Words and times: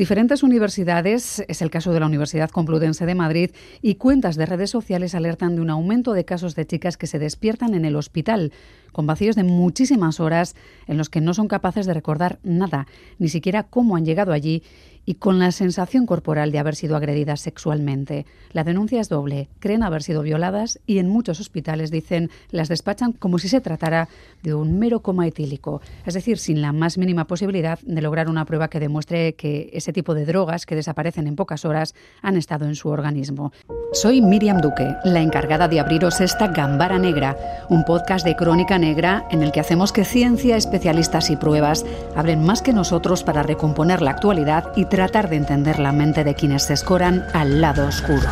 Diferentes 0.00 0.42
universidades, 0.42 1.44
es 1.46 1.60
el 1.60 1.70
caso 1.70 1.92
de 1.92 2.00
la 2.00 2.06
Universidad 2.06 2.48
Complutense 2.48 3.04
de 3.04 3.14
Madrid, 3.14 3.50
y 3.82 3.96
cuentas 3.96 4.36
de 4.36 4.46
redes 4.46 4.70
sociales 4.70 5.14
alertan 5.14 5.56
de 5.56 5.60
un 5.60 5.68
aumento 5.68 6.14
de 6.14 6.24
casos 6.24 6.54
de 6.54 6.66
chicas 6.66 6.96
que 6.96 7.06
se 7.06 7.18
despiertan 7.18 7.74
en 7.74 7.84
el 7.84 7.96
hospital, 7.96 8.50
con 8.92 9.06
vacíos 9.06 9.36
de 9.36 9.44
muchísimas 9.44 10.20
horas 10.20 10.54
en 10.86 10.98
los 10.98 11.08
que 11.08 11.20
no 11.20 11.34
son 11.34 11.48
capaces 11.48 11.86
de 11.86 11.94
recordar 11.94 12.38
nada, 12.42 12.86
ni 13.18 13.28
siquiera 13.28 13.64
cómo 13.64 13.96
han 13.96 14.04
llegado 14.04 14.32
allí 14.32 14.62
y 15.04 15.14
con 15.14 15.38
la 15.38 15.50
sensación 15.50 16.06
corporal 16.06 16.52
de 16.52 16.58
haber 16.58 16.76
sido 16.76 16.96
agredidas 16.96 17.40
sexualmente. 17.40 18.26
La 18.52 18.64
denuncia 18.64 19.00
es 19.00 19.08
doble. 19.08 19.48
Creen 19.58 19.82
haber 19.82 20.02
sido 20.02 20.22
violadas 20.22 20.78
y 20.86 20.98
en 20.98 21.08
muchos 21.08 21.40
hospitales 21.40 21.90
dicen 21.90 22.30
las 22.50 22.68
despachan 22.68 23.12
como 23.12 23.38
si 23.38 23.48
se 23.48 23.60
tratara 23.60 24.08
de 24.42 24.54
un 24.54 24.78
mero 24.78 25.00
coma 25.00 25.26
etílico, 25.26 25.80
es 26.06 26.14
decir, 26.14 26.38
sin 26.38 26.62
la 26.62 26.72
más 26.72 26.98
mínima 26.98 27.26
posibilidad 27.26 27.78
de 27.80 28.02
lograr 28.02 28.28
una 28.28 28.44
prueba 28.44 28.68
que 28.68 28.80
demuestre 28.80 29.34
que 29.34 29.70
ese 29.72 29.92
tipo 29.92 30.14
de 30.14 30.26
drogas 30.26 30.66
que 30.66 30.76
desaparecen 30.76 31.26
en 31.26 31.36
pocas 31.36 31.64
horas 31.64 31.94
han 32.22 32.36
estado 32.36 32.66
en 32.66 32.74
su 32.74 32.88
organismo. 32.88 33.52
Soy 33.92 34.22
Miriam 34.22 34.60
Duque, 34.60 34.94
la 35.04 35.20
encargada 35.20 35.66
de 35.66 35.80
abriros 35.80 36.20
esta 36.20 36.48
Gambara 36.48 36.98
Negra, 36.98 37.36
un 37.68 37.84
podcast 37.84 38.24
de 38.24 38.36
crónica 38.36 38.78
negra 38.80 39.26
en 39.30 39.42
el 39.42 39.52
que 39.52 39.60
hacemos 39.60 39.92
que 39.92 40.04
ciencia, 40.04 40.56
especialistas 40.56 41.30
y 41.30 41.36
pruebas 41.36 41.84
hablen 42.16 42.42
más 42.42 42.62
que 42.62 42.72
nosotros 42.72 43.22
para 43.22 43.42
recomponer 43.42 44.02
la 44.02 44.10
actualidad 44.10 44.72
y 44.74 44.86
tratar 44.86 45.30
de 45.30 45.36
entender 45.36 45.78
la 45.78 45.92
mente 45.92 46.24
de 46.24 46.34
quienes 46.34 46.64
se 46.64 46.74
escoran 46.74 47.24
al 47.34 47.60
lado 47.60 47.86
oscuro. 47.86 48.28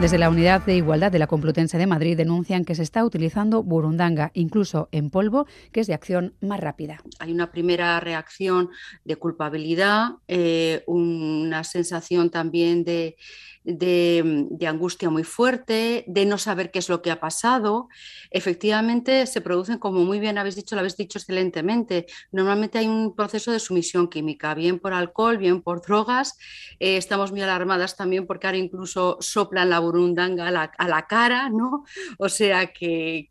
Desde 0.00 0.16
la 0.16 0.30
Unidad 0.30 0.64
de 0.64 0.76
Igualdad 0.76 1.12
de 1.12 1.18
la 1.18 1.26
Complutense 1.26 1.76
de 1.76 1.86
Madrid 1.86 2.16
denuncian 2.16 2.64
que 2.64 2.74
se 2.74 2.82
está 2.82 3.04
utilizando 3.04 3.62
burundanga, 3.62 4.30
incluso 4.32 4.88
en 4.92 5.10
polvo, 5.10 5.46
que 5.72 5.80
es 5.80 5.88
de 5.88 5.92
acción 5.92 6.32
más 6.40 6.58
rápida. 6.58 7.02
Hay 7.18 7.32
una 7.32 7.52
primera 7.52 8.00
reacción 8.00 8.70
de 9.04 9.16
culpabilidad, 9.16 10.12
eh, 10.26 10.84
una 10.86 11.64
sensación 11.64 12.30
también 12.30 12.82
de, 12.82 13.18
de, 13.64 14.66
angustia 14.66 15.10
muy 15.10 15.24
fuerte, 15.24 16.04
de 16.06 16.24
no 16.26 16.38
saber 16.38 16.70
qué 16.70 16.78
es 16.78 16.88
lo 16.88 17.02
que 17.02 17.10
ha 17.10 17.20
pasado. 17.20 17.88
Efectivamente, 18.30 19.26
se 19.26 19.40
producen, 19.40 19.78
como 19.78 20.00
muy 20.00 20.20
bien 20.20 20.38
habéis 20.38 20.56
dicho, 20.56 20.74
lo 20.74 20.80
habéis 20.80 20.96
dicho 20.96 21.18
excelentemente. 21.18 22.06
Normalmente 22.32 22.78
hay 22.78 22.88
un 22.88 23.14
proceso 23.14 23.52
de 23.52 23.60
sumisión 23.60 24.08
química, 24.08 24.54
bien 24.54 24.78
por 24.78 24.92
alcohol, 24.92 25.38
bien 25.38 25.62
por 25.62 25.82
drogas. 25.82 26.38
Eh, 26.78 26.96
estamos 26.96 27.32
muy 27.32 27.42
alarmadas 27.42 27.96
también 27.96 28.26
porque 28.26 28.46
ahora 28.46 28.58
incluso 28.58 29.18
soplan 29.20 29.70
la 29.70 29.80
burundanga 29.80 30.48
a 30.48 30.88
la, 30.88 31.06
cara, 31.06 31.48
¿no? 31.50 31.84
O 32.18 32.28
sea 32.28 32.72
que, 32.72 33.28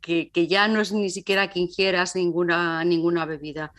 ya 0.50 0.68
no 0.68 0.82
es 0.82 0.92
ni 0.92 1.10
siquiera 1.10 1.50
que 1.50 1.60
ingieras 1.60 2.16
ninguna, 2.16 2.84
ninguna 2.84 3.26
bebida. 3.26 3.74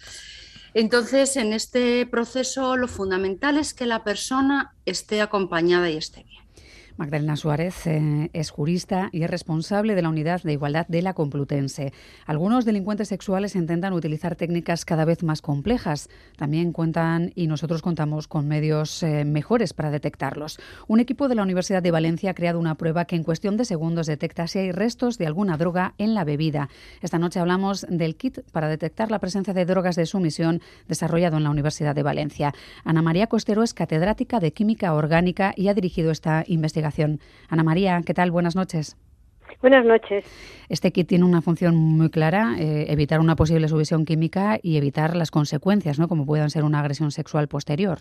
Entonces, 0.74 1.36
en 1.36 1.52
este 1.52 2.06
proceso 2.06 2.76
lo 2.76 2.88
fundamental 2.88 3.56
es 3.56 3.74
que 3.74 3.86
la 3.86 4.04
persona 4.04 4.74
esté 4.86 5.20
acompañada 5.20 5.90
y 5.90 5.96
esté 5.96 6.24
bien. 6.24 6.44
Magdalena 7.00 7.34
Suárez 7.34 7.86
eh, 7.86 8.28
es 8.34 8.50
jurista 8.50 9.08
y 9.10 9.22
es 9.22 9.30
responsable 9.30 9.94
de 9.94 10.02
la 10.02 10.10
Unidad 10.10 10.42
de 10.42 10.52
Igualdad 10.52 10.86
de 10.86 11.00
la 11.00 11.14
Complutense. 11.14 11.94
Algunos 12.26 12.66
delincuentes 12.66 13.08
sexuales 13.08 13.56
intentan 13.56 13.94
utilizar 13.94 14.36
técnicas 14.36 14.84
cada 14.84 15.06
vez 15.06 15.22
más 15.22 15.40
complejas. 15.40 16.10
También 16.36 16.72
cuentan 16.72 17.32
y 17.34 17.46
nosotros 17.46 17.80
contamos 17.80 18.28
con 18.28 18.46
medios 18.46 19.02
eh, 19.02 19.24
mejores 19.24 19.72
para 19.72 19.90
detectarlos. 19.90 20.58
Un 20.88 21.00
equipo 21.00 21.28
de 21.28 21.36
la 21.36 21.42
Universidad 21.42 21.82
de 21.82 21.90
Valencia 21.90 22.32
ha 22.32 22.34
creado 22.34 22.58
una 22.58 22.74
prueba 22.74 23.06
que 23.06 23.16
en 23.16 23.24
cuestión 23.24 23.56
de 23.56 23.64
segundos 23.64 24.06
detecta 24.06 24.46
si 24.46 24.58
hay 24.58 24.70
restos 24.70 25.16
de 25.16 25.26
alguna 25.26 25.56
droga 25.56 25.94
en 25.96 26.12
la 26.12 26.24
bebida. 26.24 26.68
Esta 27.00 27.18
noche 27.18 27.40
hablamos 27.40 27.86
del 27.88 28.14
kit 28.16 28.40
para 28.52 28.68
detectar 28.68 29.10
la 29.10 29.20
presencia 29.20 29.54
de 29.54 29.64
drogas 29.64 29.96
de 29.96 30.04
sumisión 30.04 30.60
desarrollado 30.86 31.38
en 31.38 31.44
la 31.44 31.50
Universidad 31.50 31.94
de 31.94 32.02
Valencia. 32.02 32.52
Ana 32.84 33.00
María 33.00 33.26
Costero 33.26 33.62
es 33.62 33.72
catedrática 33.72 34.38
de 34.38 34.52
Química 34.52 34.92
Orgánica 34.92 35.54
y 35.56 35.68
ha 35.68 35.74
dirigido 35.74 36.10
esta 36.10 36.44
investigación 36.46 36.89
Ana 37.48 37.62
María, 37.62 38.00
¿qué 38.04 38.14
tal? 38.14 38.30
Buenas 38.30 38.56
noches. 38.56 38.96
Buenas 39.60 39.84
noches. 39.84 40.24
Este 40.68 40.92
kit 40.92 41.08
tiene 41.08 41.24
una 41.24 41.42
función 41.42 41.76
muy 41.76 42.10
clara, 42.10 42.56
eh, 42.58 42.86
evitar 42.88 43.20
una 43.20 43.36
posible 43.36 43.68
sumisión 43.68 44.04
química 44.04 44.58
y 44.62 44.76
evitar 44.76 45.16
las 45.16 45.30
consecuencias, 45.30 45.98
¿no? 45.98 46.08
Como 46.08 46.24
puedan 46.24 46.50
ser 46.50 46.64
una 46.64 46.80
agresión 46.80 47.10
sexual 47.10 47.48
posterior. 47.48 48.00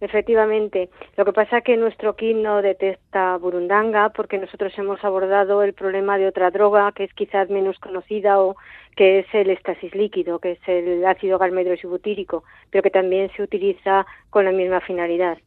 Efectivamente. 0.00 0.90
Lo 1.16 1.24
que 1.24 1.32
pasa 1.32 1.58
es 1.58 1.64
que 1.64 1.76
nuestro 1.76 2.14
kit 2.14 2.36
no 2.36 2.62
detecta 2.62 3.36
burundanga 3.36 4.10
porque 4.10 4.38
nosotros 4.38 4.72
hemos 4.78 5.02
abordado 5.04 5.62
el 5.62 5.72
problema 5.72 6.18
de 6.18 6.28
otra 6.28 6.50
droga 6.50 6.92
que 6.92 7.04
es 7.04 7.12
quizás 7.14 7.50
menos 7.50 7.78
conocida 7.80 8.40
o 8.40 8.56
que 8.94 9.20
es 9.20 9.26
el 9.32 9.50
éxtasis 9.50 9.94
líquido, 9.94 10.40
que 10.40 10.52
es 10.52 10.58
el 10.66 11.04
ácido 11.06 11.38
galmedrosibutírico, 11.38 12.42
pero 12.70 12.82
que 12.82 12.90
también 12.90 13.30
se 13.36 13.42
utiliza 13.42 14.06
con 14.30 14.44
la 14.44 14.50
misma 14.50 14.80
finalidad. 14.80 15.38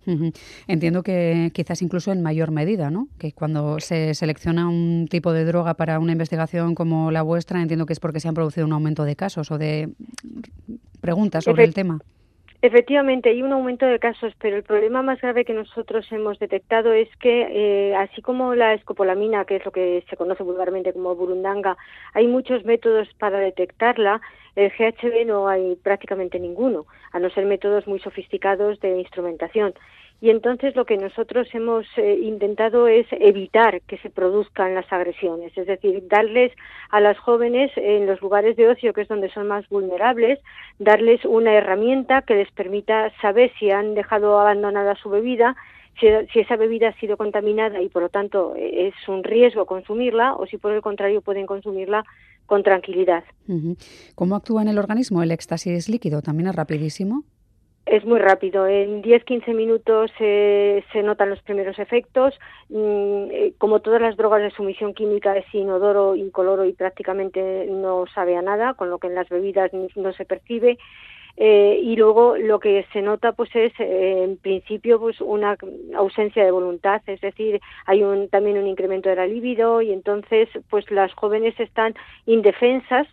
Entiendo 0.68 1.04
que 1.04 1.52
quizás 1.54 1.82
incluso 1.82 2.14
en 2.14 2.22
mayor 2.22 2.52
medida, 2.52 2.90
¿no? 2.90 3.08
Que 3.20 3.34
cuando 3.34 3.80
se 3.82 4.14
selecciona 4.14 4.70
un 4.70 5.08
tipo 5.10 5.34
de 5.34 5.44
droga 5.44 5.74
para 5.74 6.00
una 6.00 6.14
investigación 6.14 6.76
como 6.76 7.12
la 7.12 7.24
vuestra, 7.24 7.62
entiendo 7.62 7.86
que 7.86 7.94
es 7.94 8.00
porque 8.00 8.22
se 8.22 8.30
han 8.30 8.36
producido 8.36 8.66
un 8.66 8.74
aumento 8.74 9.04
de 9.04 9.18
casos 9.18 9.52
o 9.52 9.58
de 9.58 9.90
preguntas 11.02 11.44
sobre 11.44 11.66
el 11.66 11.74
tema. 11.74 12.00
Efectivamente, 12.64 13.30
hay 13.30 13.42
un 13.42 13.52
aumento 13.54 13.88
de 13.88 13.98
casos, 13.98 14.34
pero 14.38 14.56
el 14.56 14.62
problema 14.62 15.02
más 15.02 15.20
grave 15.20 15.46
que 15.46 15.54
nosotros 15.54 16.06
hemos 16.12 16.38
detectado 16.38 16.94
es 16.94 17.10
que, 17.18 17.48
eh, 17.50 17.96
así 17.96 18.22
como 18.22 18.54
la 18.54 18.76
escopolamina, 18.76 19.46
que 19.46 19.56
es 19.56 19.66
lo 19.66 19.72
que 19.72 20.04
se 20.08 20.16
conoce 20.16 20.44
vulgarmente 20.44 20.94
como 20.94 21.16
burundanga, 21.16 21.76
hay 22.14 22.28
muchos 22.28 22.64
métodos 22.64 23.12
para 23.18 23.40
detectarla, 23.40 24.22
el 24.56 24.70
GHB 24.70 25.26
no 25.26 25.48
hay 25.48 25.76
prácticamente 25.78 26.40
ninguno, 26.40 26.86
a 27.12 27.18
no 27.18 27.32
ser 27.32 27.48
métodos 27.48 27.88
muy 27.88 28.00
sofisticados 28.00 28.80
de 28.80 29.00
instrumentación. 29.00 29.74
Y 30.22 30.30
entonces 30.30 30.76
lo 30.76 30.86
que 30.86 30.98
nosotros 30.98 31.48
hemos 31.52 31.88
eh, 31.98 32.20
intentado 32.22 32.88
es 32.88 33.08
evitar 33.10 33.82
que 33.82 33.98
se 33.98 34.12
produzcan 34.12 34.76
las 34.76 34.86
agresiones, 34.94 35.52
es 35.58 35.66
decir, 35.66 36.08
darles 36.08 36.52
a 36.92 37.00
las 37.00 37.18
jóvenes 37.18 37.72
en 37.76 38.06
los 38.06 38.22
lugares 38.22 38.56
de 38.56 38.70
ocio, 38.70 38.94
que 38.94 39.02
es 39.02 39.08
donde 39.08 39.32
son 39.32 39.48
más 39.48 39.68
vulnerables, 39.68 40.38
darles 40.78 41.26
una 41.26 41.56
herramienta 41.56 42.22
que 42.22 42.36
les 42.36 42.52
permita 42.52 43.12
saber 43.20 43.52
si 43.58 43.72
han 43.72 43.96
dejado 43.96 44.40
abandonada 44.40 44.94
su 44.94 45.10
bebida, 45.10 45.56
si, 46.00 46.08
esa 46.40 46.56
bebida 46.56 46.90
ha 46.90 47.00
sido 47.00 47.18
contaminada 47.18 47.82
y 47.82 47.90
por 47.90 48.04
lo 48.04 48.10
tanto 48.10 48.56
eh, 48.56 48.90
es 48.90 49.10
un 49.10 49.24
riesgo 49.24 49.66
consumirla 49.66 50.36
o 50.36 50.46
si 50.46 50.58
por 50.58 50.72
el 50.72 50.84
contrario 50.84 51.22
pueden 51.22 51.48
consumirla 51.48 52.06
con 52.46 52.62
tranquilidad. 52.62 53.24
¿Cómo 54.14 54.36
actúa 54.36 54.62
en 54.62 54.68
el 54.68 54.78
organismo 54.78 55.24
el 55.24 55.32
éxtasis 55.32 55.90
líquido? 55.90 56.22
¿También 56.22 56.50
es 56.50 56.56
rapidísimo? 56.56 57.24
Es 57.86 58.06
muy 58.06 58.20
rápido, 58.20 58.68
en 58.68 59.02
10-15 59.02 59.56
minutos 59.56 60.12
se 60.18 61.04
notan 61.04 61.32
los 61.32 61.42
primeros 61.42 61.80
efectos. 61.80 62.40
Mm, 62.70 63.32
eh, 63.32 63.54
como 63.58 63.80
todas 63.80 64.02
las 64.02 64.16
drogas 64.16 64.42
de 64.44 64.52
sumisión 64.52 64.94
química 64.94 65.36
es 65.36 65.46
inodoro, 65.54 66.16
incoloro 66.16 66.64
y 66.66 66.74
prácticamente 66.74 67.66
no 67.70 68.06
sabe 68.14 68.38
a 68.38 68.42
nada, 68.42 68.76
con 68.76 68.90
lo 68.90 69.00
que 69.00 69.08
en 69.08 69.16
las 69.16 69.30
bebidas 69.30 69.72
no 69.96 70.14
se 70.14 70.26
percibe. 70.26 70.78
Eh, 71.38 71.80
y 71.82 71.96
luego 71.96 72.38
lo 72.38 72.60
que 72.60 72.86
se 72.92 73.02
nota 73.02 73.32
pues 73.32 73.50
es 73.56 73.72
eh, 73.80 74.24
en 74.24 74.38
principio 74.38 75.00
pues 75.00 75.20
una 75.22 75.58
ausencia 75.96 76.44
de 76.44 76.52
voluntad 76.52 77.02
es 77.08 77.22
decir 77.22 77.62
hay 77.86 78.04
un 78.04 78.28
también 78.28 78.58
un 78.58 78.68
incremento 78.68 79.08
de 79.08 79.16
la 79.16 79.26
libido 79.26 79.82
y 79.82 79.94
entonces 79.94 80.50
pues 80.70 80.92
las 80.92 81.14
jóvenes 81.14 81.58
están 81.58 81.96
indefensas 82.26 83.08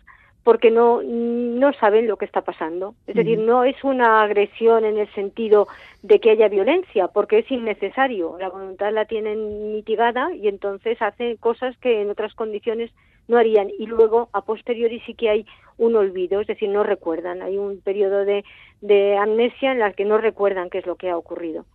porque 0.49 0.71
no, 0.71 1.03
no 1.03 1.73
saben 1.73 2.07
lo 2.07 2.17
que 2.17 2.25
está 2.25 2.41
pasando. 2.41 2.95
Es 3.05 3.13
decir, 3.13 3.37
no 3.37 3.65
es 3.65 3.83
una 3.83 4.23
agresión 4.23 4.83
en 4.83 4.97
el 4.97 5.07
sentido 5.13 5.67
de 6.01 6.19
que 6.19 6.31
haya 6.31 6.47
violencia, 6.47 7.07
porque 7.07 7.37
es 7.37 7.51
innecesario. 7.51 8.35
La 8.39 8.49
voluntad 8.49 8.91
la 8.91 9.05
tienen 9.05 9.73
mitigada 9.73 10.33
y 10.33 10.47
entonces 10.47 10.99
hacen 11.03 11.37
cosas 11.37 11.77
que 11.77 12.01
en 12.01 12.09
otras 12.09 12.33
condiciones 12.33 12.89
no 13.27 13.37
harían. 13.37 13.69
Y 13.77 13.85
luego, 13.85 14.29
a 14.33 14.41
posteriori, 14.41 14.99
sí 15.01 15.13
que 15.13 15.29
hay 15.29 15.45
un 15.77 15.95
olvido, 15.95 16.41
es 16.41 16.47
decir, 16.47 16.67
no 16.69 16.81
recuerdan. 16.81 17.43
Hay 17.43 17.59
un 17.59 17.79
periodo 17.79 18.25
de, 18.25 18.43
de 18.81 19.17
amnesia 19.17 19.71
en 19.71 19.77
la 19.77 19.93
que 19.93 20.03
no 20.03 20.17
recuerdan 20.17 20.71
qué 20.71 20.79
es 20.79 20.87
lo 20.87 20.95
que 20.95 21.11
ha 21.11 21.17
ocurrido. 21.17 21.65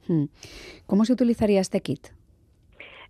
¿Cómo 0.86 1.04
se 1.04 1.12
utilizaría 1.12 1.60
este 1.60 1.80
kit? 1.80 2.08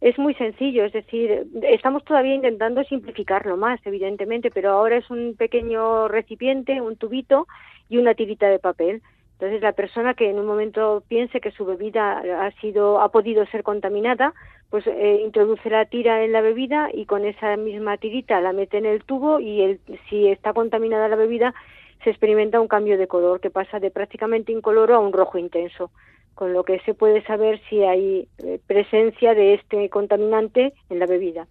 Es 0.04 0.18
muy 0.18 0.34
sencillo, 0.34 0.84
es 0.84 0.92
decir, 0.92 1.46
estamos 1.62 2.04
todavía 2.04 2.34
intentando 2.34 2.84
simplificarlo 2.84 3.56
más, 3.56 3.80
evidentemente, 3.86 4.50
pero 4.50 4.72
ahora 4.72 4.98
es 4.98 5.08
un 5.08 5.34
pequeño 5.34 6.08
recipiente, 6.08 6.82
un 6.82 6.96
tubito 6.96 7.46
y 7.88 7.96
una 7.96 8.12
tirita 8.12 8.46
de 8.48 8.58
papel. 8.58 9.00
Entonces, 9.32 9.62
la 9.62 9.72
persona 9.72 10.12
que 10.12 10.28
en 10.28 10.38
un 10.38 10.44
momento 10.44 11.02
piense 11.08 11.40
que 11.40 11.52
su 11.52 11.64
bebida 11.64 12.18
ha 12.18 12.50
sido, 12.60 13.00
ha 13.00 13.08
podido 13.08 13.46
ser 13.46 13.62
contaminada, 13.62 14.34
pues 14.68 14.86
eh, 14.86 15.22
introduce 15.24 15.70
la 15.70 15.86
tira 15.86 16.22
en 16.22 16.32
la 16.32 16.42
bebida 16.42 16.90
y 16.92 17.06
con 17.06 17.24
esa 17.24 17.56
misma 17.56 17.96
tirita 17.96 18.42
la 18.42 18.52
mete 18.52 18.76
en 18.76 18.84
el 18.84 19.04
tubo 19.04 19.40
y 19.40 19.62
el, 19.62 19.80
si 20.10 20.28
está 20.28 20.52
contaminada 20.52 21.08
la 21.08 21.16
bebida, 21.16 21.54
se 22.02 22.10
experimenta 22.10 22.60
un 22.60 22.68
cambio 22.68 22.98
de 22.98 23.06
color 23.06 23.40
que 23.40 23.48
pasa 23.48 23.80
de 23.80 23.90
prácticamente 23.90 24.52
incoloro 24.52 24.96
a 24.96 24.98
un 24.98 25.14
rojo 25.14 25.38
intenso 25.38 25.90
con 26.34 26.52
lo 26.52 26.64
que 26.64 26.80
se 26.80 26.94
puede 26.94 27.22
saber 27.24 27.60
si 27.68 27.82
hay 27.82 28.28
eh, 28.38 28.60
presencia 28.66 29.34
de 29.34 29.54
este 29.54 29.88
contaminante 29.88 30.72
en 30.90 30.98
la 30.98 31.06
bebida. 31.06 31.46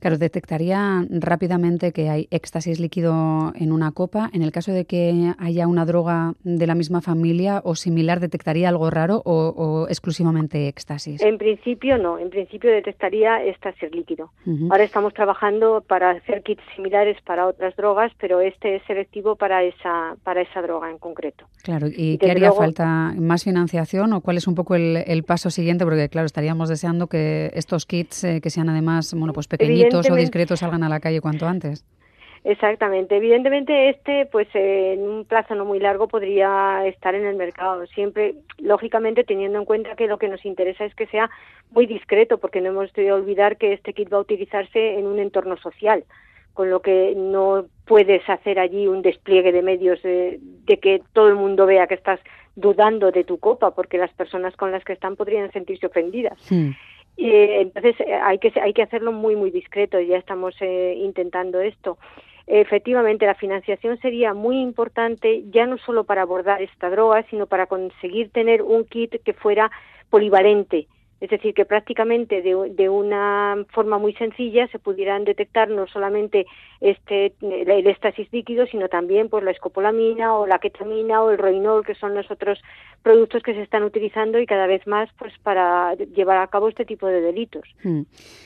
Claro, 0.00 0.18
detectaría 0.18 1.04
rápidamente 1.10 1.92
que 1.92 2.08
hay 2.08 2.28
éxtasis 2.30 2.80
líquido 2.80 3.52
en 3.54 3.72
una 3.72 3.92
copa. 3.92 4.30
En 4.32 4.42
el 4.42 4.52
caso 4.52 4.72
de 4.72 4.84
que 4.84 5.32
haya 5.38 5.66
una 5.66 5.84
droga 5.84 6.34
de 6.44 6.66
la 6.66 6.74
misma 6.74 7.00
familia 7.00 7.60
o 7.64 7.74
similar, 7.74 8.20
¿detectaría 8.20 8.68
algo 8.68 8.90
raro 8.90 9.22
o, 9.24 9.86
exclusivamente 9.88 10.68
éxtasis? 10.68 11.22
En 11.22 11.38
principio 11.38 11.98
no, 11.98 12.18
en 12.18 12.30
principio 12.30 12.70
detectaría 12.70 13.44
éxtasis 13.44 13.90
líquido. 13.92 14.30
Ahora 14.70 14.84
estamos 14.84 15.14
trabajando 15.14 15.82
para 15.86 16.10
hacer 16.10 16.42
kits 16.42 16.62
similares 16.74 17.16
para 17.22 17.46
otras 17.46 17.74
drogas, 17.76 18.12
pero 18.18 18.40
este 18.40 18.76
es 18.76 18.82
selectivo 18.86 19.36
para 19.36 19.62
esa, 19.62 20.16
para 20.22 20.42
esa 20.42 20.62
droga 20.62 20.90
en 20.90 20.98
concreto. 20.98 21.46
Claro, 21.62 21.88
¿y, 21.88 22.18
qué 22.18 22.30
haría 22.30 22.52
falta? 22.52 23.14
¿Más 23.18 23.44
financiación? 23.44 24.01
O 24.10 24.20
cuál 24.20 24.36
es 24.38 24.46
un 24.46 24.54
poco 24.54 24.74
el, 24.74 25.24
paso 25.26 25.50
siguiente? 25.50 25.84
Porque, 25.84 26.08
claro, 26.08 26.26
estaríamos 26.26 26.68
deseando 26.68 27.06
que 27.06 27.50
estos 27.54 27.86
kits, 27.86 28.24
eh, 28.24 28.40
que 28.40 28.50
sean 28.50 28.68
además 28.68 29.12
bueno, 29.14 29.32
pues 29.32 29.48
pequeñitos 29.48 30.10
o 30.10 30.14
discretos, 30.14 30.60
salgan 30.60 30.82
a 30.82 30.88
la 30.88 31.00
calle 31.00 31.20
cuanto 31.20 31.46
antes. 31.46 31.84
Exactamente. 32.44 33.16
Evidentemente, 33.16 33.90
este, 33.90 34.26
pues 34.26 34.48
en 34.54 35.02
un 35.02 35.24
plazo 35.24 35.54
no 35.54 35.64
muy 35.64 35.78
largo 35.78 36.08
podría 36.08 36.84
estar 36.86 37.14
en 37.14 37.24
el 37.24 37.36
mercado. 37.36 37.86
Siempre, 37.86 38.34
lógicamente, 38.58 39.22
teniendo 39.22 39.58
en 39.58 39.64
cuenta 39.64 39.94
que 39.94 40.08
lo 40.08 40.18
que 40.18 40.28
nos 40.28 40.44
interesa 40.44 40.84
es 40.84 40.94
que 40.94 41.06
sea 41.06 41.30
muy 41.70 41.86
discreto, 41.86 42.38
porque 42.38 42.60
no 42.60 42.70
hemos 42.70 42.92
de 42.94 43.12
olvidar 43.12 43.58
que 43.58 43.72
este 43.72 43.92
kit 43.92 44.12
va 44.12 44.16
a 44.16 44.22
utilizarse 44.22 44.98
en 44.98 45.06
un 45.06 45.20
entorno 45.20 45.56
social 45.58 46.04
con 46.52 46.70
lo 46.70 46.80
que 46.80 47.14
no 47.16 47.66
puedes 47.86 48.28
hacer 48.28 48.58
allí 48.58 48.86
un 48.86 49.02
despliegue 49.02 49.52
de 49.52 49.62
medios 49.62 50.02
de, 50.02 50.40
que 50.66 51.02
todo 51.12 51.28
el 51.28 51.34
mundo 51.34 51.66
vea 51.66 51.86
que 51.86 51.94
estás 51.94 52.20
dudando 52.56 53.10
de 53.10 53.24
tu 53.24 53.38
copa, 53.38 53.72
porque 53.72 53.98
las 53.98 54.12
personas 54.12 54.56
con 54.56 54.72
las 54.72 54.84
que 54.84 54.92
están 54.92 55.16
podrían 55.16 55.50
sentirse 55.52 55.86
ofendidas. 55.86 56.38
entonces 57.16 57.94
eh, 58.00 58.14
hay 58.14 58.38
que 58.38 58.52
hay 58.60 58.72
que 58.72 58.82
hacerlo 58.82 59.12
muy 59.12 59.36
muy 59.36 59.50
discreto. 59.50 60.00
Ya 60.00 60.18
estamos 60.18 60.54
eh, 60.60 60.94
intentando 60.98 61.60
esto. 61.60 61.98
Efectivamente, 62.46 63.24
la 63.24 63.36
financiación 63.36 63.98
sería 64.00 64.34
muy 64.34 64.60
importante 64.60 65.44
ya 65.50 65.64
no 65.66 65.78
solo 65.78 66.04
para 66.04 66.22
abordar 66.22 66.60
esta 66.60 66.90
droga, 66.90 67.24
sino 67.30 67.46
para 67.46 67.66
conseguir 67.66 68.30
tener 68.30 68.62
un 68.62 68.84
kit 68.84 69.22
que 69.22 69.32
fuera 69.32 69.70
polivalente 70.10 70.88
es 71.22 71.30
decir, 71.30 71.54
que 71.54 71.64
prácticamente 71.64 72.42
de, 72.42 72.88
una 72.88 73.64
forma 73.72 73.96
muy 73.96 74.12
sencilla 74.14 74.66
se 74.72 74.80
pudieran 74.80 75.22
detectar 75.22 75.70
no 75.70 75.86
solamente 75.86 76.46
este, 76.80 77.32
el 77.40 77.86
éxtasis 77.86 78.26
líquido, 78.32 78.66
sino 78.66 78.88
también 78.88 79.28
pues, 79.28 79.44
la 79.44 79.52
escopolamina 79.52 80.36
o 80.36 80.48
la 80.48 80.58
ketamina 80.58 81.22
o 81.22 81.30
el 81.30 81.38
roinol, 81.38 81.86
que 81.86 81.94
son 81.94 82.16
los 82.16 82.28
otros 82.28 82.60
productos 83.02 83.44
que 83.44 83.54
se 83.54 83.62
están 83.62 83.84
utilizando 83.84 84.40
y 84.40 84.46
cada 84.46 84.66
vez 84.66 84.84
más 84.88 85.10
pues, 85.16 85.32
para 85.44 85.94
llevar 85.94 86.38
a 86.38 86.48
cabo 86.48 86.68
este 86.68 86.84
tipo 86.84 87.06
de 87.06 87.20
delitos. 87.20 87.62
Hmm. 87.84 88.02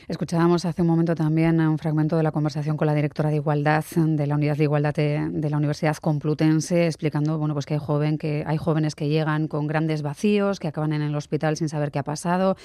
Escuchábamos 0.07 0.67
hace 0.67 0.83
un 0.83 0.89
momento 0.89 1.15
también 1.15 1.59
un 1.61 1.79
fragmento 1.79 2.19
de 2.19 2.25
la 2.25 2.31
conversación 2.31 2.77
con 2.77 2.87
la 2.87 2.95
directora 2.95 3.31
de 3.31 3.37
Igualdad 3.37 3.85
de 3.97 4.27
la 4.27 4.35
Unidad 4.35 4.59
de 4.59 4.65
Igualdad 4.65 4.95
de, 4.95 5.49
la 5.49 5.57
Universidad 5.57 5.97
Complutense, 5.97 6.85
explicando 6.85 7.39
bueno, 7.39 7.55
pues 7.55 7.65
que, 7.65 7.73
hay 7.73 7.81
joven, 7.81 8.19
que 8.19 8.45
hay 8.47 8.59
jóvenes 8.59 8.95
que 8.95 9.09
llegan 9.09 9.49
con 9.49 9.67
grandes 9.67 10.03
vacíos, 10.03 10.61
que 10.61 10.69
acaban 10.69 10.93
en 10.93 11.01
el 11.01 11.15
hospital 11.15 11.57
sin 11.57 11.71
saber 11.71 11.91
qué 11.91 12.01
ha 12.01 12.03
pasado 12.03 12.57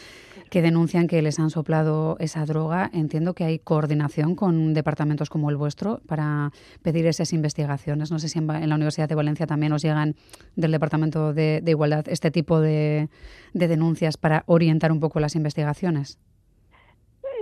que 0.51 0.61
denuncian 0.61 1.07
que 1.07 1.21
les 1.21 1.39
han 1.39 1.49
soplado 1.49 2.17
esa 2.19 2.45
droga. 2.45 2.89
Entiendo 2.93 3.33
que 3.33 3.45
hay 3.45 3.59
coordinación 3.59 4.35
con 4.35 4.73
departamentos 4.73 5.29
como 5.29 5.49
el 5.49 5.55
vuestro 5.55 6.01
para 6.07 6.51
pedir 6.83 7.05
esas 7.07 7.31
investigaciones. 7.31 8.11
No 8.11 8.19
sé 8.19 8.27
si 8.27 8.37
en, 8.37 8.47
la 8.47 8.75
Universidad 8.75 9.07
de 9.07 9.15
Valencia 9.15 9.47
también 9.47 9.71
os 9.71 9.81
llegan 9.81 10.15
del 10.57 10.71
Departamento 10.71 11.33
de, 11.33 11.63
Igualdad 11.65 12.05
este 12.09 12.31
tipo 12.31 12.59
de, 12.59 13.07
denuncias 13.53 14.17
para 14.17 14.43
orientar 14.45 14.91
un 14.91 14.99
poco 14.99 15.21
las 15.21 15.35
investigaciones. 15.35 16.19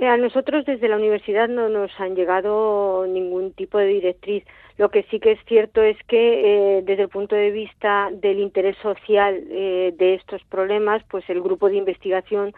Eh, 0.02 0.08
a 0.08 0.16
nosotros 0.16 0.66
desde 0.66 0.88
la 0.88 0.96
universidad 0.96 1.50
no 1.50 1.68
nos 1.68 1.92
han 2.00 2.16
llegado 2.16 3.06
ningún 3.08 3.54
tipo 3.54 3.80
de 3.80 3.88
directriz. 3.88 4.44
Lo 4.80 4.90
que 4.90 5.04
sí 5.12 5.20
que 5.20 5.34
es 5.34 5.40
cierto 5.46 5.84
es 5.84 5.98
que 6.08 6.78
eh, 6.78 6.81
desde 6.84 7.04
el 7.04 7.10
punto 7.10 7.36
de 7.36 7.52
vista 7.52 8.08
del 8.14 8.40
interés 8.40 8.78
social 8.78 9.44
eh, 9.50 9.94
de 9.98 10.14
estos 10.14 10.42
problemas, 10.46 11.04
pues 11.12 11.30
el 11.30 11.42
grupo 11.42 11.68
de 11.68 11.76
investigación 11.76 12.54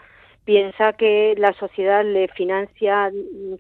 piensa 0.45 0.93
que 0.93 1.33
la 1.39 1.51
sociedad 1.53 2.05
le 2.05 2.27
financia 2.27 3.11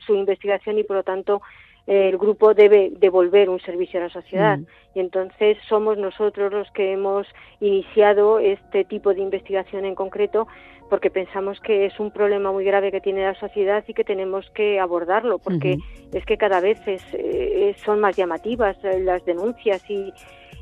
su 0.05 0.13
investigación 0.13 0.77
y 0.77 0.83
por 0.83 0.97
lo 0.97 1.03
tanto 1.03 1.41
el 1.87 2.15
grupo 2.19 2.53
debe 2.53 2.91
devolver 2.99 3.49
un 3.49 3.59
servicio 3.59 3.99
a 3.99 4.03
la 4.03 4.09
sociedad. 4.09 4.59
Mm. 4.59 4.65
Y 4.93 4.99
entonces 4.99 5.57
somos 5.67 5.97
nosotros 5.97 6.53
los 6.53 6.69
que 6.71 6.91
hemos 6.91 7.25
iniciado 7.61 8.37
este 8.37 8.85
tipo 8.85 9.15
de 9.15 9.21
investigación 9.21 9.85
en 9.85 9.95
concreto 9.95 10.47
porque 10.91 11.09
pensamos 11.09 11.57
que 11.61 11.85
es 11.85 11.97
un 12.01 12.11
problema 12.11 12.51
muy 12.51 12.65
grave 12.65 12.91
que 12.91 12.99
tiene 12.99 13.23
la 13.23 13.39
sociedad 13.39 13.81
y 13.87 13.93
que 13.93 14.03
tenemos 14.03 14.49
que 14.49 14.77
abordarlo, 14.77 15.39
porque 15.39 15.77
es 16.11 16.25
que 16.25 16.37
cada 16.37 16.59
vez 16.59 16.79
eh, 16.85 17.73
son 17.81 18.01
más 18.01 18.17
llamativas 18.17 18.75
eh, 18.83 18.99
las 18.99 19.23
denuncias 19.23 19.81
y, 19.89 20.11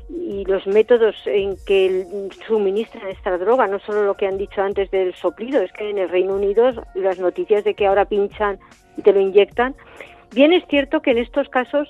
y 0.08 0.44
los 0.44 0.68
métodos 0.68 1.16
en 1.26 1.56
que 1.66 2.06
suministran 2.46 3.08
esta 3.08 3.36
droga, 3.38 3.66
no 3.66 3.80
solo 3.80 4.04
lo 4.04 4.14
que 4.14 4.28
han 4.28 4.38
dicho 4.38 4.62
antes 4.62 4.88
del 4.92 5.16
soplido, 5.16 5.62
es 5.62 5.72
que 5.72 5.90
en 5.90 5.98
el 5.98 6.08
Reino 6.08 6.36
Unido 6.36 6.70
las 6.94 7.18
noticias 7.18 7.64
de 7.64 7.74
que 7.74 7.88
ahora 7.88 8.04
pinchan 8.04 8.60
y 8.96 9.02
te 9.02 9.12
lo 9.12 9.18
inyectan. 9.18 9.74
Bien 10.32 10.52
es 10.52 10.64
cierto 10.68 11.02
que 11.02 11.10
en 11.10 11.18
estos 11.18 11.48
casos, 11.48 11.88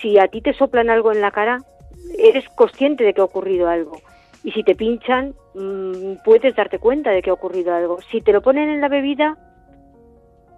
si 0.00 0.18
a 0.18 0.28
ti 0.28 0.40
te 0.40 0.54
soplan 0.54 0.88
algo 0.88 1.12
en 1.12 1.20
la 1.20 1.30
cara, 1.30 1.58
eres 2.16 2.48
consciente 2.54 3.04
de 3.04 3.12
que 3.12 3.20
ha 3.20 3.24
ocurrido 3.24 3.68
algo 3.68 4.00
y 4.44 4.52
si 4.52 4.62
te 4.62 4.74
pinchan 4.74 5.34
mm, 5.54 6.22
puedes 6.24 6.54
darte 6.54 6.78
cuenta 6.78 7.10
de 7.10 7.22
que 7.22 7.30
ha 7.30 7.34
ocurrido 7.34 7.74
algo. 7.74 8.00
Si 8.10 8.20
te 8.20 8.32
lo 8.32 8.42
ponen 8.42 8.68
en 8.68 8.80
la 8.80 8.88
bebida, 8.88 9.36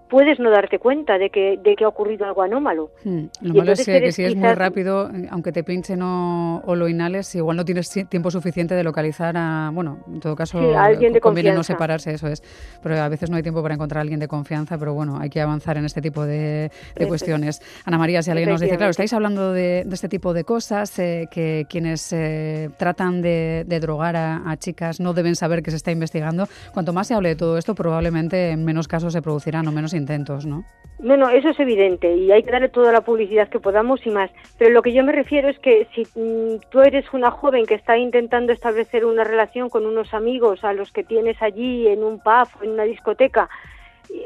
puedes 0.09 0.39
no 0.39 0.51
darte 0.51 0.79
cuenta 0.79 1.19
de 1.19 1.31
que, 1.31 1.59
de 1.63 1.77
que 1.77 1.85
ha 1.85 1.89
ocurrido 1.89 2.25
algo 2.25 2.43
anómalo. 2.43 2.91
Hmm. 3.05 3.25
Lo 3.41 3.55
malo 3.55 3.73
es 3.73 3.85
que, 3.85 4.13
si 4.13 4.25
es 4.25 4.37
muy 4.37 4.53
rápido, 4.53 5.11
aunque 5.31 5.53
te 5.53 5.65
pinchen 5.65 6.01
o, 6.03 6.63
lo 6.75 6.89
inhales, 6.89 7.35
igual 7.35 7.57
no 7.57 7.65
tienes 7.65 7.91
tiempo 8.09 8.31
suficiente 8.31 8.75
de 8.75 8.85
localizar 8.85 9.37
a, 9.37 9.71
bueno, 9.73 9.99
en 10.07 10.21
todo 10.21 10.37
caso, 10.37 10.59
alguien 10.79 11.19
conviene 11.21 11.53
no 11.53 11.63
separarse, 11.63 12.13
eso 12.13 12.29
es. 12.29 12.43
Pero 12.83 13.01
a 13.01 13.09
veces 13.09 13.31
no 13.31 13.37
hay 13.37 13.43
tiempo 13.43 13.63
para 13.63 13.75
encontrar 13.75 13.99
a 13.99 14.03
alguien 14.03 14.21
de 14.21 14.29
confianza, 14.29 14.79
pero 14.79 14.95
bueno, 14.95 15.19
hay 15.19 15.31
que 15.31 15.41
avanzar 15.41 15.77
en 15.79 15.85
este 15.85 16.01
tipo 16.01 16.25
de, 16.25 16.71
cuestiones. 17.09 17.61
Ana 17.85 17.99
María, 17.99 18.23
si 18.23 18.31
alguien 18.31 18.49
nos 18.49 18.61
dice, 18.61 18.77
claro, 18.77 18.91
estáis 18.91 19.13
hablando 19.13 19.53
de, 19.53 19.87
este 19.91 20.09
tipo 20.09 20.35
de 20.35 20.45
cosas, 20.45 20.99
eh, 20.99 21.29
que 21.31 21.67
quienes 21.69 22.13
eh, 22.13 22.71
tratan 22.77 23.23
de, 23.23 23.65
drogar 23.81 24.17
a, 24.17 24.51
a 24.51 24.57
chicas 24.57 25.01
no 25.01 25.13
deben 25.13 25.37
saber 25.37 25.63
que 25.63 25.71
se 25.71 25.77
está 25.77 25.91
investigando. 25.91 26.47
Cuanto 26.73 26.93
más 26.93 27.09
se 27.09 27.15
hable 27.15 27.31
de 27.31 27.37
todo 27.37 27.59
esto, 27.59 27.75
probablemente 27.75 28.51
en 28.51 28.65
menos 28.65 28.89
casos 28.89 29.13
se 29.13 29.23
producirán 29.23 29.67
o 29.67 29.73
menos 29.73 29.94
intentos, 29.95 30.47
¿no? 30.47 30.65
No, 31.01 31.17
no, 31.17 31.29
eso 31.29 31.49
es 31.49 31.59
evidente 31.59 32.17
y 32.17 32.31
hay 32.31 32.43
que 32.43 32.53
darle 32.53 32.69
toda 32.69 32.93
la 32.93 33.01
publicidad 33.01 33.49
que 33.49 33.59
podamos 33.59 34.07
y 34.07 34.11
más. 34.11 34.31
Pero 34.59 34.71
lo 34.71 34.81
que 34.81 34.93
yo 34.93 35.03
me 35.05 35.13
refiero 35.13 35.49
es 35.49 35.59
que 35.59 35.89
si 35.95 36.03
mm, 36.19 36.61
tú 36.71 36.81
eres 36.83 37.05
una 37.13 37.31
joven 37.31 37.67
que 37.67 37.75
está 37.75 37.99
intentando 37.99 38.53
establecer 38.53 39.05
una 39.05 39.25
relación 39.25 39.69
con 39.69 39.87
unos 39.87 40.15
amigos 40.15 40.63
a 40.63 40.73
los 40.73 40.93
que 40.93 41.03
tienes 41.03 41.41
allí 41.43 41.89
en 41.89 42.05
un 42.05 42.21
pub 42.21 42.49
o 42.61 42.65
en 42.65 42.71
una 42.71 42.85
discoteca, 42.85 43.49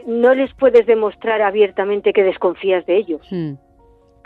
no 0.06 0.34
les 0.34 0.52
puedes 0.54 0.86
demostrar 0.86 1.40
abiertamente 1.40 2.12
que 2.12 2.22
desconfías 2.22 2.84
de 2.84 2.96
ellos. 2.96 3.26
Hmm, 3.30 3.54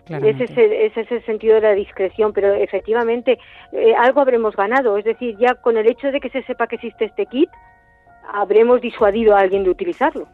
ese, 0.09 0.87
es 0.87 1.11
el, 1.11 1.25
sentido 1.25 1.55
de 1.55 1.61
la 1.61 1.75
discreción, 1.75 2.33
pero 2.33 2.53
efectivamente 2.55 3.39
eh, 3.73 3.95
algo 3.97 4.21
habremos 4.21 4.57
ganado. 4.57 4.99
Es 4.99 5.05
decir, 5.05 5.37
ya 5.39 5.55
con 5.55 5.77
el 5.77 5.87
hecho 5.87 6.11
de 6.11 6.21
que 6.21 6.29
se 6.31 6.43
sepa 6.43 6.67
que 6.67 6.77
existe 6.77 7.05
este 7.05 7.27
kit, 7.27 7.49
habremos 8.33 8.81
disuadido 8.81 9.37
a 9.37 9.41
alguien 9.41 9.65
de 9.65 9.71
utilizarlo. 9.71 10.27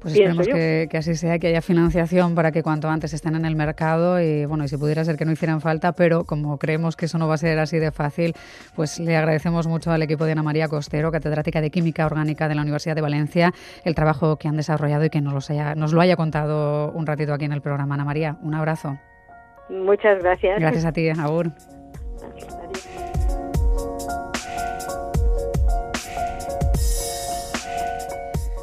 Pues 0.00 0.14
esperemos 0.14 0.48
que, 0.48 0.88
así 0.94 1.14
sea, 1.14 1.38
que 1.38 1.48
haya 1.48 1.60
financiación 1.60 2.34
para 2.34 2.52
que 2.52 2.62
cuanto 2.62 2.88
antes 2.88 3.12
estén 3.12 3.34
en 3.34 3.44
el 3.44 3.54
mercado 3.54 4.20
y 4.20 4.46
bueno, 4.46 4.64
y 4.64 4.68
si 4.68 4.78
pudiera 4.78 5.04
ser 5.04 5.16
que 5.16 5.26
no 5.26 5.32
hicieran 5.32 5.60
falta, 5.60 5.92
pero 5.92 6.24
como 6.24 6.58
creemos 6.58 6.96
que 6.96 7.04
eso 7.04 7.18
no 7.18 7.28
va 7.28 7.34
a 7.34 7.38
ser 7.38 7.58
así 7.58 7.78
de 7.78 7.90
fácil, 7.90 8.32
pues 8.74 8.98
le 8.98 9.16
agradecemos 9.16 9.66
mucho 9.66 9.90
al 9.90 10.02
equipo 10.02 10.24
de 10.24 10.32
Ana 10.32 10.42
María 10.42 10.68
Costero, 10.68 11.12
catedrática 11.12 11.60
de 11.60 11.70
Química 11.70 12.06
Orgánica 12.06 12.48
de 12.48 12.54
la 12.54 12.62
Universidad 12.62 12.94
de 12.94 13.02
Valencia, 13.02 13.52
el 13.84 13.94
trabajo 13.94 14.36
que 14.36 14.48
han 14.48 14.56
desarrollado 14.56 15.04
y 15.04 15.10
que 15.10 15.20
nos, 15.20 15.50
haya, 15.50 15.74
nos 15.74 15.92
lo 15.92 16.00
haya 16.00 16.16
contado 16.16 16.90
un 16.92 17.06
ratito 17.06 17.34
aquí 17.34 17.44
en 17.44 17.52
el 17.52 17.60
programa. 17.60 17.94
Ana 17.94 18.04
María, 18.04 18.36
un 18.42 18.54
abrazo. 18.54 18.98
Muchas 19.68 20.22
gracias. 20.22 20.58
Gracias 20.58 20.84
a 20.84 20.92
ti, 20.92 21.08
Agur. 21.10 21.52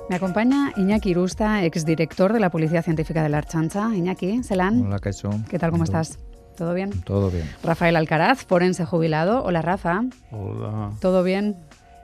Me 0.09 0.15
acompaña 0.15 0.71
Iñaki 0.77 1.09
Irusta, 1.09 1.65
exdirector 1.65 2.31
de 2.31 2.39
la 2.39 2.49
Policía 2.49 2.81
Científica 2.81 3.23
de 3.23 3.29
la 3.29 3.39
Archancha. 3.39 3.93
Iñaki, 3.93 4.41
Selan. 4.41 4.85
Hola, 4.85 4.99
Caixo. 4.99 5.29
¿Qué 5.49 5.59
tal? 5.59 5.71
¿Cómo 5.71 5.83
estás? 5.83 6.17
¿Todo 6.55 6.73
bien? 6.73 6.91
Todo 7.03 7.29
bien. 7.29 7.43
Rafael 7.61 7.95
Alcaraz, 7.97 8.45
forense 8.45 8.85
jubilado. 8.85 9.43
Hola, 9.43 9.61
Rafa. 9.61 10.03
Hola. 10.31 10.91
¿Todo 11.01 11.23
bien? 11.23 11.57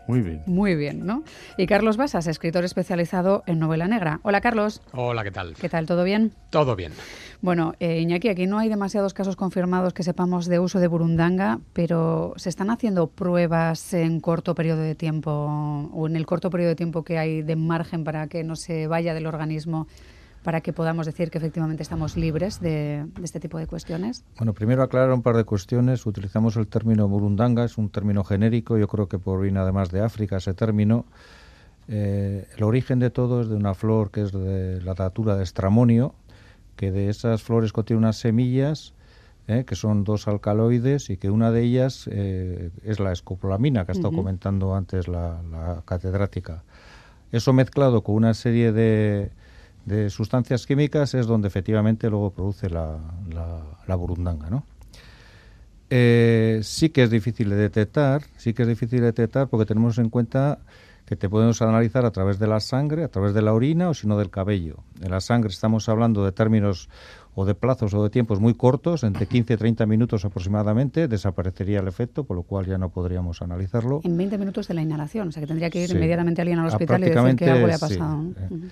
Muy 0.07 0.22
bien. 0.22 0.43
Muy 0.45 0.75
bien, 0.75 1.05
¿no? 1.05 1.24
Y 1.57 1.65
Carlos 1.65 1.98
Basas, 1.98 2.27
escritor 2.27 2.65
especializado 2.65 3.43
en 3.48 3.60
novela 3.60 3.88
negra. 3.88 4.19
Hola, 4.24 4.41
Carlos. 4.41 4.81
Hola, 4.91 5.24
¿qué 5.24 5.31
tal? 5.31 5.53
¿Qué 5.55 5.69
tal? 5.69 5.86
¿Todo 5.86 6.03
bien? 6.03 6.33
Todo 6.50 6.75
bien. 6.75 6.91
Bueno, 7.41 7.74
eh, 7.79 8.00
Iñaki, 8.00 8.29
aquí 8.29 8.48
no 8.48 8.57
hay 8.57 8.69
demasiados 8.69 9.13
casos 9.13 9.36
confirmados 9.36 9.93
que 9.93 10.03
sepamos 10.03 10.45
de 10.45 10.60
uso 10.60 10.79
de 10.79 10.88
burundanga, 10.88 11.60
pero 11.74 12.33
¿se 12.38 12.50
están 12.50 12.69
haciendo 12.69 13.07
pruebas 13.07 13.93
en 13.93 14.19
corto 14.19 14.55
periodo 14.55 14.81
de 14.81 14.95
tiempo 14.95 15.31
o 15.93 16.07
en 16.07 16.15
el 16.15 16.25
corto 16.25 16.50
periodo 16.50 16.69
de 16.69 16.75
tiempo 16.75 17.03
que 17.03 17.17
hay 17.17 17.41
de 17.41 17.55
margen 17.55 18.03
para 18.03 18.27
que 18.27 18.43
no 18.43 18.55
se 18.55 18.88
vaya 18.88 19.13
del 19.13 19.25
organismo 19.25 19.88
para 20.43 20.62
que 20.62 20.73
podamos 20.73 21.05
decir 21.05 21.31
que 21.31 21.38
efectivamente 21.38 21.83
estamos 21.83 22.17
libres 22.17 22.59
de, 22.59 23.07
este 23.23 23.39
tipo 23.39 23.57
de 23.57 23.65
cuestiones? 23.65 24.23
Bueno, 24.38 24.53
primero 24.53 24.83
aclarar 24.83 25.12
un 25.13 25.21
par 25.21 25.38
de 25.38 25.45
cuestiones. 25.45 26.05
Utilizamos 26.05 26.57
el 26.57 26.67
término 26.67 27.07
burundanga, 27.07 27.63
es 27.63 27.77
un 27.77 27.89
término 27.89 28.23
genérico, 28.23 28.77
yo 28.77 28.88
creo 28.88 29.07
que 29.07 29.17
por 29.17 29.41
viene 29.41 29.59
además 29.59 29.89
de 29.89 30.01
África 30.01 30.38
ese 30.38 30.53
término. 30.53 31.05
Eh, 31.88 32.47
el 32.55 32.63
origen 32.63 33.00
de 33.00 33.09
todo 33.09 33.41
es 33.41 33.50
de 33.50 33.55
una 33.55 33.73
flor 33.73 34.12
que 34.12 34.21
es 34.21 34.31
de 34.31 34.81
la 34.81 34.93
datura 34.93 35.35
de 35.35 35.43
estramonio, 35.43 36.13
que 36.75 36.91
de 36.91 37.09
esas 37.09 37.41
flores 37.41 37.71
contiene 37.71 38.00
unas 38.00 38.17
semillas 38.17 38.93
eh, 39.47 39.65
que 39.65 39.75
son 39.75 40.03
dos 40.03 40.27
alcaloides 40.27 41.09
y 41.09 41.17
que 41.17 41.29
una 41.29 41.51
de 41.51 41.63
ellas 41.63 42.07
eh, 42.12 42.69
es 42.83 43.00
la 43.00 43.12
escopolamina 43.12 43.85
que 43.85 43.91
ha 43.91 43.95
estado 43.95 44.13
comentando 44.13 44.75
antes 44.75 45.07
la 45.07 45.81
catedrática. 45.85 46.63
Eso 47.33 47.51
mezclado 47.51 48.03
con 48.03 48.15
una 48.15 48.35
serie 48.35 48.71
de, 48.71 49.31
de 49.86 50.10
sustancias 50.10 50.66
químicas 50.66 51.13
es 51.13 51.28
donde 51.28 51.48
efectivamente 51.48 52.10
luego 52.10 52.32
produce 52.32 52.70
la, 52.70 52.98
la, 53.88 53.96
burundanga, 53.96 54.50
¿no? 54.50 54.63
Eh, 55.90 56.62
sí 56.63 56.90
que 56.90 57.04
es 57.04 57.10
difícil 57.10 57.50
de 57.50 57.56
detectar, 57.56 58.24
sí 58.38 58.54
que 58.54 58.63
es 58.63 58.68
difícil 58.68 59.00
de 59.00 59.08
detectar 59.08 59.48
porque 59.48 59.66
tenemos 59.66 59.98
en 59.98 60.10
cuenta 60.10 60.60
que 61.06 61.16
te 61.16 61.30
podemos 61.30 61.62
analizar 61.62 62.06
a 62.06 62.12
través 62.12 62.40
de 62.40 62.48
la 62.48 62.60
sangre, 62.60 63.04
a 63.04 63.10
través 63.10 63.34
de 63.34 63.42
la 63.42 63.54
orina 63.54 63.90
o 63.90 63.94
si 63.94 64.08
no 64.08 64.18
del 64.18 64.30
cabello. 64.30 64.78
En 65.02 65.12
la 65.12 65.20
sangre 65.20 65.50
estamos 65.50 65.90
hablando 65.90 66.24
de 66.24 66.32
términos 66.32 66.90
o 67.36 67.46
de 67.46 67.56
plazos 67.56 67.94
o 67.94 68.04
de 68.04 68.10
tiempos 68.10 68.40
muy 68.40 68.54
cortos, 68.54 69.04
entre 69.04 69.25
15 69.25 69.54
y 69.54 69.58
30 69.58 69.86
minutos 69.86 70.24
aproximadamente, 70.24 71.08
desaparecería 71.08 71.80
el 71.80 71.88
efecto, 71.88 72.24
por 72.24 72.38
lo 72.38 72.44
cual 72.44 72.66
ya 72.66 72.78
no 72.78 72.90
podríamos 72.90 73.42
analizarlo. 73.42 74.02
En 74.04 74.16
20 74.18 74.38
minutos 74.38 74.68
de 74.68 74.75
la 74.75 74.82
inhalación, 74.82 75.28
o 75.30 75.32
sea 75.32 75.42
que 75.42 75.48
tendría 75.48 75.70
que 75.70 75.84
ir 75.84 75.92
inmediatamente 75.92 76.42
alguien 76.42 76.60
al 76.60 76.68
hospital 76.68 77.02
y 77.04 77.10
decir 77.10 77.36
que 77.36 77.50
algo 77.50 77.68
le 77.68 77.74
ha 77.74 77.80
pasado. 77.80 78.24
Eh, 78.38 78.70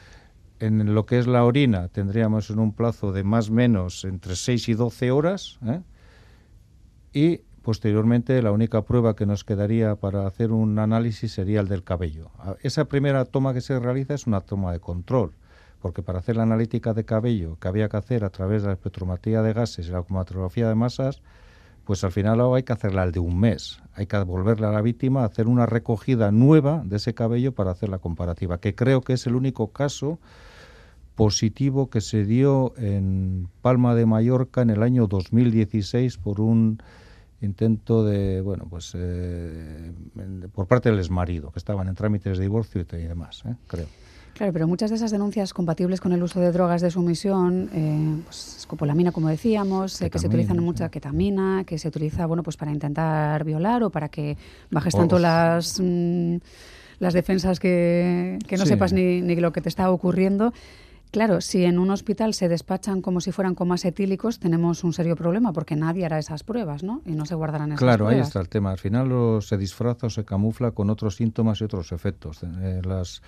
en 0.61 0.93
lo 0.93 1.05
que 1.05 1.19
es 1.19 1.27
la 1.27 1.43
orina 1.43 1.87
tendríamos 1.87 2.49
en 2.51 2.59
un 2.59 2.73
plazo 2.73 3.11
de 3.11 3.23
más 3.23 3.49
o 3.49 3.53
menos 3.53 4.05
entre 4.05 4.35
6 4.35 4.69
y 4.69 4.73
12 4.75 5.11
horas 5.11 5.59
¿eh? 5.65 5.81
y 7.13 7.41
posteriormente 7.63 8.41
la 8.41 8.51
única 8.51 8.83
prueba 8.83 9.15
que 9.15 9.25
nos 9.25 9.43
quedaría 9.43 9.95
para 9.95 10.27
hacer 10.27 10.51
un 10.51 10.77
análisis 10.79 11.33
sería 11.33 11.59
el 11.59 11.67
del 11.67 11.83
cabello. 11.83 12.31
Esa 12.61 12.85
primera 12.85 13.25
toma 13.25 13.53
que 13.53 13.61
se 13.61 13.79
realiza 13.79 14.13
es 14.13 14.27
una 14.27 14.41
toma 14.41 14.71
de 14.71 14.79
control, 14.79 15.33
porque 15.79 16.01
para 16.01 16.19
hacer 16.19 16.37
la 16.37 16.43
analítica 16.43 16.93
de 16.93 17.05
cabello 17.05 17.57
que 17.59 17.67
había 17.67 17.89
que 17.89 17.97
hacer 17.97 18.23
a 18.23 18.29
través 18.29 18.61
de 18.61 18.69
la 18.69 18.73
espectrometría 18.73 19.41
de 19.41 19.53
gases 19.53 19.87
y 19.87 19.91
la 19.91 20.03
cromatografía 20.03 20.69
de 20.69 20.75
masas, 20.75 21.21
pues 21.85 22.03
al 22.03 22.11
final 22.11 22.39
hay 22.53 22.63
que 22.63 22.73
hacerla 22.73 23.03
al 23.03 23.11
de 23.11 23.19
un 23.19 23.39
mes. 23.39 23.79
Hay 23.93 24.05
que 24.07 24.17
devolverle 24.17 24.67
a 24.67 24.71
la 24.71 24.81
víctima, 24.81 25.25
hacer 25.25 25.47
una 25.47 25.65
recogida 25.65 26.31
nueva 26.31 26.83
de 26.85 26.97
ese 26.97 27.13
cabello 27.13 27.53
para 27.53 27.71
hacer 27.71 27.89
la 27.89 27.99
comparativa, 27.99 28.59
que 28.59 28.75
creo 28.75 29.01
que 29.01 29.13
es 29.13 29.27
el 29.27 29.35
único 29.35 29.71
caso 29.71 30.19
positivo 31.21 31.91
que 31.91 32.01
se 32.01 32.25
dio 32.25 32.73
en 32.77 33.47
Palma 33.61 33.93
de 33.93 34.07
Mallorca 34.07 34.63
en 34.63 34.71
el 34.71 34.81
año 34.81 35.05
2016 35.05 36.17
por 36.17 36.41
un 36.41 36.81
intento 37.41 38.03
de, 38.03 38.41
bueno, 38.41 38.65
pues 38.67 38.93
eh, 38.95 39.91
por 40.51 40.65
parte 40.65 40.89
del 40.89 40.97
exmarido, 40.97 41.51
que 41.51 41.59
estaban 41.59 41.87
en 41.87 41.93
trámites 41.93 42.39
de 42.39 42.43
divorcio 42.43 42.81
y 42.81 43.03
demás, 43.03 43.43
¿eh? 43.45 43.53
creo. 43.67 43.85
Claro, 44.33 44.51
pero 44.51 44.67
muchas 44.67 44.89
de 44.89 44.95
esas 44.95 45.11
denuncias 45.11 45.53
compatibles 45.53 46.01
con 46.01 46.11
el 46.11 46.23
uso 46.23 46.39
de 46.39 46.51
drogas 46.51 46.81
de 46.81 46.89
sumisión, 46.89 47.69
eh, 47.71 48.23
pues 48.25 48.55
escopolamina, 48.57 49.11
como 49.11 49.27
decíamos, 49.27 50.01
eh, 50.01 50.09
que 50.09 50.17
se 50.17 50.25
utilizan 50.25 50.57
en 50.57 50.63
mucha 50.63 50.89
ketamina, 50.89 51.65
que 51.67 51.77
se 51.77 51.87
utiliza, 51.87 52.25
bueno, 52.25 52.41
pues 52.41 52.57
para 52.57 52.71
intentar 52.71 53.43
violar 53.43 53.83
o 53.83 53.91
para 53.91 54.09
que 54.09 54.37
bajes 54.71 54.95
tanto 54.95 55.19
las... 55.19 55.79
Mm, 55.79 56.37
las 57.01 57.15
defensas 57.15 57.59
que, 57.59 58.37
no 58.51 58.65
sepas 58.67 58.93
ni, 58.93 59.21
ni 59.21 59.35
lo 59.35 59.51
que 59.51 59.59
te 59.59 59.69
está 59.69 59.89
ocurriendo. 59.89 60.53
Claro, 61.11 61.41
si 61.41 61.65
en 61.65 61.77
un 61.77 61.91
hospital 61.91 62.33
se 62.33 62.47
despachan 62.47 63.01
como 63.01 63.19
si 63.19 63.33
fueran 63.33 63.53
comas 63.53 63.83
etílicos, 63.83 64.39
tenemos 64.39 64.85
un 64.85 64.93
serio 64.93 65.17
problema 65.17 65.51
porque 65.51 65.75
nadie 65.75 66.05
hará 66.05 66.17
esas 66.19 66.43
pruebas, 66.43 66.83
¿no? 66.83 67.01
Y 67.05 67.11
no 67.11 67.25
se 67.25 67.35
guardarán 67.35 67.73
esas 67.73 67.79
claro, 67.79 68.05
pruebas. 68.05 68.13
Claro, 68.13 68.23
ahí 68.23 68.27
está 68.27 68.39
el 68.39 68.47
tema. 68.47 68.71
Al 68.71 68.77
final 68.77 69.41
se 69.41 69.57
disfraza 69.57 70.07
o 70.07 70.09
se 70.09 70.23
camufla 70.23 70.71
con 70.71 70.89
otros 70.89 71.17
síntomas 71.17 71.59
y 71.59 71.65
otros 71.65 71.91
efectos. 71.91 72.39
Eh, 72.43 72.81
las, 72.85 73.21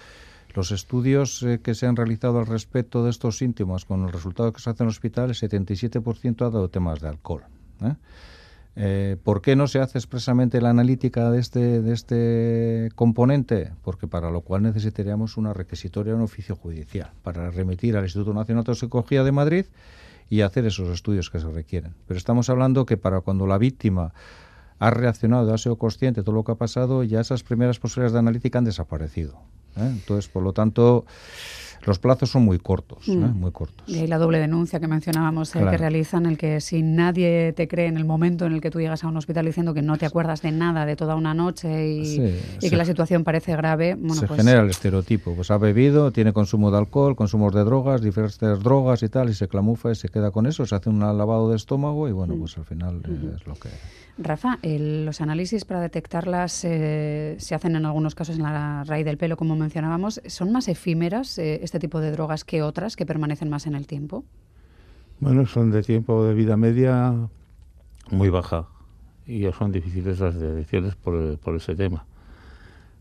los 0.53 0.71
estudios 0.71 1.43
eh, 1.43 1.59
que 1.61 1.75
se 1.75 1.85
han 1.85 1.97
realizado 1.97 2.39
al 2.39 2.45
respecto 2.45 3.03
de 3.03 3.09
estos 3.09 3.37
síntomas 3.37 3.83
con 3.83 4.03
el 4.03 4.13
resultado 4.13 4.53
que 4.53 4.61
se 4.61 4.69
hace 4.69 4.83
en 4.83 4.87
el 4.87 4.91
hospital, 4.91 5.29
el 5.29 5.35
77% 5.35 6.41
ha 6.41 6.49
dado 6.49 6.69
temas 6.69 7.01
de 7.01 7.09
alcohol. 7.09 7.43
¿eh? 7.81 7.95
Eh, 8.75 9.17
¿Por 9.23 9.41
qué 9.41 9.55
no 9.55 9.67
se 9.67 9.79
hace 9.79 9.99
expresamente 9.99 10.59
la 10.59 10.71
analítica 10.71 11.29
de 11.29 11.39
este, 11.39 11.81
de 11.81 11.93
este 11.93 12.89
componente? 12.95 13.71
Porque 13.83 14.07
para 14.07 14.31
lo 14.31 14.41
cual 14.41 14.63
necesitaríamos 14.63 15.37
una 15.37 15.53
requisitoria, 15.53 16.15
un 16.15 16.21
oficio 16.21 16.55
judicial, 16.55 17.11
para 17.21 17.51
remitir 17.51 17.95
al 17.95 18.03
Instituto 18.03 18.33
Nacional 18.33 18.63
de 18.63 18.67
Toxicología 18.67 19.23
de 19.23 19.31
Madrid 19.31 19.65
y 20.29 20.41
hacer 20.41 20.65
esos 20.65 20.89
estudios 20.89 21.29
que 21.29 21.39
se 21.39 21.49
requieren. 21.49 21.93
Pero 22.07 22.17
estamos 22.17 22.49
hablando 22.49 22.85
que 22.85 22.97
para 22.97 23.21
cuando 23.21 23.45
la 23.45 23.59
víctima 23.59 24.13
ha 24.79 24.89
reaccionado, 24.89 25.53
ha 25.53 25.57
sido 25.57 25.77
consciente 25.77 26.21
de 26.21 26.25
todo 26.25 26.35
lo 26.35 26.43
que 26.43 26.53
ha 26.53 26.55
pasado, 26.55 27.03
ya 27.03 27.21
esas 27.21 27.43
primeras 27.43 27.79
posibilidades 27.79 28.13
de 28.13 28.19
analítica 28.19 28.57
han 28.57 28.65
desaparecido. 28.65 29.39
¿Eh? 29.77 29.87
Entonces, 29.87 30.27
por 30.29 30.43
lo 30.43 30.53
tanto, 30.53 31.05
los 31.85 31.99
plazos 31.99 32.29
son 32.29 32.43
muy 32.43 32.59
cortos, 32.59 33.07
¿eh? 33.07 33.15
mm. 33.15 33.39
muy 33.39 33.51
cortos. 33.51 33.87
Y 33.87 33.99
hay 33.99 34.07
la 34.07 34.17
doble 34.17 34.39
denuncia 34.39 34.79
que 34.79 34.87
mencionábamos, 34.87 35.55
el 35.55 35.69
que 35.69 35.77
realizan, 35.77 36.25
el 36.25 36.37
que 36.37 36.61
si 36.61 36.81
nadie 36.81 37.53
te 37.53 37.67
cree 37.67 37.87
en 37.87 37.97
el 37.97 38.05
momento 38.05 38.45
en 38.45 38.53
el 38.53 38.61
que 38.61 38.71
tú 38.71 38.79
llegas 38.79 39.03
a 39.03 39.07
un 39.07 39.17
hospital 39.17 39.45
diciendo 39.45 39.73
que 39.73 39.81
no 39.81 39.97
te 39.97 40.05
acuerdas 40.05 40.41
de 40.41 40.51
nada 40.51 40.85
de 40.85 40.95
toda 40.95 41.15
una 41.15 41.33
noche 41.33 41.89
y, 41.89 42.39
que 42.59 42.75
la 42.75 42.85
situación 42.85 43.23
parece 43.23 43.55
grave, 43.55 43.95
bueno, 43.95 44.15
se 44.15 44.27
pues 44.27 44.39
genera 44.39 44.61
el 44.61 44.69
estereotipo. 44.69 45.35
Pues 45.35 45.51
ha 45.51 45.57
bebido, 45.57 46.11
tiene 46.11 46.33
consumo 46.33 46.71
de 46.71 46.77
alcohol, 46.77 47.15
consumo 47.15 47.51
de 47.51 47.63
drogas, 47.63 48.01
diferentes 48.01 48.59
drogas 48.59 49.03
y 49.03 49.09
tal, 49.09 49.29
y 49.29 49.33
se 49.33 49.47
clamufa 49.47 49.91
y 49.91 49.95
se 49.95 50.09
queda 50.09 50.31
con 50.31 50.45
eso, 50.45 50.65
se 50.65 50.75
hace 50.75 50.89
un 50.89 50.99
lavado 50.99 51.49
de 51.49 51.55
estómago 51.55 52.07
y 52.07 52.11
bueno, 52.11 52.35
mm. 52.35 52.39
pues 52.39 52.57
al 52.57 52.65
final 52.65 53.01
es 53.35 53.45
lo 53.45 53.55
que... 53.55 53.69
Rafa, 54.17 54.59
los 54.61 55.21
análisis 55.21 55.65
para 55.65 55.81
detectarlas 55.81 56.63
eh, 56.65 57.35
se 57.39 57.55
hacen 57.55 57.75
en 57.75 57.85
algunos 57.85 58.13
casos 58.13 58.35
en 58.35 58.43
la 58.43 58.83
raíz 58.83 59.05
del 59.05 59.17
pelo, 59.17 59.37
como 59.37 59.55
mencionábamos. 59.55 60.21
¿Son 60.27 60.51
más 60.51 60.67
efímeras 60.67 61.39
eh, 61.39 61.61
este 61.63 61.79
tipo 61.79 61.99
de 61.99 62.11
drogas 62.11 62.43
que 62.43 62.61
otras 62.61 62.95
que 62.95 63.07
permanecen 63.07 63.49
más 63.49 63.65
en 63.65 63.73
el 63.73 63.87
tiempo? 63.87 64.23
Bueno, 65.19 65.47
son 65.47 65.71
de 65.71 65.81
tiempo 65.81 66.25
de 66.25 66.35
vida 66.35 66.57
media 66.57 67.27
muy 68.11 68.29
baja 68.29 68.67
y 69.25 69.51
son 69.57 69.71
difíciles 69.71 70.19
las 70.19 70.39
detecciones 70.39 70.95
por, 70.95 71.39
por 71.39 71.55
ese 71.55 71.75
tema. 71.75 72.05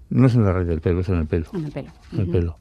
No 0.08 0.26
es 0.26 0.34
en 0.34 0.44
la 0.44 0.52
raíz 0.52 0.68
del 0.68 0.80
pelo, 0.80 1.00
es 1.00 1.08
en 1.10 1.16
el 1.16 1.26
pelo. 1.26 1.46
En 1.52 1.64
el 1.66 1.72
pelo. 1.72 1.90
el 2.16 2.28
pelo. 2.28 2.56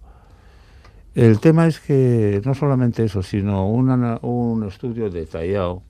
El 1.16 1.40
tema 1.40 1.68
es 1.68 1.80
que 1.80 2.42
no 2.46 2.54
solamente 2.54 3.04
eso, 3.04 3.22
sino 3.22 3.70
un 3.70 4.66
estudio 4.68 5.10
detallado 5.10 5.84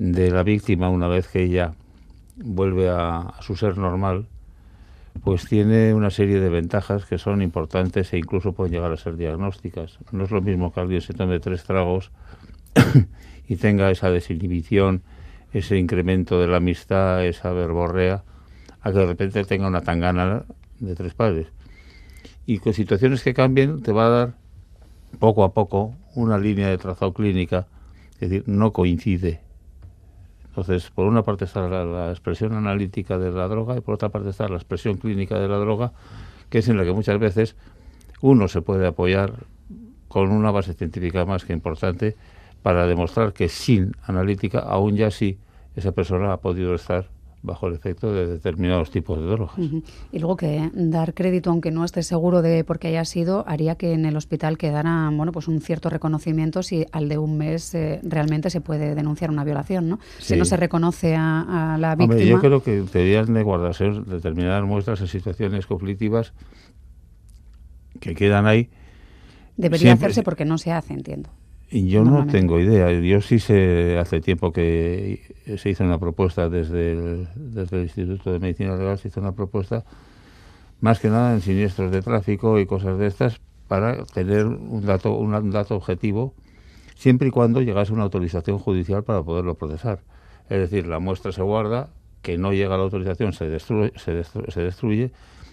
de 0.00 0.30
la 0.30 0.42
víctima 0.42 0.88
una 0.88 1.08
vez 1.08 1.28
que 1.28 1.42
ella 1.42 1.74
vuelve 2.36 2.88
a, 2.88 3.34
su 3.42 3.54
ser 3.54 3.76
normal, 3.76 4.28
pues 5.22 5.44
tiene 5.44 5.92
una 5.92 6.08
serie 6.08 6.40
de 6.40 6.48
ventajas 6.48 7.04
que 7.04 7.18
son 7.18 7.42
importantes 7.42 8.10
e 8.14 8.16
incluso 8.16 8.54
pueden 8.54 8.72
llegar 8.72 8.92
a 8.92 8.96
ser 8.96 9.18
diagnósticas. 9.18 9.98
No 10.10 10.24
es 10.24 10.30
lo 10.30 10.40
mismo 10.40 10.72
que 10.72 10.80
alguien 10.80 11.02
se 11.02 11.12
tome 11.12 11.38
tres 11.38 11.64
tragos 11.64 12.12
y 13.46 13.56
tenga 13.56 13.90
esa 13.90 14.10
desinhibición, 14.10 15.02
ese 15.52 15.76
incremento 15.76 16.40
de 16.40 16.46
la 16.46 16.56
amistad, 16.56 17.26
esa 17.26 17.52
verborrea, 17.52 18.24
a 18.80 18.92
que 18.92 18.98
de 19.00 19.06
repente 19.06 19.44
tenga 19.44 19.68
una 19.68 19.82
tangana 19.82 20.44
de 20.78 20.94
tres 20.94 21.12
padres. 21.12 21.48
Y 22.46 22.56
con 22.56 22.72
situaciones 22.72 23.22
que 23.22 23.34
cambien 23.34 23.82
te 23.82 23.92
va 23.92 24.06
a 24.06 24.08
dar 24.08 24.34
poco 25.18 25.44
a 25.44 25.52
poco 25.52 25.94
una 26.14 26.38
línea 26.38 26.68
de 26.68 26.78
trazado 26.78 27.12
clínica, 27.12 27.66
es 28.14 28.30
decir, 28.30 28.44
no 28.46 28.72
coincide 28.72 29.49
entonces, 30.50 30.90
por 30.90 31.06
una 31.06 31.22
parte 31.22 31.44
está 31.44 31.68
la, 31.68 32.10
expresión 32.10 32.54
analítica 32.54 33.18
de 33.18 33.30
la 33.30 33.46
droga 33.46 33.76
y 33.76 33.80
por 33.80 33.94
otra 33.94 34.08
parte 34.08 34.30
está 34.30 34.48
la 34.48 34.56
expresión 34.56 34.96
clínica 34.96 35.38
de 35.38 35.48
la 35.48 35.58
droga, 35.58 35.92
que 36.48 36.58
es 36.58 36.68
en 36.68 36.76
la 36.76 36.84
que 36.84 36.92
muchas 36.92 37.20
veces 37.20 37.54
uno 38.20 38.48
se 38.48 38.60
puede 38.60 38.86
apoyar 38.86 39.32
con 40.08 40.32
una 40.32 40.50
base 40.50 40.74
científica 40.74 41.24
más 41.24 41.44
que 41.44 41.52
importante 41.52 42.16
para 42.64 42.86
demostrar 42.88 43.32
que 43.32 43.48
sin 43.48 43.92
analítica 44.02 44.58
aún 44.58 44.96
ya 44.96 45.12
sí 45.12 45.38
esa 45.76 45.92
persona 45.92 46.32
ha 46.32 46.38
podido 46.38 46.74
estar 46.74 47.06
bajo 47.42 47.68
el 47.68 47.74
efecto 47.74 48.12
de 48.12 48.26
determinados 48.26 48.90
tipos 48.90 49.18
de 49.18 49.24
drogas. 49.24 49.56
Y 50.12 50.18
luego 50.18 50.36
que 50.36 50.70
dar 50.74 51.14
crédito, 51.14 51.50
aunque 51.50 51.70
no 51.70 51.84
esté 51.84 52.02
seguro 52.02 52.42
de 52.42 52.64
por 52.64 52.78
qué 52.78 52.88
haya 52.88 53.04
sido, 53.04 53.44
haría 53.46 53.76
que 53.76 53.92
en 53.92 54.04
el 54.04 54.16
hospital 54.16 54.58
quedara 54.58 55.10
bueno, 55.12 55.32
pues 55.32 55.48
un 55.48 55.60
cierto 55.60 55.88
reconocimiento 55.88 56.62
si 56.62 56.86
al 56.92 57.08
de 57.08 57.18
un 57.18 57.38
mes 57.38 57.74
eh, 57.74 58.00
realmente 58.02 58.50
se 58.50 58.60
puede 58.60 58.94
denunciar 58.94 59.30
una 59.30 59.44
violación, 59.44 59.88
¿no? 59.88 59.98
Si 60.18 60.36
no 60.36 60.44
se 60.44 60.56
reconoce 60.56 61.14
a, 61.16 61.76
la 61.78 61.94
víctima. 61.94 62.22
yo 62.22 62.40
creo 62.40 62.62
que 62.62 62.82
deberían 62.82 63.32
de 63.32 63.42
guardarse 63.42 63.90
determinadas 64.06 64.64
muestras 64.64 65.00
en 65.00 65.06
situaciones 65.06 65.66
conflictivas 65.66 66.32
que 68.00 68.14
quedan 68.14 68.46
ahí. 68.46 68.68
Debería 69.56 69.92
hacerse 69.92 70.22
porque 70.22 70.44
no 70.44 70.58
se 70.58 70.72
hace, 70.72 70.94
entiendo. 70.94 71.30
Yo 71.70 72.04
no 72.04 72.26
tengo 72.26 72.58
idea. 72.58 72.90
Yo 72.92 73.20
sí 73.20 73.38
sé, 73.38 73.96
hace 73.98 74.20
tiempo 74.20 74.52
que 74.52 75.22
se 75.56 75.70
hizo 75.70 75.84
una 75.84 75.98
propuesta 75.98 76.48
desde 76.48 76.92
el, 76.92 77.28
desde 77.36 77.76
el 77.76 77.82
Instituto 77.84 78.32
de 78.32 78.40
Medicina 78.40 78.76
Legal, 78.76 78.98
se 78.98 79.08
hizo 79.08 79.20
una 79.20 79.32
propuesta 79.32 79.84
más 80.80 80.98
que 80.98 81.08
nada 81.08 81.32
en 81.32 81.40
siniestros 81.40 81.92
de 81.92 82.02
tráfico 82.02 82.58
y 82.58 82.66
cosas 82.66 82.98
de 82.98 83.06
estas 83.06 83.40
para 83.68 84.04
tener 84.04 84.46
un 84.46 84.84
dato, 84.84 85.16
un 85.16 85.50
dato 85.52 85.76
objetivo 85.76 86.34
siempre 86.96 87.28
y 87.28 87.30
cuando 87.30 87.62
llegase 87.62 87.92
una 87.92 88.02
autorización 88.02 88.58
judicial 88.58 89.04
para 89.04 89.22
poderlo 89.22 89.54
procesar. 89.54 90.00
Es 90.48 90.58
decir, 90.58 90.88
la 90.88 90.98
muestra 90.98 91.30
se 91.30 91.42
guarda, 91.42 91.90
que 92.20 92.36
no 92.36 92.52
llega 92.52 92.74
a 92.74 92.78
la 92.78 92.84
autorización 92.84 93.32
se 93.32 93.48
destruye, 93.48 93.92
se 93.96 94.60
destruye 94.60 95.12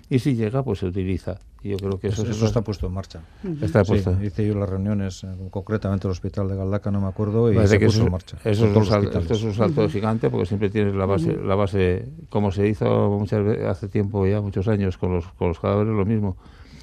y 0.10 0.20
si 0.20 0.36
llega, 0.36 0.64
pues 0.64 0.80
se 0.80 0.88
utiliza 0.88 1.40
yo 1.64 1.78
creo 1.78 2.00
que 2.00 2.08
eso, 2.08 2.26
eso, 2.26 2.46
está 2.46 2.62
puesto 2.62 2.88
en 2.88 2.94
marcha. 2.94 3.22
Está 3.62 3.84
puesto. 3.84 4.16
hice 4.24 4.48
yo 4.48 4.56
las 4.56 4.70
reuniones, 4.70 5.24
eh, 5.24 5.28
concretamente 5.50 6.08
el 6.08 6.12
hospital 6.12 6.48
de 6.48 6.56
Galdaca, 6.56 6.92
no 6.92 7.02
me 7.02 7.08
acuerdo, 7.08 7.52
y 7.52 7.68
se 7.68 7.80
puso 7.80 8.04
en 8.04 8.12
marcha. 8.12 8.38
Eso 8.44 8.68
es, 8.68 8.76
un 8.76 9.04
esto 9.04 9.34
es 9.34 9.44
un 9.44 9.54
salto 9.54 9.90
gigante 9.90 10.30
porque 10.30 10.46
siempre 10.46 10.70
tienes 10.70 10.96
la 10.96 11.06
base, 11.06 11.36
la 11.36 11.56
base 11.56 12.08
como 12.30 12.52
se 12.52 12.68
hizo 12.68 13.10
muchas 13.10 13.44
veces, 13.44 13.66
hace 13.66 13.88
tiempo 13.88 14.26
ya, 14.28 14.42
muchos 14.42 14.68
años, 14.68 14.98
con 14.98 15.14
los, 15.14 15.26
con 15.34 15.50
los 15.50 15.60
cadáveres, 15.60 15.94
lo 15.94 16.06
mismo. 16.06 16.38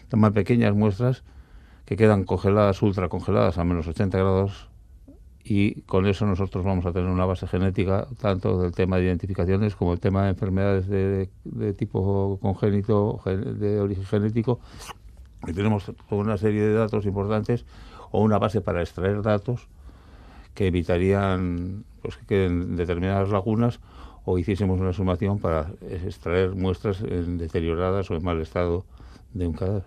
Toman 0.08 0.32
pequeñas 0.32 0.74
muestras 0.74 1.22
que 1.84 1.96
quedan 1.96 2.24
congeladas, 2.24 2.80
ultra 2.82 3.08
congeladas 3.08 3.58
a 3.58 3.64
menos 3.64 3.86
80 3.86 4.18
grados 4.18 4.68
y 5.44 5.82
con 5.82 6.06
eso 6.06 6.24
nosotros 6.24 6.64
vamos 6.64 6.86
a 6.86 6.92
tener 6.92 7.10
una 7.10 7.26
base 7.26 7.46
genética 7.46 8.08
tanto 8.18 8.62
del 8.62 8.72
tema 8.72 8.96
de 8.96 9.04
identificaciones 9.04 9.76
como 9.76 9.92
el 9.92 10.00
tema 10.00 10.24
de 10.24 10.30
enfermedades 10.30 10.88
de, 10.88 11.28
tipo 11.74 12.38
congénito, 12.40 13.20
de 13.26 13.78
origen 13.78 14.04
genético. 14.06 14.60
Y 15.46 15.52
tenemos 15.52 15.92
una 16.08 16.38
serie 16.38 16.62
de 16.62 16.72
datos 16.72 17.04
importantes 17.04 17.66
o 18.10 18.22
una 18.22 18.38
base 18.38 18.62
para 18.62 18.80
extraer 18.80 19.20
datos 19.20 19.68
que 20.54 20.68
evitarían 20.68 21.84
pues, 22.00 22.16
que 22.16 22.24
queden 22.24 22.76
determinadas 22.76 23.28
lagunas 23.28 23.80
o 24.24 24.38
hiciésemos 24.38 24.80
una 24.80 24.94
sumación 24.94 25.38
para 25.38 25.72
extraer 25.82 26.54
muestras 26.54 27.02
en 27.02 27.36
deterioradas 27.36 28.10
o 28.10 28.14
en 28.14 28.24
mal 28.24 28.40
estado 28.40 28.86
de 29.34 29.46
un 29.46 29.52
cadáver. 29.52 29.84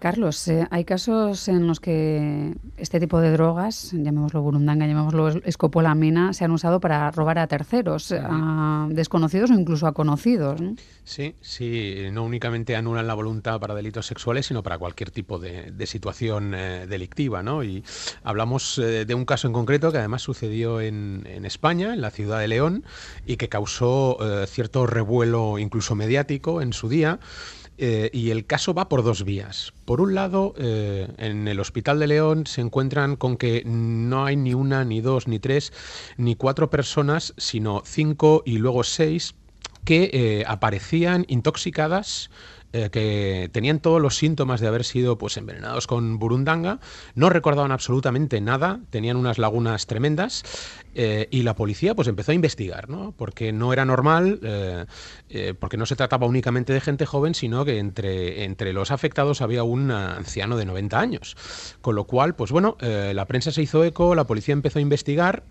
Carlos, 0.00 0.48
eh, 0.48 0.66
hay 0.70 0.84
casos 0.84 1.48
en 1.48 1.66
los 1.66 1.80
que 1.80 2.54
este 2.76 3.00
tipo 3.00 3.20
de 3.20 3.30
drogas, 3.30 3.92
llamémoslo 3.92 4.42
burundanga, 4.42 4.86
llamémoslo 4.86 5.28
escopolamina, 5.46 6.34
se 6.34 6.44
han 6.44 6.50
usado 6.50 6.78
para 6.78 7.10
robar 7.10 7.38
a 7.38 7.46
terceros, 7.46 8.12
a 8.12 8.86
desconocidos 8.90 9.50
o 9.50 9.54
incluso 9.54 9.86
a 9.86 9.94
conocidos. 9.94 10.60
Sí, 11.04 11.36
sí, 11.40 12.08
no 12.12 12.24
únicamente 12.24 12.76
anulan 12.76 13.06
la 13.06 13.14
voluntad 13.14 13.58
para 13.60 13.74
delitos 13.74 14.06
sexuales, 14.06 14.46
sino 14.46 14.62
para 14.62 14.76
cualquier 14.78 15.10
tipo 15.10 15.38
de, 15.38 15.72
situación 15.86 16.54
eh, 16.54 16.86
delictiva. 16.86 17.42
¿no? 17.42 17.64
Y 17.64 17.82
hablamos 18.24 18.78
eh, 18.78 19.06
de 19.06 19.14
un 19.14 19.24
caso 19.24 19.46
en 19.46 19.54
concreto 19.54 19.90
que 19.90 19.98
además 19.98 20.20
sucedió 20.20 20.82
en, 20.82 21.26
en 21.26 21.46
España, 21.46 21.94
en 21.94 22.02
la 22.02 22.10
ciudad 22.10 22.40
de 22.40 22.48
León, 22.48 22.84
y 23.24 23.36
que 23.36 23.48
causó 23.48 24.18
cierto 24.46 24.86
revuelo 24.86 25.58
incluso 25.58 25.94
mediático 25.94 26.60
en 26.60 26.72
su 26.72 26.88
día. 26.88 27.20
Eh, 27.76 28.10
y 28.12 28.30
el 28.30 28.46
caso 28.46 28.72
va 28.72 28.88
por 28.88 29.02
dos 29.02 29.24
vías. 29.24 29.72
Por 29.84 30.00
un 30.00 30.14
lado, 30.14 30.54
eh, 30.58 31.08
en 31.18 31.48
el 31.48 31.58
Hospital 31.58 31.98
de 31.98 32.06
León 32.06 32.46
se 32.46 32.60
encuentran 32.60 33.16
con 33.16 33.36
que 33.36 33.62
no 33.64 34.24
hay 34.24 34.36
ni 34.36 34.54
una, 34.54 34.84
ni 34.84 35.00
dos, 35.00 35.26
ni 35.26 35.40
tres, 35.40 35.72
ni 36.16 36.36
cuatro 36.36 36.70
personas, 36.70 37.34
sino 37.36 37.82
cinco 37.84 38.42
y 38.46 38.58
luego 38.58 38.84
seis 38.84 39.34
que 39.84 40.10
eh, 40.12 40.44
aparecían 40.46 41.24
intoxicadas 41.28 42.30
eh, 42.76 42.90
que 42.90 43.48
tenían 43.52 43.78
todos 43.78 44.02
los 44.02 44.16
síntomas 44.16 44.60
de 44.60 44.66
haber 44.66 44.82
sido 44.82 45.16
pues 45.16 45.36
envenenados 45.36 45.86
con 45.86 46.18
burundanga, 46.18 46.80
no 47.14 47.30
recordaban 47.30 47.70
absolutamente 47.70 48.40
nada, 48.40 48.80
tenían 48.90 49.16
unas 49.16 49.38
lagunas 49.38 49.86
tremendas 49.86 50.42
eh, 50.96 51.28
y 51.30 51.44
la 51.44 51.54
policía 51.54 51.94
pues 51.94 52.08
empezó 52.08 52.32
a 52.32 52.34
investigar, 52.34 52.88
¿no? 52.88 53.14
Porque 53.16 53.52
no 53.52 53.72
era 53.72 53.84
normal, 53.84 54.40
eh, 54.42 55.54
porque 55.60 55.76
no 55.76 55.86
se 55.86 55.94
trataba 55.94 56.26
únicamente 56.26 56.72
de 56.72 56.80
gente 56.80 57.06
joven, 57.06 57.36
sino 57.36 57.64
que 57.64 57.78
entre, 57.78 58.42
entre 58.42 58.72
los 58.72 58.90
afectados 58.90 59.40
había 59.40 59.62
un 59.62 59.92
anciano 59.92 60.56
de 60.56 60.64
90 60.64 60.98
años. 60.98 61.36
Con 61.80 61.94
lo 61.94 62.08
cual, 62.08 62.34
pues 62.34 62.50
bueno, 62.50 62.76
la 62.80 63.24
prensa 63.26 63.52
se 63.52 63.62
hizo 63.62 63.84
eco, 63.84 64.16
la 64.16 64.24
policía 64.24 64.52
empezó 64.52 64.80
a 64.80 64.82
investigar 64.82 65.44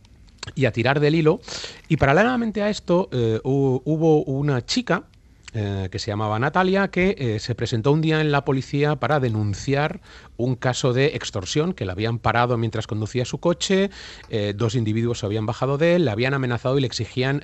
y 0.55 0.65
a 0.65 0.73
tirar 0.73 0.99
del 0.99 1.15
hilo. 1.15 1.39
Y 1.87 1.95
paralelamente 1.95 2.63
a 2.63 2.69
esto 2.69 3.09
hubo 3.43 4.23
una 4.23 4.65
chica 4.65 5.05
eh, 5.55 5.89
que 5.91 5.99
se 5.99 6.09
llamaba 6.09 6.39
Natalia, 6.39 6.87
que 6.87 7.15
eh, 7.15 7.39
se 7.39 7.53
presentó 7.53 7.91
un 7.91 8.01
día 8.01 8.19
en 8.21 8.31
la 8.31 8.43
policía 8.43 8.95
para 8.95 9.19
denunciar 9.19 10.01
un 10.35 10.55
caso 10.55 10.93
de 10.93 11.15
extorsión, 11.15 11.73
que 11.73 11.85
le 11.85 11.91
habían 11.91 12.17
parado 12.17 12.57
mientras 12.57 12.87
conducía 12.87 13.23
su 13.23 13.37
coche, 13.37 13.91
eh, 14.29 14.53
dos 14.57 14.73
individuos 14.73 15.19
se 15.19 15.27
habían 15.27 15.45
bajado 15.45 15.77
de 15.77 15.95
él, 15.95 16.05
le 16.05 16.11
habían 16.11 16.33
amenazado 16.33 16.79
y 16.79 16.81
le 16.81 16.87
exigían 16.87 17.43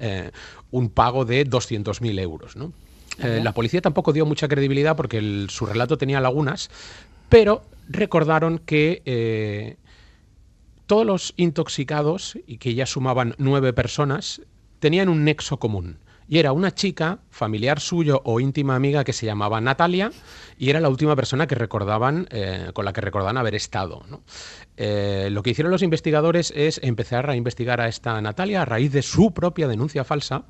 un 0.71 0.89
pago 0.89 1.23
de 1.23 1.45
200.000 1.45 2.19
euros. 2.19 2.55
la 3.19 3.53
policía 3.53 3.81
tampoco 3.81 4.11
dio 4.11 4.25
mucha 4.25 4.47
credibilidad 4.47 4.95
porque 4.95 5.45
su 5.49 5.67
relato 5.67 5.99
tenía 5.99 6.19
lagunas, 6.19 6.71
pero 7.29 7.61
recordaron 7.87 8.57
que 8.57 9.77
todos 10.87 11.05
los 11.05 11.33
intoxicados, 11.37 12.39
y 12.47 12.57
que 12.57 12.73
ya 12.73 12.87
sumaban 12.87 13.35
nueve 13.37 13.71
personas, 13.71 14.41
tenían 14.79 15.09
un 15.09 15.23
nexo 15.23 15.57
común 15.57 15.99
y 16.29 16.37
era 16.37 16.53
una 16.53 16.71
chica, 16.71 17.19
familiar 17.31 17.79
suyo 17.79 18.21
o 18.23 18.39
íntima 18.39 18.75
amiga 18.75 19.03
que 19.03 19.13
se 19.13 19.25
llamaba 19.25 19.59
Natalia 19.59 20.11
y 20.59 20.69
era 20.69 20.79
la 20.79 20.87
última 20.87 21.15
persona 21.15 21.47
que 21.47 21.55
recordaban, 21.55 22.27
eh, 22.29 22.69
con 22.73 22.85
la 22.85 22.93
que 22.93 23.01
recordaban 23.01 23.37
haber 23.37 23.55
estado. 23.55 24.03
Eh, 24.77 25.29
lo 25.31 25.41
que 25.41 25.49
hicieron 25.49 25.71
los 25.71 25.81
investigadores 25.81 26.53
es 26.55 26.79
empezar 26.83 27.31
a 27.31 27.35
investigar 27.35 27.81
a 27.81 27.87
esta 27.87 28.21
Natalia 28.21 28.61
a 28.61 28.65
raíz 28.65 28.91
de 28.91 29.01
su 29.01 29.33
propia 29.33 29.67
denuncia 29.67 30.03
falsa 30.03 30.43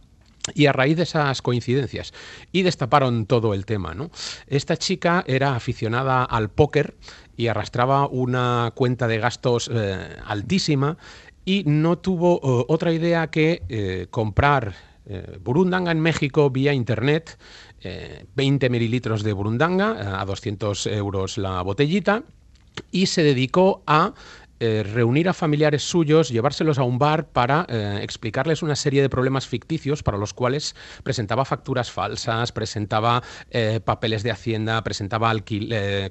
y 0.53 0.65
a 0.65 0.73
raíz 0.73 0.97
de 0.97 1.03
esas 1.03 1.41
coincidencias. 1.41 2.13
Y 2.51 2.63
destaparon 2.63 3.25
todo 3.25 3.53
el 3.53 3.65
tema. 3.65 3.93
¿no? 3.93 4.11
Esta 4.47 4.75
chica 4.75 5.23
era 5.27 5.55
aficionada 5.55 6.25
al 6.25 6.49
póker 6.49 6.97
y 7.37 7.47
arrastraba 7.47 8.05
una 8.05 8.73
cuenta 8.75 9.07
de 9.07 9.17
gastos 9.19 9.71
eh, 9.73 10.17
altísima 10.25 10.97
y 11.45 11.63
no 11.65 11.97
tuvo 11.97 12.65
otra 12.67 12.91
idea 12.91 13.27
que 13.27 14.07
comprar 14.11 14.88
eh, 15.09 15.39
burundanga 15.43 15.91
en 15.91 15.99
México 15.99 16.51
vía 16.51 16.71
internet, 16.71 17.39
20 18.35 18.65
eh, 18.65 18.69
mililitros 18.69 19.23
de 19.23 19.33
burundanga 19.33 19.97
eh, 19.99 20.05
a 20.05 20.23
200 20.23 20.85
euros 20.87 21.39
la 21.39 21.63
botellita 21.63 22.23
y 22.91 23.07
se 23.07 23.23
dedicó 23.23 23.81
a 23.87 24.13
eh, 24.59 24.83
reunir 24.83 25.29
a 25.29 25.33
familiares 25.33 25.83
suyos, 25.83 26.29
llevárselos 26.29 26.79
a 26.79 26.83
un 26.83 26.99
bar 26.99 27.29
para 27.29 27.65
eh, 27.69 27.99
explicarles 28.01 28.61
una 28.61 28.75
serie 28.75 29.01
de 29.01 29.09
problemas 29.09 29.47
ficticios 29.47 30.03
para 30.03 30.17
los 30.17 30.33
cuales 30.33 30.75
presentaba 31.03 31.45
facturas 31.45 31.91
falsas, 31.91 32.51
presentaba 32.51 33.23
eh, 33.51 33.79
papeles 33.83 34.23
de 34.23 34.31
hacienda, 34.31 34.83
presentaba 34.83 35.33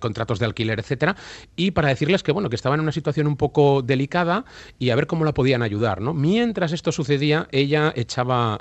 contratos 0.00 0.38
de 0.38 0.46
alquiler, 0.46 0.80
etcétera, 0.80 1.16
y 1.56 1.72
para 1.72 1.88
decirles 1.88 2.22
que 2.22 2.32
bueno 2.32 2.48
que 2.48 2.56
estaba 2.56 2.74
en 2.74 2.80
una 2.80 2.92
situación 2.92 3.26
un 3.26 3.36
poco 3.36 3.82
delicada 3.82 4.44
y 4.78 4.90
a 4.90 4.96
ver 4.96 5.06
cómo 5.06 5.24
la 5.24 5.34
podían 5.34 5.62
ayudar, 5.62 6.00
¿no? 6.00 6.14
Mientras 6.14 6.72
esto 6.72 6.92
sucedía, 6.92 7.48
ella 7.52 7.92
echaba 7.94 8.58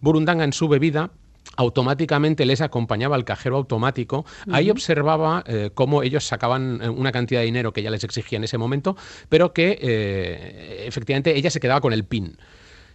burundanga 0.00 0.44
en 0.44 0.52
su 0.52 0.68
bebida 0.68 1.10
automáticamente 1.56 2.46
les 2.46 2.60
acompañaba 2.60 3.16
al 3.16 3.24
cajero 3.24 3.56
automático. 3.56 4.24
Ahí 4.50 4.70
observaba 4.70 5.42
eh, 5.46 5.70
cómo 5.74 6.02
ellos 6.02 6.24
sacaban 6.24 6.80
eh, 6.82 6.88
una 6.88 7.12
cantidad 7.12 7.40
de 7.40 7.46
dinero 7.46 7.72
que 7.72 7.82
ya 7.82 7.90
les 7.90 8.04
exigía 8.04 8.36
en 8.36 8.44
ese 8.44 8.58
momento, 8.58 8.96
pero 9.28 9.52
que 9.52 9.78
eh, 9.80 10.84
efectivamente 10.86 11.36
ella 11.36 11.50
se 11.50 11.60
quedaba 11.60 11.80
con 11.80 11.92
el 11.92 12.04
PIN 12.04 12.38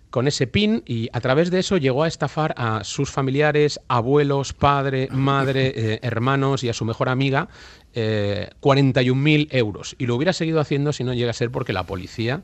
con 0.09 0.27
ese 0.27 0.45
PIN 0.45 0.83
y 0.85 1.09
a 1.11 1.21
través 1.21 1.49
de 1.49 1.57
eso 1.57 1.77
llegó 1.77 2.03
a 2.03 2.07
estafar 2.07 2.53
a 2.55 2.83
sus 2.83 3.09
familiares, 3.09 3.79
abuelos, 3.87 4.53
padre, 4.53 5.07
madre, 5.09 5.97
hermanos 6.03 6.63
y 6.63 6.69
a 6.69 6.73
su 6.73 6.85
mejor 6.85 7.09
amiga 7.09 7.49
41.000 7.95 9.47
euros. 9.49 9.95
Y 9.97 10.05
lo 10.05 10.15
hubiera 10.15 10.31
seguido 10.31 10.59
haciendo 10.59 10.93
si 10.93 11.03
no 11.03 11.15
llega 11.15 11.31
a 11.31 11.33
ser 11.33 11.49
porque 11.49 11.73
la 11.73 11.87
policía 11.87 12.43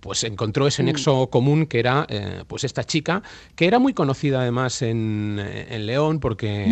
pues 0.00 0.24
encontró 0.24 0.66
ese 0.66 0.82
mm. 0.82 0.86
nexo 0.86 1.26
común 1.28 1.66
que 1.66 1.78
era 1.78 2.06
eh, 2.08 2.44
pues 2.46 2.64
esta 2.64 2.84
chica 2.84 3.22
que 3.56 3.66
era 3.66 3.78
muy 3.78 3.94
conocida 3.94 4.42
además 4.42 4.82
en, 4.82 5.38
en 5.40 5.86
León 5.86 6.20
porque 6.20 6.66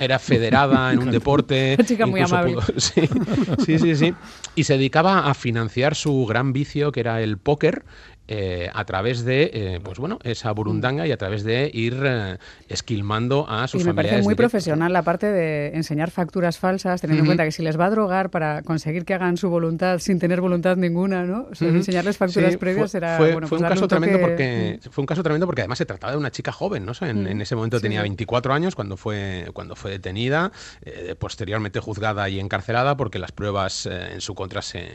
Era, 0.00 0.18
federada 0.18 0.92
en 0.92 0.98
un 0.98 1.10
deporte 1.12 1.74
Una 1.78 1.86
chica 1.86 2.06
muy 2.06 2.20
amable. 2.20 2.56
sí, 2.76 3.78
sí, 3.78 3.94
sí, 3.94 4.14
y 4.54 4.64
se 4.64 4.74
dedicaba 4.74 5.28
a 5.30 5.34
financiar 5.34 5.94
su 5.94 6.26
gran 6.26 6.52
vicio 6.52 6.92
que 6.92 7.00
era 7.00 7.22
el 7.22 7.38
póker 7.38 7.84
eh, 8.28 8.70
a 8.72 8.84
través 8.84 9.24
de, 9.24 9.50
eh, 9.52 9.80
pues 9.82 9.98
bueno, 9.98 10.18
esa 10.24 10.50
burundanga 10.52 11.06
y 11.06 11.12
a 11.12 11.16
través 11.16 11.44
de 11.44 11.70
ir 11.72 12.00
eh, 12.04 12.38
esquilmando 12.68 13.46
a 13.48 13.66
sus 13.68 13.82
y 13.82 13.84
me 13.84 13.94
parece 13.94 14.22
muy 14.22 14.34
profesional 14.34 14.92
la 14.92 15.02
parte 15.02 15.26
de 15.26 15.68
enseñar 15.74 16.10
facturas 16.10 16.58
falsas, 16.58 17.00
teniendo 17.00 17.22
en 17.22 17.26
cuenta 17.26 17.44
que 17.44 17.52
si 17.52 17.62
les 17.62 17.78
va 17.78 17.86
a 17.86 17.90
drogar 17.90 18.30
para 18.30 18.62
conseguir 18.62 19.04
que 19.04 19.14
hagan 19.14 19.36
su 19.36 19.48
voluntad 19.48 19.98
sin 19.98 20.18
tener 20.18 20.40
voluntad 20.40 20.76
ninguna, 20.76 21.24
¿no? 21.24 21.46
O 21.50 21.54
sea, 21.54 21.68
enseñarles 21.68 22.16
facturas 22.16 22.56
previas 22.56 22.90
fue, 22.92 22.98
era 22.98 23.16
fue, 23.16 23.32
bueno, 23.32 23.46
fue 23.46 23.58
pues 23.58 23.62
un 23.62 23.68
caso 23.74 23.84
toque- 23.86 24.00
tremendo 24.00 24.20
porque 24.20 24.80
fue 24.90 25.02
un 25.02 25.06
caso 25.06 25.22
tremendo 25.22 25.46
porque 25.46 25.62
además 25.62 25.78
se 25.78 25.86
trataba 25.86 26.12
de 26.12 26.18
una 26.18 26.30
chica 26.30 26.52
joven, 26.52 26.84
¿no? 26.84 26.92
O 26.92 26.94
sea, 26.94 27.10
en, 27.10 27.26
en 27.26 27.40
ese 27.40 27.54
momento 27.56 27.80
tenía 27.80 28.02
24 28.02 28.52
años 28.52 28.74
cuando 28.74 28.96
fue 28.96 29.46
cuando 29.52 29.76
fue 29.76 29.90
detenida, 29.92 30.52
eh, 30.82 31.14
posteriormente 31.18 31.80
juzgada 31.80 32.28
y 32.28 32.40
encarcelada 32.40 32.96
porque 32.96 33.18
las 33.18 33.32
pruebas 33.32 33.86
eh, 33.86 34.12
en 34.14 34.20
su 34.20 34.34
contra 34.34 34.62
se, 34.62 34.88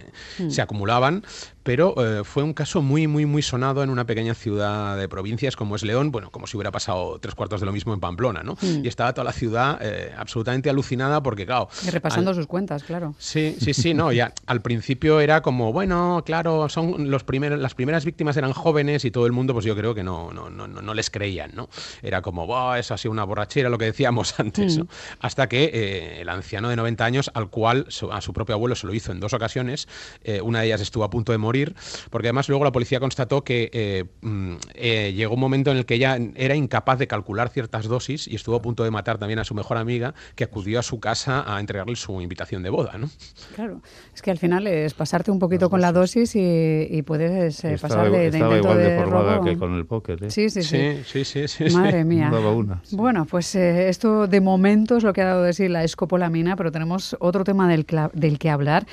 se 0.49 0.61
acumulaban, 0.61 1.23
pero 1.63 1.95
eh, 1.97 2.23
fue 2.23 2.43
un 2.43 2.53
caso 2.53 2.81
muy 2.81 3.07
muy 3.07 3.20
muy 3.25 3.41
sonado 3.41 3.84
en 3.84 3.89
una 3.89 4.05
pequeña 4.05 4.34
ciudad 4.34 4.97
de 4.97 5.07
provincias 5.10 5.55
como 5.55 5.75
es 5.75 5.84
León, 5.84 6.12
bueno, 6.12 6.29
como 6.31 6.47
si 6.47 6.57
hubiera 6.57 6.71
pasado 6.71 7.19
tres 7.19 7.36
cuartos 7.36 7.60
de 7.60 7.65
lo 7.65 7.71
mismo 7.71 7.93
en 7.93 7.99
Pamplona, 7.99 8.43
¿no? 8.43 8.55
Y 8.84 8.88
estaba 8.88 9.13
toda 9.13 9.25
la 9.25 9.34
ciudad 9.34 9.77
eh, 9.81 10.13
absolutamente 10.17 10.69
alucinada 10.69 11.21
porque 11.23 11.45
claro, 11.45 11.69
Y 11.86 11.89
repasando 11.89 12.29
al- 12.31 12.36
sus 12.36 12.47
cuentas, 12.47 12.84
claro. 12.84 13.15
Sí, 13.17 13.55
sí, 13.60 13.73
sí, 13.73 13.93
no, 13.93 14.12
ya 14.12 14.34
al 14.45 14.62
principio 14.62 15.19
era 15.19 15.41
como, 15.41 15.71
bueno, 15.73 16.23
claro, 16.25 16.69
son 16.69 17.10
los 17.10 17.23
primeros, 17.23 17.60
las 17.60 17.75
primeras 17.75 18.05
víctimas 18.05 18.38
eran 18.38 18.53
jóvenes 18.53 19.05
y 19.05 19.12
todo 19.12 19.25
el 19.25 19.31
mundo, 19.31 19.53
pues 19.53 19.65
yo 19.65 19.75
creo 19.75 19.93
que 19.95 20.03
no, 20.03 20.31
no, 20.34 20.49
no, 20.49 20.67
no 20.67 20.81
no 20.81 20.93
les 20.93 21.10
creían, 21.10 21.51
¿no? 21.53 21.69
Era 22.01 22.21
como, 22.21 22.45
"Buah, 22.47 22.79
eso 22.79 22.93
ha 22.93 22.97
sido 22.97 23.12
una 23.12 23.23
borrachera, 23.23 23.69
lo 23.69 23.77
que 23.77 23.86
decíamos 23.86 24.34
antes, 24.39 24.77
¿no? 24.77 24.88
Hasta 25.19 25.47
que 25.47 25.71
eh, 25.73 26.21
el 26.21 26.29
anciano 26.29 26.69
de 26.69 26.75
90 26.75 27.05
años, 27.05 27.31
al 27.34 27.49
cual 27.49 27.86
su- 27.89 28.12
a 28.12 28.21
su 28.21 28.34
propio 28.34 28.55
abuelo 28.55 28.75
se 28.75 28.88
lo 28.88 28.93
hizo 28.93 29.12
en 29.12 29.19
dos 29.19 29.34
ocasiones, 29.34 29.88
eh, 30.23 30.41
una 30.41 30.60
de 30.62 30.67
ellas 30.67 30.81
estuvo 30.81 31.03
a 31.03 31.10
punto 31.10 31.31
de 31.31 31.38
morir, 31.38 31.75
porque 32.10 32.27
además 32.29 32.47
luego 32.49 32.63
la 32.63 32.71
policía 32.71 32.99
constató 33.12 33.43
que 33.43 33.69
eh, 33.74 34.06
mm, 34.21 34.56
eh, 34.74 35.12
llegó 35.13 35.34
un 35.34 35.41
momento 35.41 35.69
en 35.69 35.76
el 35.76 35.86
que 35.86 35.95
ella 35.95 36.17
era 36.36 36.56
incapaz 36.56 36.97
de 36.97 37.08
calcular 37.08 37.50
ciertas 37.50 37.86
dosis 37.86 38.26
y 38.26 38.36
estuvo 38.36 38.56
a 38.56 38.62
punto 38.62 38.86
de 38.86 38.91
matar 38.91 39.17
también 39.17 39.38
a 39.39 39.43
su 39.43 39.54
mejor 39.54 39.76
amiga, 39.76 40.13
que 40.36 40.45
acudió 40.45 40.80
a 40.80 40.82
su 40.82 41.02
casa 41.02 41.43
a 41.45 41.60
entregarle 41.60 41.97
su 41.97 42.21
invitación 42.21 42.63
de 42.63 42.69
boda, 42.69 42.97
¿no? 42.97 43.10
Claro, 43.56 43.82
es 44.15 44.21
que 44.21 44.32
al 44.32 44.38
final 44.38 44.65
es 44.65 44.93
pasarte 44.93 45.30
un 45.30 45.39
poquito 45.39 45.69
con 45.69 45.82
la 45.82 45.91
dosis 45.91 46.38
y, 46.38 46.88
y 46.89 47.02
puedes 47.02 47.65
eh, 47.65 47.74
estaba, 47.74 47.95
pasar 47.95 48.12
de, 48.13 48.17
de 48.17 48.28
estaba 48.28 48.56
intento 48.56 48.58
igual 48.60 48.78
de 48.78 48.91
deformada 48.91 49.36
robo. 49.36 49.45
que 49.45 49.58
con 49.58 49.76
el 49.76 49.86
póker, 49.86 50.24
¿eh? 50.24 50.32
Sí, 50.32 50.50
sí, 50.50 50.63
sí. 50.63 51.04
Sí, 51.06 51.26
sí, 51.26 51.47
sí, 51.50 51.69
sí. 51.69 51.76
Madre 51.76 52.04
sí. 52.04 52.06
mía. 52.06 52.30
Daba 52.32 52.54
una. 52.54 52.82
Bueno, 52.91 53.26
pues 53.26 53.54
eh, 53.56 53.89
esto 53.89 54.26
de 54.28 54.39
momento 54.39 54.95
es 54.95 55.04
lo 55.04 55.12
que 55.12 55.21
ha 55.21 55.26
dado 55.26 55.43
de 55.43 55.52
sí 55.52 55.67
la 55.67 55.84
escopolamina, 55.84 56.56
pero 56.56 56.71
tenemos 56.71 57.17
otro 57.19 57.43
tema 57.43 57.67
del, 57.67 57.86
del 58.13 58.39
que 58.39 58.50
hablar, 58.50 58.86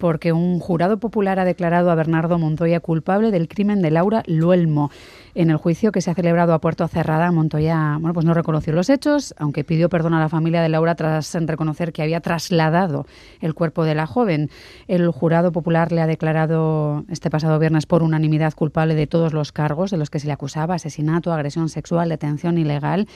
porque 0.00 0.32
un 0.32 0.58
jurado 0.58 0.98
popular 0.98 1.38
ha 1.38 1.44
declarado 1.44 1.92
a 1.92 1.94
Bernardo 1.94 2.38
Montoya 2.38 2.80
culpable 2.80 3.30
del 3.30 3.46
crimen 3.46 3.82
de 3.82 3.92
Laura 3.92 4.24
Luelmo. 4.26 4.90
En 5.34 5.50
el 5.50 5.58
juicio 5.58 5.92
que 5.92 6.00
se 6.00 6.10
ha 6.10 6.14
celebrado 6.14 6.54
a 6.54 6.60
puerto 6.60 6.86
cerrada, 6.88 7.30
Montoya 7.30 7.98
bueno, 8.00 8.14
pues 8.14 8.26
no 8.26 8.34
reconoció 8.34 8.72
los 8.72 8.90
hechos, 8.90 9.32
aunque 9.38 9.62
pidió 9.62 9.88
perdón 9.88 10.14
a 10.14 10.20
la 10.20 10.28
familia 10.28 10.60
de 10.60 10.68
Laura 10.68 10.96
tras 10.96 11.34
reconocer 11.34 11.92
que 11.92 12.02
había 12.02 12.20
trasladado 12.20 13.06
el 13.40 13.54
cuerpo 13.54 13.84
de 13.84 13.94
la 13.94 14.06
joven. 14.06 14.50
El 14.88 15.08
jurado 15.10 15.52
popular 15.52 15.92
le 15.92 16.00
ha 16.00 16.08
declarado 16.08 17.04
este 17.08 17.30
pasado 17.30 17.60
viernes 17.60 17.86
por 17.86 18.02
unanimidad 18.02 18.54
culpable 18.54 18.96
de 18.96 19.06
todos 19.06 19.32
los 19.32 19.52
cargos 19.52 19.92
de 19.92 19.98
los 19.98 20.10
que 20.10 20.18
se 20.18 20.26
le 20.26 20.32
acusaba, 20.32 20.74
asesinato, 20.74 21.32
agresión 21.32 21.68
sexual, 21.68 22.08
detención 22.08 22.58
ilegal. 22.58 23.06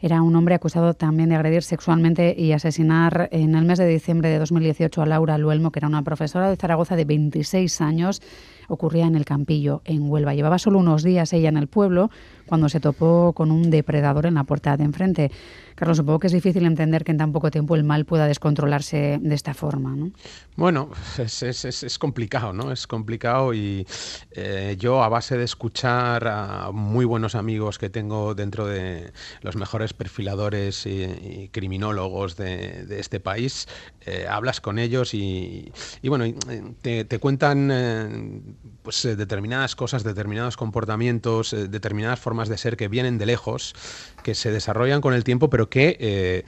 Era 0.00 0.22
un 0.22 0.34
hombre 0.36 0.54
acusado 0.54 0.94
también 0.94 1.28
de 1.28 1.34
agredir 1.34 1.62
sexualmente 1.62 2.34
y 2.38 2.52
asesinar 2.52 3.28
en 3.30 3.54
el 3.54 3.64
mes 3.64 3.78
de 3.78 3.86
diciembre 3.86 4.30
de 4.30 4.38
2018 4.38 5.02
a 5.02 5.06
Laura 5.06 5.36
Luelmo, 5.36 5.70
que 5.70 5.80
era 5.80 5.88
una 5.88 6.02
profesora 6.02 6.48
de 6.48 6.56
Zaragoza 6.56 6.96
de 6.96 7.04
26 7.04 7.80
años. 7.80 8.22
Ocurría 8.68 9.06
en 9.06 9.16
el 9.16 9.24
Campillo, 9.24 9.82
en 9.84 10.08
Huelva. 10.08 10.34
Llevaba 10.34 10.58
solo 10.58 10.78
unos 10.78 11.02
días 11.02 11.32
ella 11.32 11.48
en 11.48 11.56
el 11.56 11.66
pueblo 11.66 12.10
cuando 12.48 12.68
se 12.68 12.80
topó 12.80 13.32
con 13.34 13.50
un 13.50 13.70
depredador 13.70 14.26
en 14.26 14.34
la 14.34 14.44
puerta 14.44 14.76
de 14.76 14.84
enfrente. 14.84 15.30
Carlos, 15.78 15.98
supongo 15.98 16.18
que 16.18 16.26
es 16.26 16.32
difícil 16.32 16.66
entender 16.66 17.04
que 17.04 17.12
en 17.12 17.18
tan 17.18 17.30
poco 17.30 17.52
tiempo 17.52 17.76
el 17.76 17.84
mal 17.84 18.04
pueda 18.04 18.26
descontrolarse 18.26 19.20
de 19.22 19.34
esta 19.34 19.54
forma, 19.54 19.94
¿no? 19.94 20.10
Bueno, 20.56 20.90
es, 21.18 21.98
complicado, 22.00 22.52
¿no? 22.52 22.72
Es 22.72 22.88
complicado 22.88 23.54
y 23.54 23.86
eh, 24.32 24.76
yo 24.76 25.04
a 25.04 25.08
base 25.08 25.36
de 25.38 25.44
escuchar 25.44 26.26
a 26.26 26.72
muy 26.72 27.04
buenos 27.04 27.36
amigos 27.36 27.78
que 27.78 27.90
tengo 27.90 28.34
dentro 28.34 28.66
de 28.66 29.12
los 29.42 29.54
mejores 29.54 29.92
perfiladores 29.92 30.84
y, 30.84 31.48
criminólogos 31.52 32.36
de, 32.36 32.86
este 32.98 33.20
país, 33.20 33.68
eh, 34.04 34.26
hablas 34.28 34.60
con 34.60 34.80
ellos 34.80 35.14
y, 35.14 35.70
bueno, 36.02 36.24
eh, 36.24 37.04
te, 37.04 37.18
cuentan 37.20 38.42
pues, 38.88 39.04
eh, 39.04 39.16
determinadas 39.16 39.76
cosas, 39.76 40.02
determinados 40.02 40.56
comportamientos, 40.56 41.52
eh, 41.52 41.68
determinadas 41.68 42.18
formas 42.18 42.48
de 42.48 42.56
ser 42.56 42.78
que 42.78 42.88
vienen 42.88 43.18
de 43.18 43.26
lejos, 43.26 43.74
que 44.22 44.34
se 44.34 44.50
desarrollan 44.50 45.02
con 45.02 45.12
el 45.12 45.24
tiempo, 45.24 45.50
pero 45.50 45.68
que 45.68 45.98
eh, 46.00 46.44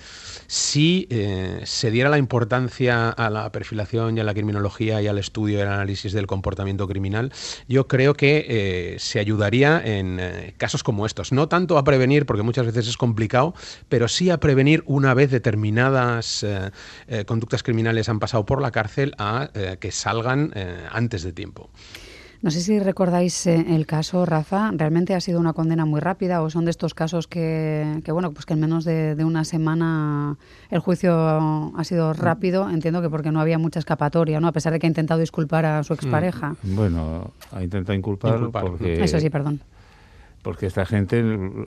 si 0.47 1.07
se 1.65 1.91
diera 1.91 2.09
la 2.09 2.17
importancia 2.17 3.11
a 3.11 3.29
la 3.29 3.53
perfilación 3.53 4.17
y 4.17 4.21
a 4.21 4.25
la 4.25 4.33
criminología 4.33 5.03
y 5.03 5.07
al 5.07 5.19
estudio 5.19 5.59
y 5.59 5.61
al 5.61 5.69
análisis 5.69 6.15
del 6.15 6.27
comportamiento 6.27 6.89
criminal, 6.89 7.31
yo 7.69 7.87
creo 7.89 8.15
que 8.15 8.97
se 8.99 9.19
ayudaría 9.19 9.83
en 9.85 10.19
casos 10.57 10.83
como 10.83 11.05
estos. 11.05 11.33
No 11.33 11.49
tanto 11.49 11.77
a 11.77 11.85
prevenir, 11.85 12.25
porque 12.25 12.43
muchas 12.43 12.65
veces 12.67 12.89
es 12.89 12.97
complicado, 12.97 13.55
pero 13.91 14.09
sí 14.09 14.31
a 14.31 14.41
prevenir 14.41 14.83
una 14.87 15.13
vez 15.13 15.31
determinadas 15.31 16.45
conductas 17.27 17.63
criminales 17.63 18.09
han 18.09 18.19
pasado 18.19 18.47
por 18.47 18.63
la 18.63 18.71
cárcel 18.71 19.15
a 19.19 19.51
que 19.79 19.93
salgan 19.93 20.53
antes 20.91 21.23
de 21.23 21.33
tiempo. 21.33 21.71
No 22.43 22.51
sé 22.51 22.63
si 22.63 22.79
recordáis 22.79 23.47
eh, 23.47 23.67
el 23.69 23.85
caso, 23.87 24.25
Rafa. 24.25 24.71
¿Realmente 24.73 25.15
ha 25.15 25.21
sido 25.21 25.41
una 25.41 25.53
condena 25.53 25.85
muy 25.85 26.01
rápida 26.01 26.41
o 26.41 26.49
son 26.49 26.65
de 26.65 26.71
estos 26.71 26.95
casos 26.95 27.27
que, 27.27 28.01
que, 28.03 28.13
bueno, 28.13 28.33
pues 28.33 28.47
que 28.47 28.55
en 28.55 28.61
menos 28.61 28.85
de, 28.87 29.15
de 29.15 29.25
una 29.27 29.45
semana 29.45 30.39
el 30.71 30.79
juicio 30.79 31.13
ha 31.15 31.85
sido 31.85 32.15
rápido? 32.15 32.71
Entiendo 32.71 33.03
que 33.03 33.11
porque 33.11 33.31
no 33.31 33.41
había 33.41 33.59
mucha 33.59 33.79
escapatoria, 33.79 34.41
¿no? 34.41 34.49
A 34.49 34.53
pesar 34.53 34.73
de 34.73 34.79
que 34.79 34.87
ha 34.87 34.89
intentado 34.89 35.21
disculpar 35.21 35.67
a 35.67 35.83
su 35.83 35.93
expareja. 35.93 36.57
Bueno, 36.63 37.33
ha 37.53 37.63
intentado 37.63 37.99
inculpar, 37.99 38.37
Inculpar. 38.37 38.65
porque... 38.65 39.05
Eso 39.05 39.21
sí, 39.21 39.29
perdón. 39.29 39.61
Porque 40.41 40.65
esta 40.65 40.87
gente 40.87 41.23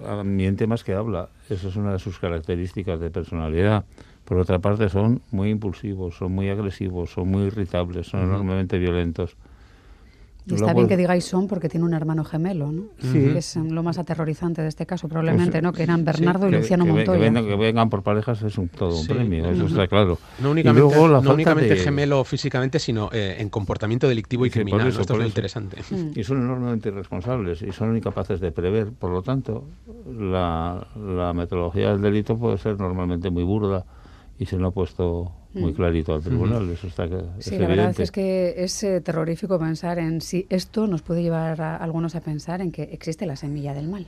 ah, 0.07 0.23
miente 0.23 0.65
más 0.65 0.83
que 0.83 0.95
habla. 0.95 1.29
Eso 1.51 1.67
es 1.67 1.75
una 1.75 1.93
de 1.93 1.99
sus 1.99 2.17
características 2.17 2.99
de 2.99 3.11
personalidad. 3.11 3.85
Por 4.25 4.39
otra 4.39 4.57
parte, 4.57 4.89
son 4.89 5.21
muy 5.29 5.51
impulsivos, 5.51 6.17
son 6.17 6.31
muy 6.31 6.49
agresivos, 6.49 7.11
son 7.11 7.27
muy 7.27 7.43
irritables, 7.43 8.07
son 8.07 8.21
enormemente 8.21 8.79
violentos. 8.79 9.35
Y 10.45 10.55
está 10.55 10.65
Luego- 10.67 10.79
bien 10.79 10.89
que 10.89 10.97
digáis 10.97 11.23
son 11.23 11.47
porque 11.47 11.69
tiene 11.69 11.85
un 11.85 11.93
hermano 11.93 12.25
gemelo, 12.25 12.69
¿no? 12.71 12.83
Sí. 12.99 13.13
Que 13.13 13.37
es 13.37 13.55
lo 13.55 13.81
más 13.81 13.97
aterrorizante 13.97 14.61
de 14.61 14.67
este 14.67 14.85
caso, 14.85 15.07
probablemente, 15.07 15.51
Pues, 15.51 15.63
¿no? 15.63 15.71
Que 15.71 15.83
eran 15.83 16.03
Bernardo 16.03 16.47
y 16.47 16.51
que, 16.51 16.57
Luciano 16.57 16.83
que 16.83 16.91
ve- 16.91 17.03
que 17.03 17.09
Montoya. 17.11 17.19
vengan, 17.31 17.45
que 17.47 17.55
vengan 17.55 17.89
por 17.89 18.03
parejas 18.03 18.41
es 18.43 18.57
un, 18.57 18.67
todo 18.67 18.89
un 18.97 19.03
Sí. 19.05 19.13
premio, 19.13 19.49
eso 19.49 19.67
está 19.67 19.87
claro. 19.87 20.17
No 20.41 20.49
Y 20.49 20.51
únicamente, 20.51 20.87
luego 20.89 21.07
la 21.07 21.21
no 21.21 21.33
únicamente 21.33 21.75
de- 21.75 21.79
gemelo 21.79 22.23
físicamente, 22.25 22.79
sino 22.79 23.09
eh, 23.13 23.37
en 23.39 23.49
comportamiento 23.49 24.07
delictivo 24.09 24.45
y 24.45 24.49
por 24.49 24.53
criminal. 24.55 24.79
¿no? 24.81 24.87
eso, 24.89 24.99
Esto 24.99 25.01
es 25.01 25.07
por 25.07 25.17
lo 25.17 25.23
eso. 25.23 25.29
interesante. 25.29 25.77
Mm. 25.89 26.19
Y 26.19 26.23
son 26.25 26.37
enormemente 26.43 26.89
irresponsables 26.89 27.61
y 27.61 27.71
son 27.71 27.95
incapaces 27.95 28.41
de 28.41 28.51
prever. 28.51 28.91
Por 28.91 29.11
lo 29.11 29.21
tanto, 29.21 29.63
la, 30.19 30.85
la 30.97 31.33
metodología 31.33 31.91
del 31.91 32.01
delito 32.01 32.37
puede 32.37 32.57
ser 32.57 32.77
normalmente 32.79 33.29
muy 33.29 33.43
burda 33.43 33.85
y 34.37 34.45
se 34.45 34.57
lo 34.57 34.67
ha 34.67 34.71
puesto 34.71 35.31
muy 35.53 35.73
clarito 35.73 36.13
al 36.13 36.21
tribunal. 36.23 36.69
Eso 36.69 36.87
está 36.87 37.07
que- 37.07 37.15
es 37.15 37.21
Mm. 37.23 37.41
Sí, 37.41 37.51
la 37.51 37.67
verdad 37.67 37.73
evidente. 37.85 38.03
es 38.03 38.11
que 38.11 38.53
es 38.57 38.83
eh, 38.83 39.01
terrorífico 39.01 39.59
pensar 39.59 39.99
en 39.99 40.19
si 40.21 40.47
esto 40.49 40.87
nos 40.87 41.01
puede 41.01 41.21
llevar 41.21 41.61
a 41.61 41.77
algunos 41.77 42.15
a 42.15 42.21
pensar 42.21 42.61
en 42.61 42.71
que 42.71 42.83
existe 42.83 43.25
la 43.25 43.35
semilla 43.35 43.73
del 43.73 43.87
mal. 43.87 44.05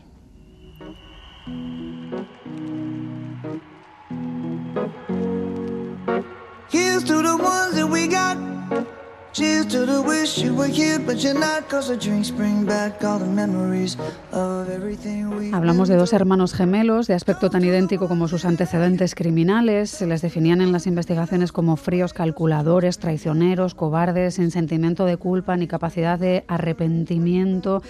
To 9.69 9.86
the 9.86 10.01
wish 10.01 10.38
you 10.38 10.54
were 10.54 10.71
here, 10.71 10.99
but 10.99 11.17
you're 11.23 11.34
not. 11.34 11.67
Cause 11.69 11.88
the 11.88 11.97
drinks 11.97 12.30
bring 12.30 12.65
back 12.65 13.04
all 13.04 13.17
the 13.17 13.25
memories 13.25 13.97
of 14.32 14.69
everything 14.69 15.30
we 15.30 15.51
Hablamos 15.51 15.88
de 15.88 15.95
dos 15.95 16.13
hermanos 16.13 16.54
gemelos 16.54 17.08
de 17.08 17.13
aspecto 17.13 17.49
tan 17.49 17.63
idéntico 17.63 18.08
como 18.08 18.28
sus 18.28 18.45
antecedentes 18.45 19.15
criminales. 19.15 19.89
Se 19.89 20.06
les 20.06 20.21
definían 20.21 20.62
en 20.62 20.71
las 20.71 20.86
investigaciones 20.88 21.51
como 21.51 21.78
fríos 21.78 22.13
calculadores, 22.13 22.99
traicioneros, 22.99 23.73
cobardes, 23.73 24.36
sin 24.36 24.51
sentimiento 24.51 25.06
de 25.06 25.17
culpa 25.17 25.58
ni 25.58 25.67
capacidad 25.67 26.19
de 26.19 26.43
arrepentimiento. 26.47 27.82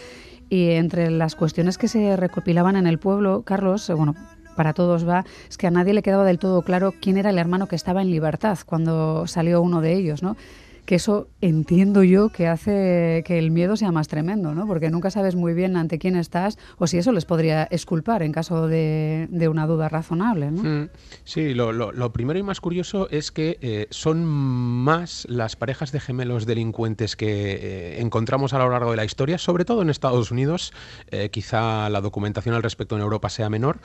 Y 0.50 0.72
entre 0.72 1.12
las 1.12 1.36
cuestiones 1.36 1.78
que 1.78 1.88
se 1.88 2.16
recopilaban 2.16 2.76
en 2.76 2.88
el 2.88 3.00
pueblo, 3.00 3.42
Carlos, 3.44 3.90
eh, 3.90 3.94
bueno, 3.94 4.16
para 4.56 4.74
todos 4.74 5.08
va, 5.08 5.26
es 5.50 5.58
que 5.58 5.68
a 5.68 5.72
nadie 5.72 5.94
le 5.94 6.04
quedaba 6.04 6.24
del 6.24 6.40
todo 6.40 6.62
claro 6.62 6.94
quién 7.02 7.18
era 7.18 7.32
el 7.32 7.38
hermano 7.38 7.68
que 7.68 7.76
estaba 7.76 8.02
en 8.02 8.12
libertad 8.12 8.60
cuando 8.66 9.28
salió 9.28 9.62
uno 9.62 9.82
de 9.82 9.94
ellos, 9.94 10.24
¿no? 10.24 10.38
Que 10.86 10.96
eso 10.96 11.28
entiendo 11.42 12.04
yo 12.04 12.30
que 12.30 12.48
hace 12.48 13.24
que 13.26 13.40
el 13.40 13.52
miedo 13.52 13.76
sea 13.76 13.92
más 13.92 14.08
tremendo, 14.08 14.54
¿no? 14.54 14.68
Porque 14.68 14.90
nunca 14.90 15.10
sabes 15.10 15.36
muy 15.36 15.54
bien 15.54 15.76
ante 15.78 15.98
quién 16.00 16.16
estás 16.16 16.58
o 16.78 16.88
si 16.88 16.98
eso 16.98 17.12
les 17.12 17.26
podría 17.26 17.64
esculpar 17.64 18.24
en 18.24 18.32
caso 18.32 18.68
de, 18.68 19.28
una 19.50 19.68
duda 19.68 19.90
razonable. 19.90 20.52
Mm, 20.52 20.90
sí, 21.24 21.54
lo, 21.54 22.14
primero 22.14 22.40
y 22.40 22.44
más 22.44 22.62
curioso 22.62 23.10
es 23.10 23.32
que 23.32 23.58
eh, 23.62 23.88
son 23.90 24.26
más 24.26 25.26
las 25.30 25.56
parejas 25.56 25.92
de 25.92 26.00
gemelos 26.00 26.46
delincuentes 26.46 27.16
que 27.16 27.28
eh, 27.28 28.02
encontramos 28.02 28.54
a 28.54 28.60
lo 28.60 28.70
largo 28.70 28.92
de 28.92 28.98
la 28.98 29.06
historia, 29.06 29.38
sobre 29.38 29.66
todo 29.66 29.82
en 29.82 29.90
Estados 29.90 30.32
Unidos, 30.32 30.74
eh, 31.12 31.30
quizá 31.30 31.90
la 31.90 32.02
documentación 32.02 32.56
al 32.56 32.64
respecto 32.64 32.96
en 32.96 33.02
Europa 33.02 33.30
sea 33.30 33.50
menor, 33.50 33.80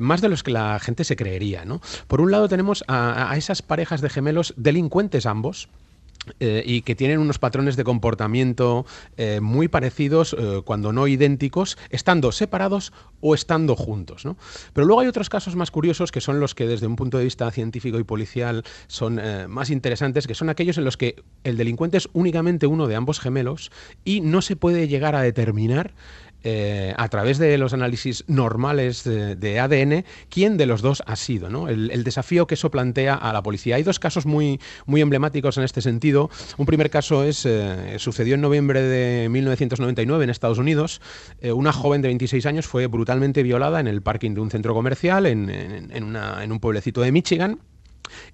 más 0.00 0.20
de 0.20 0.28
los 0.28 0.42
que 0.42 0.50
la 0.50 0.78
gente 0.78 1.04
se 1.04 1.16
creería, 1.16 1.64
¿no? 1.64 1.80
Por 2.06 2.20
un 2.20 2.30
lado 2.30 2.48
tenemos 2.48 2.84
a 2.88 3.34
esas 3.36 3.62
parejas 3.62 4.00
de 4.00 4.08
gemelos 4.08 4.54
delincuentes 4.56 5.26
ambos, 5.26 5.68
eh, 6.40 6.62
y 6.64 6.82
que 6.82 6.94
tienen 6.94 7.18
unos 7.18 7.38
patrones 7.38 7.76
de 7.76 7.84
comportamiento 7.84 8.86
eh, 9.16 9.40
muy 9.40 9.68
parecidos, 9.68 10.34
eh, 10.38 10.62
cuando 10.64 10.92
no 10.92 11.06
idénticos, 11.06 11.78
estando 11.90 12.32
separados 12.32 12.92
o 13.20 13.34
estando 13.34 13.76
juntos. 13.76 14.26
Pero 14.72 14.86
luego 14.86 15.00
hay 15.00 15.08
otros 15.08 15.28
casos 15.28 15.56
más 15.56 15.70
curiosos 15.70 16.12
que 16.12 16.20
son 16.20 16.40
los 16.40 16.54
que 16.54 16.66
desde 16.66 16.86
un 16.86 16.96
punto 16.96 17.18
de 17.18 17.24
vista 17.24 17.50
científico 17.50 17.98
y 17.98 18.04
policial 18.04 18.64
son 18.86 19.20
más 19.48 19.70
interesantes, 19.70 20.26
que 20.26 20.34
son 20.34 20.50
aquellos 20.50 20.76
en 20.78 20.84
los 20.84 20.96
que 20.96 21.22
el 21.42 21.56
delincuente 21.56 21.96
es 21.96 22.08
únicamente 22.12 22.66
uno 22.66 22.86
de 22.86 22.96
ambos 22.96 23.20
gemelos 23.20 23.70
y 24.04 24.20
no 24.20 24.42
se 24.42 24.56
puede 24.56 24.88
llegar 24.88 25.14
a 25.14 25.22
determinar 25.22 25.94
eh, 26.46 26.92
a 26.96 27.08
través 27.08 27.38
de 27.38 27.56
los 27.56 27.72
análisis 27.72 28.24
normales 28.26 29.02
de, 29.04 29.60
ADN 29.60 30.04
quién 30.28 30.56
de 30.56 30.66
los 30.66 30.82
dos 30.82 31.02
ha 31.06 31.16
sido, 31.16 31.48
¿no? 31.48 31.68
el, 31.68 32.04
desafío 32.04 32.46
que 32.46 32.54
eso 32.54 32.70
plantea 32.70 33.14
a 33.14 33.32
la 33.32 33.42
policía. 33.42 33.76
Hay 33.76 33.82
dos 33.82 33.98
casos 33.98 34.26
muy, 34.26 34.60
muy 34.84 35.00
emblemáticos 35.00 35.56
en 35.56 35.64
este 35.64 35.80
sentido. 35.80 36.28
Un 36.58 36.66
primer 36.66 36.90
caso 36.90 37.24
es 37.24 37.46
eh, 37.46 37.96
sucedió 37.98 38.34
en 38.34 38.42
noviembre 38.42 38.82
de 38.82 39.28
1999 39.30 40.24
en 40.24 40.30
Estados 40.30 40.58
Unidos. 40.58 41.00
Eh, 41.40 41.52
una 41.52 41.72
joven 41.72 42.02
de 42.02 42.08
26 42.08 42.44
años 42.44 42.66
fue 42.66 42.86
brutalmente 42.88 43.42
violada 43.42 43.80
en 43.80 43.86
el 43.86 44.02
parking 44.02 44.34
de 44.34 44.40
un 44.40 44.50
centro 44.50 44.74
comercial 44.74 45.26
en, 45.26 45.48
en 45.50 46.52
un 46.52 46.60
pueblecito 46.60 47.00
de 47.00 47.10
Michigan 47.10 47.58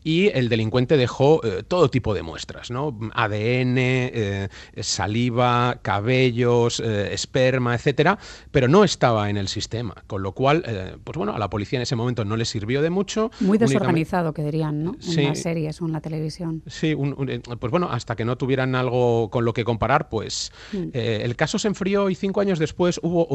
y 0.04 0.28
el 0.28 0.48
delincuente 0.48 0.96
dejó 0.96 1.44
eh, 1.44 1.62
todo 1.66 1.90
tipo 1.90 2.14
de 2.14 2.22
muestras, 2.22 2.70
¿no? 2.70 2.98
ADN, 3.14 3.76
eh, 3.78 4.48
saliva, 4.80 5.78
cabellos, 5.82 6.80
eh, 6.80 7.12
esperma, 7.12 7.74
etcétera, 7.74 8.18
pero 8.50 8.68
no 8.68 8.84
estaba 8.84 9.30
en 9.30 9.36
el 9.36 9.48
sistema, 9.48 9.94
con 10.06 10.22
lo 10.22 10.32
cual, 10.32 10.64
pues 11.04 11.16
bueno, 11.16 11.34
a 11.34 11.38
la 11.38 11.50
policía 11.50 11.78
en 11.78 11.82
ese 11.82 11.96
momento 11.96 12.24
no 12.24 12.36
le 12.36 12.44
sirvió 12.44 12.82
de 12.82 12.90
mucho. 12.90 13.30
Muy 13.40 13.58
desorganizado, 13.58 14.32
que 14.32 14.42
dirían, 14.42 14.84
¿no? 14.84 14.96
En 15.16 15.24
las 15.24 15.40
series 15.40 15.80
o 15.80 15.86
en 15.86 15.92
la 15.92 16.00
televisión. 16.00 16.62
Sí, 16.66 16.94
pues 16.94 17.70
bueno, 17.70 17.88
hasta 17.90 18.16
que 18.16 18.24
no 18.24 18.36
tuvieran 18.36 18.74
algo 18.74 19.30
con 19.30 19.44
lo 19.44 19.52
que 19.52 19.64
comparar, 19.64 20.08
pues 20.08 20.52
mm. 20.72 20.88
el 20.92 21.36
caso 21.36 21.58
se 21.58 21.68
enfrió 21.68 22.10
y 22.10 22.14
cinco 22.14 22.40
años 22.40 22.58
después 22.58 23.00
hubo 23.02 23.26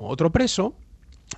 otro 0.00 0.30
preso 0.30 0.74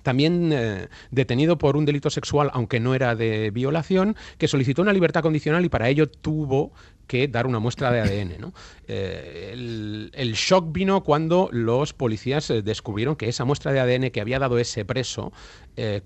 también 0.03 0.51
eh, 0.53 0.89
detenido 1.11 1.59
por 1.59 1.77
un 1.77 1.85
delito 1.85 2.11
sexual, 2.11 2.51
aunque 2.55 2.81
no 2.81 2.95
era 2.95 3.15
de 3.15 3.51
violación, 3.51 4.17
que 4.39 4.49
solicitó 4.49 4.83
una 4.83 4.93
libertad 4.93 5.23
condicional 5.23 5.65
y 5.65 5.69
para 5.69 5.89
ello 5.89 6.09
tuvo 6.09 6.73
que 7.07 7.29
dar 7.29 7.47
una 7.47 7.59
muestra 7.59 7.91
de 7.91 8.01
ADN. 8.01 8.53
Eh, 8.89 10.11
el, 10.15 10.33
shock 10.33 10.73
vino 10.73 11.03
cuando 11.03 11.51
los 11.53 11.93
policías 11.93 12.49
eh, 12.51 12.63
descubrieron 12.63 13.17
que 13.17 13.29
esa 13.29 13.45
muestra 13.45 13.73
de 13.73 13.81
ADN 13.81 14.11
que 14.11 14.21
había 14.21 14.39
dado 14.39 14.59
ese 14.59 14.85
preso 14.85 15.33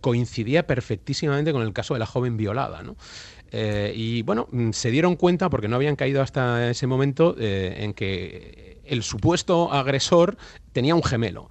coincidía 0.00 0.64
perfectísimamente 0.64 1.52
con 1.52 1.62
el 1.62 1.72
caso 1.72 1.94
de 1.94 2.00
la 2.00 2.06
joven 2.06 2.36
violada. 2.36 2.82
y 3.94 4.22
bueno, 4.22 4.46
mm, 4.52 4.70
se 4.70 4.92
dieron 4.92 5.16
cuenta, 5.16 5.50
porque 5.50 5.66
no 5.66 5.74
habían 5.74 5.96
caído 5.96 6.22
hasta 6.22 6.70
ese 6.70 6.86
momento, 6.86 7.34
en 7.38 7.92
que 7.92 8.80
el 8.84 9.02
supuesto 9.02 9.72
agresor 9.72 10.36
tenía 10.72 10.94
un 10.94 11.02
gemelo 11.02 11.48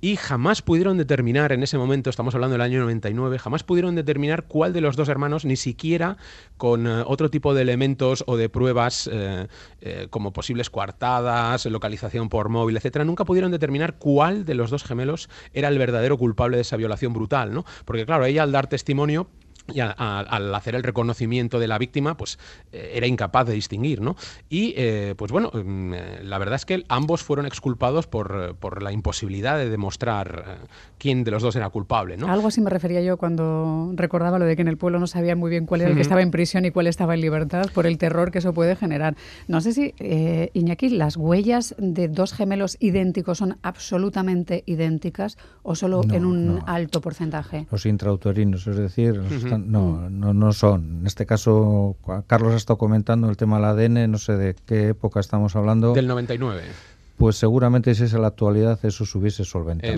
y 0.00 0.16
jamás 0.16 0.62
pudieron 0.62 0.96
determinar 0.96 1.52
en 1.52 1.62
ese 1.62 1.78
momento, 1.78 2.10
estamos 2.10 2.34
hablando 2.34 2.54
del 2.54 2.60
año 2.60 2.80
99, 2.80 3.38
jamás 3.38 3.64
pudieron 3.64 3.94
determinar 3.94 4.46
cuál 4.46 4.72
de 4.72 4.80
los 4.80 4.96
dos 4.96 5.08
hermanos, 5.08 5.44
ni 5.44 5.56
siquiera 5.56 6.16
con 6.56 6.86
eh, 6.86 7.02
otro 7.06 7.30
tipo 7.30 7.54
de 7.54 7.62
elementos 7.62 8.24
o 8.26 8.36
de 8.36 8.48
pruebas 8.48 9.08
eh, 9.12 9.48
eh, 9.80 10.06
como 10.10 10.32
posibles 10.32 10.70
coartadas, 10.70 11.66
localización 11.66 12.28
por 12.28 12.48
móvil, 12.48 12.76
etcétera, 12.76 13.04
nunca 13.04 13.24
pudieron 13.24 13.50
determinar 13.50 13.98
cuál 13.98 14.44
de 14.44 14.54
los 14.54 14.70
dos 14.70 14.84
gemelos 14.84 15.28
era 15.52 15.68
el 15.68 15.78
verdadero 15.78 16.16
culpable 16.16 16.56
de 16.56 16.62
esa 16.62 16.76
violación 16.76 17.12
brutal, 17.12 17.52
¿no? 17.52 17.64
Porque 17.84 18.06
claro, 18.06 18.24
ella 18.24 18.44
al 18.44 18.52
dar 18.52 18.68
testimonio 18.68 19.28
y 19.72 19.80
al 19.80 20.54
hacer 20.54 20.74
el 20.74 20.82
reconocimiento 20.82 21.58
de 21.58 21.68
la 21.68 21.78
víctima, 21.78 22.16
pues 22.16 22.38
eh, 22.72 22.92
era 22.94 23.06
incapaz 23.06 23.46
de 23.46 23.52
distinguir, 23.52 24.00
¿no? 24.00 24.16
Y 24.48 24.74
eh, 24.76 25.14
pues 25.16 25.30
bueno, 25.30 25.50
mm, 25.52 25.94
eh, 25.94 26.20
la 26.22 26.38
verdad 26.38 26.56
es 26.56 26.64
que 26.64 26.84
ambos 26.88 27.22
fueron 27.22 27.44
exculpados 27.44 28.06
por, 28.06 28.56
por 28.56 28.82
la 28.82 28.92
imposibilidad 28.92 29.58
de 29.58 29.68
demostrar 29.68 30.58
quién 30.96 31.22
de 31.24 31.30
los 31.30 31.42
dos 31.42 31.54
era 31.56 31.68
culpable, 31.68 32.16
¿no? 32.16 32.28
Algo 32.28 32.48
así 32.48 32.60
me 32.60 32.70
refería 32.70 33.02
yo 33.02 33.18
cuando 33.18 33.92
recordaba 33.94 34.38
lo 34.38 34.46
de 34.46 34.56
que 34.56 34.62
en 34.62 34.68
el 34.68 34.78
pueblo 34.78 34.98
no 34.98 35.06
sabían 35.06 35.38
muy 35.38 35.50
bien 35.50 35.66
cuál 35.66 35.82
era 35.82 35.90
el 35.90 35.96
que 35.96 36.02
estaba 36.02 36.22
en 36.22 36.30
prisión 36.30 36.64
y 36.64 36.70
cuál 36.70 36.86
estaba 36.86 37.14
en 37.14 37.20
libertad 37.20 37.66
por 37.74 37.86
el 37.86 37.98
terror 37.98 38.30
que 38.30 38.38
eso 38.38 38.54
puede 38.54 38.74
generar. 38.74 39.16
No 39.48 39.60
sé 39.60 39.72
si, 39.72 39.94
Iñaki, 40.54 40.88
las 40.90 41.16
huellas 41.16 41.74
de 41.78 42.08
dos 42.08 42.32
gemelos 42.32 42.76
idénticos 42.80 43.38
son 43.38 43.58
absolutamente 43.62 44.62
idénticas 44.66 45.36
o 45.62 45.74
solo 45.74 46.02
en 46.10 46.24
un 46.24 46.62
alto 46.66 47.00
porcentaje. 47.00 47.66
Los 47.70 47.84
intrauterinos, 47.86 48.66
es 48.66 48.76
decir, 48.76 49.20
no, 49.58 50.08
no, 50.10 50.32
no 50.32 50.52
son. 50.52 51.00
En 51.00 51.06
este 51.06 51.26
caso, 51.26 51.96
Carlos 52.26 52.54
ha 52.54 52.56
estado 52.56 52.78
comentando 52.78 53.28
el 53.28 53.36
tema 53.36 53.56
del 53.56 53.64
ADN, 53.66 54.10
no 54.10 54.18
sé 54.18 54.36
de 54.36 54.54
qué 54.66 54.88
época 54.88 55.20
estamos 55.20 55.56
hablando. 55.56 55.92
Del 55.92 56.06
99. 56.06 56.62
Pues 57.18 57.36
seguramente 57.36 57.96
si 57.96 58.04
es 58.04 58.14
en 58.14 58.22
la 58.22 58.28
actualidad 58.28 58.78
eso 58.84 59.04
se 59.04 59.18
hubiese 59.18 59.44
solventado. 59.44 59.92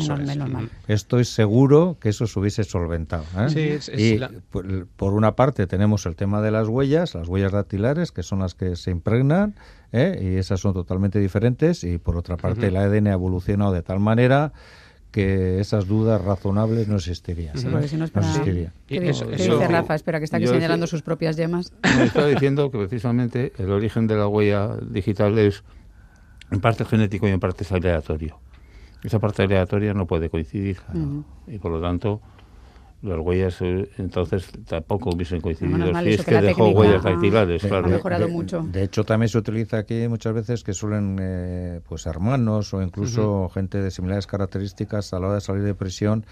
Estoy 0.88 1.26
seguro 1.26 1.98
que 2.00 2.08
eso 2.08 2.26
se 2.26 2.40
hubiese 2.40 2.64
solventado. 2.64 3.24
¿eh? 3.36 3.78
y 3.94 4.18
por, 4.96 5.12
una 5.12 5.36
parte 5.36 5.66
tenemos 5.66 6.06
el 6.06 6.16
tema 6.16 6.40
de 6.40 6.50
las 6.50 6.66
huellas, 6.68 7.14
las 7.14 7.28
huellas 7.28 7.52
dactilares, 7.52 8.10
que 8.10 8.22
son 8.22 8.38
las 8.38 8.54
que 8.54 8.74
se 8.74 8.90
impregnan, 8.90 9.54
¿eh? 9.92 10.18
y 10.22 10.38
esas 10.38 10.60
son 10.60 10.72
totalmente 10.72 11.18
diferentes. 11.18 11.84
Y 11.84 11.98
por 11.98 12.16
otra 12.16 12.38
parte 12.38 12.68
el 12.68 12.76
ADN 12.78 13.08
ha 13.08 13.12
evolucionado 13.12 13.72
de 13.72 13.82
tal 13.82 14.00
manera 14.00 14.54
que 15.10 15.60
esas 15.60 15.86
dudas 15.86 16.22
razonables 16.22 16.86
no 16.88 16.96
existirían. 16.96 17.56
Sí, 17.56 17.66
porque 17.70 17.88
si 17.88 17.96
no, 17.96 18.06
¿Qué, 18.86 19.00
dice 19.00 19.68
Rafa? 19.68 19.94
Espera, 19.94 20.18
que 20.18 20.24
está 20.24 20.36
aquí 20.36 20.46
señalando 20.46 20.86
sus 20.86 21.02
propias 21.02 21.36
yemas. 21.36 21.72
Me 21.96 22.04
está 22.04 22.26
diciendo 22.26 22.70
que 22.70 22.78
precisamente 22.78 23.52
el 23.58 23.70
origen 23.70 24.06
de 24.06 24.16
la 24.16 24.28
huella 24.28 24.76
digital 24.88 25.38
es 25.38 25.64
en 26.50 26.60
parte 26.60 26.84
genético 26.84 27.26
y 27.26 27.30
en 27.30 27.40
parte 27.40 27.64
es 27.64 27.72
aleatorio. 27.72 28.38
Esa 29.02 29.18
parte 29.18 29.42
aleatoria 29.42 29.94
no 29.94 30.06
puede 30.06 30.30
coincidir 30.30 30.78
y 31.46 31.58
por 31.58 31.72
lo 31.72 31.80
tanto 31.80 32.20
las 33.02 33.18
huellas 33.18 33.56
eh, 33.62 33.90
entonces 33.98 34.50
tampoco 34.66 35.10
hubiesen 35.10 35.40
coincidido. 35.40 35.86
si 36.02 36.08
es 36.10 36.24
que, 36.24 36.40
dejó 36.40 36.68
huellas 36.68 37.02
dactilares, 37.02 37.62
claro. 37.62 37.86
Ha 37.86 37.90
mejorado 37.90 38.28
mucho. 38.28 38.62
De 38.62 38.82
hecho, 38.82 39.04
también 39.04 39.28
se 39.28 39.38
utiliza 39.38 39.78
aquí 39.78 40.06
muchas 40.08 40.34
veces 40.34 40.62
que 40.62 40.74
suelen, 40.74 41.16
eh, 41.20 41.80
pues 41.88 42.06
hermanos 42.06 42.74
o 42.74 42.82
incluso 42.82 43.48
gente 43.48 43.80
de 43.80 43.90
similares 43.90 44.26
características 44.26 45.12
a 45.14 45.18
la 45.18 45.28
hora 45.28 45.34
de 45.36 45.40
salir 45.40 45.62
de 45.62 45.74
prisión 45.74 46.26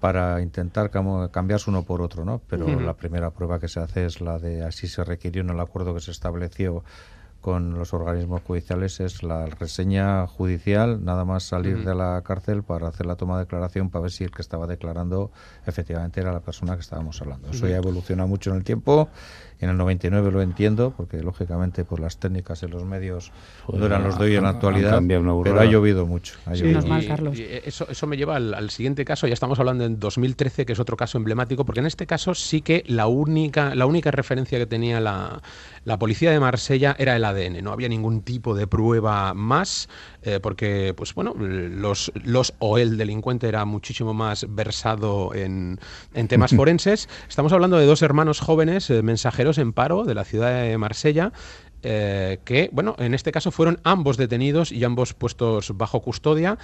para 0.00 0.42
intentar 0.42 0.90
cambiarse 0.90 1.70
uno 1.70 1.84
por 1.84 2.02
otro, 2.02 2.24
¿no? 2.24 2.42
Pero 2.46 2.68
la 2.78 2.94
primera 2.94 3.30
prueba 3.30 3.58
que 3.58 3.68
se 3.68 3.80
hace 3.80 4.04
es 4.04 4.20
la 4.20 4.38
de 4.38 4.62
así 4.62 4.86
se 4.86 5.02
requirió 5.02 5.42
en 5.42 5.50
el 5.50 5.60
acuerdo 5.60 5.94
que 5.94 6.00
se 6.00 6.10
estableció 6.10 6.84
con 7.44 7.74
los 7.78 7.92
organismos 7.92 8.40
judiciales 8.40 9.00
es 9.00 9.22
la 9.22 9.44
reseña 9.44 10.26
judicial, 10.26 11.04
nada 11.04 11.26
más 11.26 11.42
salir 11.42 11.84
de 11.84 11.94
la 11.94 12.22
cárcel 12.24 12.62
para 12.62 12.88
hacer 12.88 13.04
la 13.04 13.16
toma 13.16 13.36
de 13.36 13.44
declaración 13.44 13.90
para 13.90 14.04
ver 14.04 14.12
si 14.12 14.24
el 14.24 14.30
que 14.30 14.40
estaba 14.40 14.66
declarando 14.66 15.30
efectivamente 15.66 16.22
era 16.22 16.32
la 16.32 16.40
persona 16.40 16.74
que 16.74 16.80
estábamos 16.80 17.20
hablando. 17.20 17.50
Eso 17.50 17.68
ya 17.68 17.76
evoluciona 17.76 18.24
mucho 18.24 18.48
en 18.48 18.56
el 18.56 18.64
tiempo 18.64 19.10
en 19.60 19.70
el 19.70 19.76
99 19.76 20.30
lo 20.30 20.42
entiendo, 20.42 20.92
porque 20.96 21.22
lógicamente 21.22 21.84
por 21.84 22.00
las 22.00 22.18
técnicas 22.18 22.62
en 22.62 22.70
los 22.70 22.84
medios 22.84 23.32
no 23.72 23.86
eran 23.86 24.04
los 24.04 24.18
de 24.18 24.24
hoy 24.24 24.36
en 24.36 24.42
la 24.42 24.50
actualidad, 24.50 25.02
pero 25.42 25.60
ha 25.60 25.64
llovido 25.64 26.06
mucho. 26.06 26.36
eso, 27.64 27.86
eso 27.88 28.06
me 28.06 28.16
lleva 28.16 28.36
al, 28.36 28.70
siguiente 28.70 29.04
caso, 29.04 29.26
ya 29.26 29.34
estamos 29.34 29.58
hablando 29.58 29.84
en 29.84 29.98
2013, 29.98 30.66
que 30.66 30.72
es 30.72 30.80
otro 30.80 30.96
caso 30.96 31.18
emblemático, 31.18 31.64
porque 31.64 31.80
en 31.80 31.86
este 31.86 32.06
caso 32.06 32.34
sí 32.34 32.62
que 32.62 32.84
la 32.86 33.06
única, 33.06 33.74
la 33.74 33.86
única 33.86 34.10
referencia 34.10 34.58
que 34.58 34.66
tenía 34.66 35.00
la, 35.00 35.40
la 35.84 35.98
policía 35.98 36.30
de 36.30 36.40
Marsella 36.40 36.96
era 36.98 37.16
el 37.16 37.24
ADN, 37.24 37.62
no 37.62 37.72
había 37.72 37.88
ningún 37.88 38.22
tipo 38.22 38.54
de 38.54 38.66
prueba 38.66 39.34
más, 39.34 39.88
eh, 40.24 40.40
porque 40.40 40.94
pues 40.96 41.14
bueno, 41.14 41.34
los, 41.38 42.10
los 42.14 42.54
o 42.58 42.78
el 42.78 42.96
delincuente 42.96 43.46
era 43.46 43.64
muchísimo 43.64 44.14
más 44.14 44.46
versado 44.48 45.34
en, 45.34 45.78
en 46.14 46.28
temas 46.28 46.52
forenses. 46.56 47.08
Estamos 47.28 47.52
hablando 47.52 47.78
de 47.78 47.86
dos 47.86 48.02
hermanos 48.02 48.40
jóvenes, 48.40 48.88
eh, 48.90 49.02
mensajeros 49.02 49.58
en 49.58 49.72
paro 49.72 50.04
de 50.04 50.14
la 50.14 50.24
ciudad 50.24 50.62
de 50.62 50.78
Marsella, 50.78 51.32
eh, 51.84 52.38
que, 52.44 52.70
bueno, 52.72 52.96
en 52.98 53.14
este 53.14 53.30
caso 53.30 53.50
fueron 53.50 53.78
ambos 53.84 54.16
detenidos 54.16 54.72
y 54.72 54.82
ambos 54.84 55.12
puestos 55.12 55.76
bajo 55.76 56.00
custodia 56.00 56.58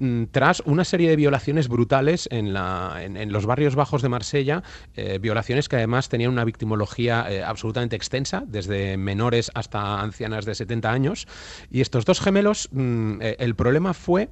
mm, 0.00 0.24
tras 0.32 0.60
una 0.66 0.84
serie 0.84 1.08
de 1.08 1.16
violaciones 1.16 1.68
brutales 1.68 2.28
en, 2.32 2.52
la, 2.52 2.96
en, 3.00 3.32
los 3.32 3.46
barrios 3.46 3.76
bajos 3.76 4.02
de 4.02 4.08
Marsella, 4.08 4.64
eh, 4.96 5.18
violaciones 5.20 5.68
que 5.68 5.76
además 5.76 6.08
tenían 6.08 6.32
una 6.32 6.44
victimología 6.44 7.24
eh, 7.30 7.42
absolutamente 7.44 7.94
extensa, 7.94 8.42
desde 8.46 8.96
menores 8.96 9.52
hasta 9.54 10.00
ancianas 10.00 10.44
de 10.44 10.56
70 10.56 10.90
años. 10.90 11.28
Y 11.70 11.80
estos 11.80 12.04
dos 12.04 12.20
gemelos, 12.20 12.68
mm, 12.72 13.20
el 13.38 13.54
problema 13.54 13.94
fue 13.94 14.28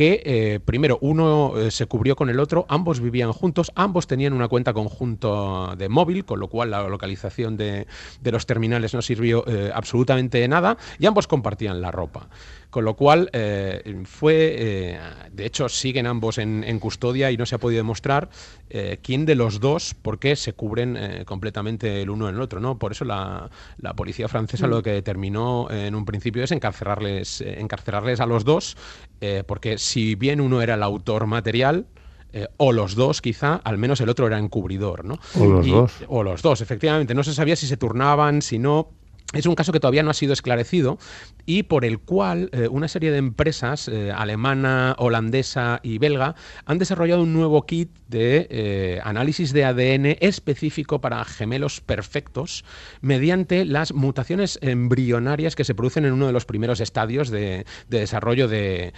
que 0.00 0.22
eh, 0.24 0.60
primero 0.64 0.96
uno 1.02 1.58
eh, 1.58 1.70
se 1.70 1.84
cubrió 1.84 2.16
con 2.16 2.30
el 2.30 2.40
otro, 2.40 2.64
ambos 2.70 3.00
vivían 3.00 3.34
juntos, 3.34 3.70
ambos 3.74 4.06
tenían 4.06 4.32
una 4.32 4.48
cuenta 4.48 4.72
conjunto 4.72 5.76
de 5.76 5.90
móvil, 5.90 6.24
con 6.24 6.40
lo 6.40 6.48
cual 6.48 6.70
la 6.70 6.88
localización 6.88 7.58
de, 7.58 7.86
los 8.22 8.46
terminales 8.46 8.94
no 8.94 9.02
sirvió 9.02 9.44
eh, 9.46 9.70
absolutamente 9.74 10.38
de 10.38 10.48
nada, 10.48 10.78
y 10.98 11.04
ambos 11.04 11.26
compartían 11.26 11.82
la 11.82 11.90
ropa. 11.90 12.30
Con 12.70 12.84
lo 12.84 12.94
cual, 12.94 13.28
eh, 13.32 14.02
fue, 14.04 14.54
eh, 14.56 15.00
de 15.32 15.44
hecho, 15.46 15.68
siguen 15.68 16.06
ambos 16.06 16.38
en, 16.38 16.78
custodia 16.78 17.30
y 17.32 17.36
no 17.36 17.44
se 17.44 17.56
ha 17.56 17.58
podido 17.58 17.80
demostrar 17.80 18.30
eh, 18.70 18.98
quién 19.02 19.26
de 19.26 19.34
los 19.34 19.58
dos, 19.58 19.94
por 19.94 20.20
qué 20.20 20.36
se 20.36 20.52
cubren 20.52 21.24
completamente 21.24 22.00
el 22.02 22.10
uno 22.10 22.28
en 22.28 22.36
el 22.36 22.40
otro. 22.40 22.60
¿no? 22.60 22.78
Por 22.78 22.92
eso 22.92 23.04
la, 23.04 23.50
policía 23.96 24.28
francesa 24.28 24.68
lo 24.68 24.78
mm. 24.78 24.82
que 24.82 24.90
determinó 24.92 25.68
en 25.70 25.96
un 25.96 26.04
principio 26.04 26.44
es 26.44 26.52
encarcelarles, 26.52 27.40
encarcelarles 27.40 28.20
a 28.20 28.26
los 28.26 28.44
dos, 28.44 28.76
porque 29.46 29.76
si 29.76 30.14
bien 30.14 30.40
uno 30.40 30.62
era 30.62 30.74
el 30.74 30.82
autor 30.82 31.26
material, 31.26 31.86
o 32.56 32.72
los 32.72 32.94
dos 32.94 33.20
quizá, 33.20 33.56
al 33.56 33.78
menos 33.78 34.00
el 34.00 34.08
otro 34.08 34.28
era 34.28 34.38
encubridor, 34.38 35.04
¿no? 35.04 35.18
O 35.34 35.44
los 35.44 35.66
dos. 35.66 35.92
O 36.06 36.22
los 36.22 36.42
dos, 36.42 36.60
efectivamente. 36.60 37.14
No 37.14 37.24
se 37.24 37.34
sabía 37.34 37.56
si 37.56 37.66
se 37.66 37.76
turnaban, 37.76 38.40
si 38.40 38.60
no. 38.60 38.90
Es 39.32 39.46
un 39.46 39.54
caso 39.54 39.70
que 39.70 39.78
todavía 39.78 40.02
no 40.02 40.10
ha 40.10 40.14
sido 40.14 40.32
esclarecido 40.32 40.98
y 41.46 41.62
por 41.62 41.84
el 41.84 42.00
cual 42.00 42.50
eh, 42.52 42.66
una 42.66 42.88
serie 42.88 43.12
de 43.12 43.18
empresas 43.18 43.86
eh, 43.86 44.10
alemana, 44.10 44.96
holandesa 44.98 45.78
y 45.84 45.98
belga 45.98 46.34
han 46.64 46.78
desarrollado 46.78 47.22
un 47.22 47.32
nuevo 47.32 47.64
kit 47.64 47.90
de 48.08 48.48
eh, 48.50 49.00
análisis 49.04 49.52
de 49.52 49.64
ADN 49.64 50.16
específico 50.20 51.00
para 51.00 51.24
gemelos 51.24 51.80
perfectos 51.80 52.64
mediante 53.02 53.64
las 53.64 53.94
mutaciones 53.94 54.58
embrionarias 54.62 55.54
que 55.54 55.62
se 55.62 55.76
producen 55.76 56.06
en 56.06 56.12
uno 56.12 56.26
de 56.26 56.32
los 56.32 56.44
primeros 56.44 56.80
estadios 56.80 57.30
de, 57.30 57.66
desarrollo 57.88 58.48
de, 58.48 58.92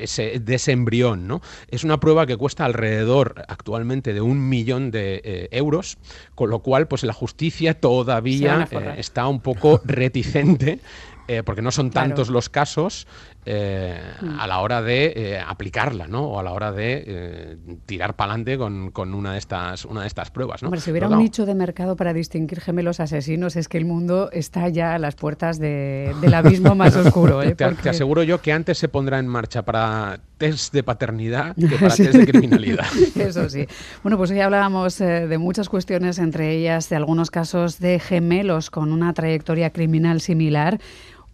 ese, 0.00 0.72
embrión. 0.72 1.26
¿no? 1.26 1.40
Es 1.68 1.82
una 1.82 1.98
prueba 1.98 2.26
que 2.26 2.36
cuesta 2.36 2.64
alrededor 2.64 3.42
actualmente 3.48 4.14
de 4.14 4.20
un 4.20 4.48
millón 4.48 4.92
de 4.92 5.48
euros, 5.50 5.98
con 6.36 6.50
lo 6.50 6.60
cual 6.60 6.86
pues 6.86 7.02
la 7.02 7.12
justicia 7.12 7.74
todavía 7.74 8.68
está 8.96 9.26
un 9.26 9.40
poco 9.40 9.80
reticente 9.84 10.80
eh, 11.28 11.42
porque 11.42 11.62
no 11.62 11.70
son 11.70 11.90
tantos 11.90 12.28
los 12.28 12.48
casos 12.48 13.06
eh, 13.48 13.96
mm. 14.20 14.40
a 14.40 14.46
la 14.48 14.58
hora 14.58 14.82
de 14.82 15.12
eh, 15.14 15.38
aplicarla, 15.38 16.08
¿no? 16.08 16.24
O 16.24 16.40
a 16.40 16.42
la 16.42 16.50
hora 16.50 16.72
de 16.72 17.56
tirar 17.86 18.16
para 18.16 18.32
adelante 18.32 18.58
con, 18.58 19.14
una, 19.14 19.34
de 19.34 19.38
estas, 19.38 19.84
una 19.84 20.00
de 20.00 20.08
estas 20.08 20.32
pruebas, 20.32 20.64
¿no? 20.64 20.76
si 20.76 20.90
hubiera 20.90 21.08
un 21.08 21.18
nicho 21.18 21.46
de 21.46 21.54
mercado 21.54 21.94
para 21.94 22.12
distinguir 22.12 22.60
gemelos 22.60 22.98
asesinos, 22.98 23.54
es 23.54 23.68
que 23.68 23.78
el 23.78 23.84
mundo 23.84 24.30
está 24.32 24.68
ya 24.68 24.94
a 24.94 24.98
las 24.98 25.14
puertas 25.14 25.60
del 25.60 26.34
abismo 26.34 26.74
más 26.74 26.96
oscuro. 26.96 27.40
Te, 27.54 27.64
aseguro 27.88 28.24
yo 28.24 28.42
que 28.42 28.52
antes 28.52 28.78
se 28.78 28.88
pondrá 28.88 29.20
en 29.20 29.28
marcha 29.28 29.62
para 29.62 30.18
test 30.38 30.74
de 30.74 30.82
paternidad 30.82 31.54
que 31.54 31.76
para 31.80 31.94
test 31.94 32.14
de 32.14 32.26
criminalidad. 32.26 32.86
Eso 33.14 33.48
sí. 33.48 33.64
Bueno, 34.02 34.18
pues 34.18 34.32
hoy 34.32 34.40
hablábamos 34.40 34.98
de 34.98 35.38
muchas 35.38 35.68
cuestiones, 35.68 36.18
entre 36.18 36.52
ellas 36.52 36.88
de 36.88 36.96
algunos 36.96 37.30
casos 37.30 37.78
de 37.78 38.00
gemelos 38.00 38.70
con 38.70 38.92
una 38.92 39.12
trayectoria 39.14 39.70
criminal 39.70 40.20
similar 40.20 40.80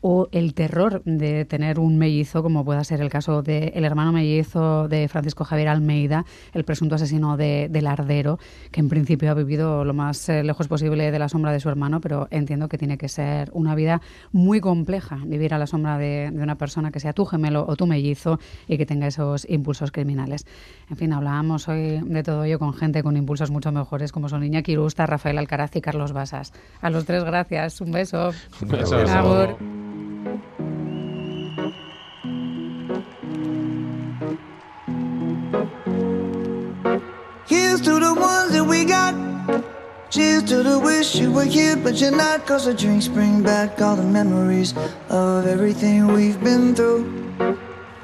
o 0.03 0.29
el 0.33 0.53
terror 0.53 1.03
de 1.05 1.45
tener 1.45 1.79
un 1.79 1.97
mellizo, 1.97 2.43
como 2.43 2.65
pueda 2.65 2.85
ser 2.85 3.01
el 3.01 3.09
caso 3.09 3.43
del 3.43 3.85
hermano 3.85 4.13
mellizo 4.13 4.89
de 4.89 5.09
Francisco 5.09 5.45
Javier 5.45 5.69
Almeida, 5.69 6.27
el 6.53 6.65
presunto 6.65 6.97
asesino 6.97 7.37
de, 7.37 7.69
del 7.71 7.87
Ardero, 7.87 8.39
que 8.71 8.81
en 8.81 8.89
principio 8.89 9.31
ha 9.31 9.35
vivido 9.35 9.85
lo 9.85 9.95
más 9.95 10.29
eh, 10.29 10.43
lejos 10.43 10.69
posible 10.69 11.11
de 11.11 11.19
la 11.19 11.29
sombra 11.29 11.53
de 11.53 11.61
su 11.61 11.69
hermano, 11.69 12.01
pero 12.01 12.27
entiendo 12.31 12.69
que 12.69 12.79
tiene 12.79 12.99
que 12.99 13.09
ser 13.09 13.51
una 13.55 13.75
vida 13.75 14.03
muy 14.33 14.61
compleja 14.61 15.19
vivir 15.25 15.55
a 15.55 15.59
la 15.59 15.67
sombra 15.67 15.97
de, 15.99 16.31
de 16.33 16.43
una 16.43 16.57
persona 16.57 16.91
que 16.91 17.01
sea 17.01 17.13
tu 17.13 17.25
gemelo 17.25 17.65
o 17.67 17.77
tu 17.77 17.87
mellizo 17.87 18.39
y 18.67 18.77
que 18.77 18.87
tenga 18.87 19.07
esos 19.07 19.49
impulsos 19.49 19.93
criminales. 19.93 20.47
En 20.91 20.97
fin, 20.97 21.13
hablábamos 21.13 21.69
hoy 21.69 22.01
de 22.03 22.23
todo 22.23 22.45
ello 22.45 22.59
con 22.59 22.75
gente 22.75 23.03
con 23.03 23.17
impulsos 23.17 23.51
mucho 23.51 23.71
mejores, 23.71 24.11
como 24.11 24.29
son 24.29 24.41
Niña 24.41 24.63
Quirusta, 24.63 25.07
Rafael 25.07 25.39
Alcaraz 25.39 25.77
y 25.77 25.81
Carlos 25.81 26.13
Basas. 26.13 26.53
A 26.81 26.91
los 26.91 27.05
tres, 27.05 27.25
gracias. 27.25 27.81
Un 27.81 27.93
beso. 27.93 28.33
Un 28.61 28.69
beso. 28.69 28.99
Here's 28.99 29.92
Cheers 40.13 40.43
to 40.43 40.63
the 40.63 40.79
wish 40.79 41.15
you 41.15 41.33
were 41.33 41.49
here, 41.49 41.75
but 41.75 41.99
you're 41.99 42.15
not. 42.15 42.47
Cause 42.47 42.67
the 42.67 42.75
drinks 42.75 43.09
bring 43.09 43.43
back 43.43 43.81
all 43.81 43.97
the 43.97 44.03
memories 44.03 44.75
of 45.09 45.47
everything 45.47 46.07
we've 46.09 46.39
been 46.45 46.75
through. 46.75 47.33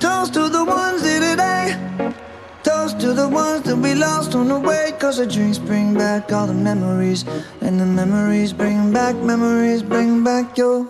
Toast 0.01 0.33
to 0.33 0.49
the 0.49 0.65
ones 0.65 1.03
that 1.03 1.21
today. 1.21 1.77
Toast 2.63 2.99
to 3.01 3.13
the 3.13 3.29
ones 3.29 3.61
that 3.65 3.77
we 3.77 3.93
lost 3.95 4.35
on 4.35 4.49
the 4.49 4.59
way. 4.59 4.95
Cause 4.99 5.19
the 5.19 5.27
drinks 5.27 5.59
bring 5.59 5.93
back 5.93 6.33
all 6.33 6.47
the 6.47 6.55
memories. 6.55 7.27
And 7.61 7.79
the 7.79 7.85
memories 7.85 8.55
bring 8.55 8.91
back, 8.91 9.15
memories 9.17 9.83
bring 9.83 10.25
back 10.25 10.57
your. 10.57 10.87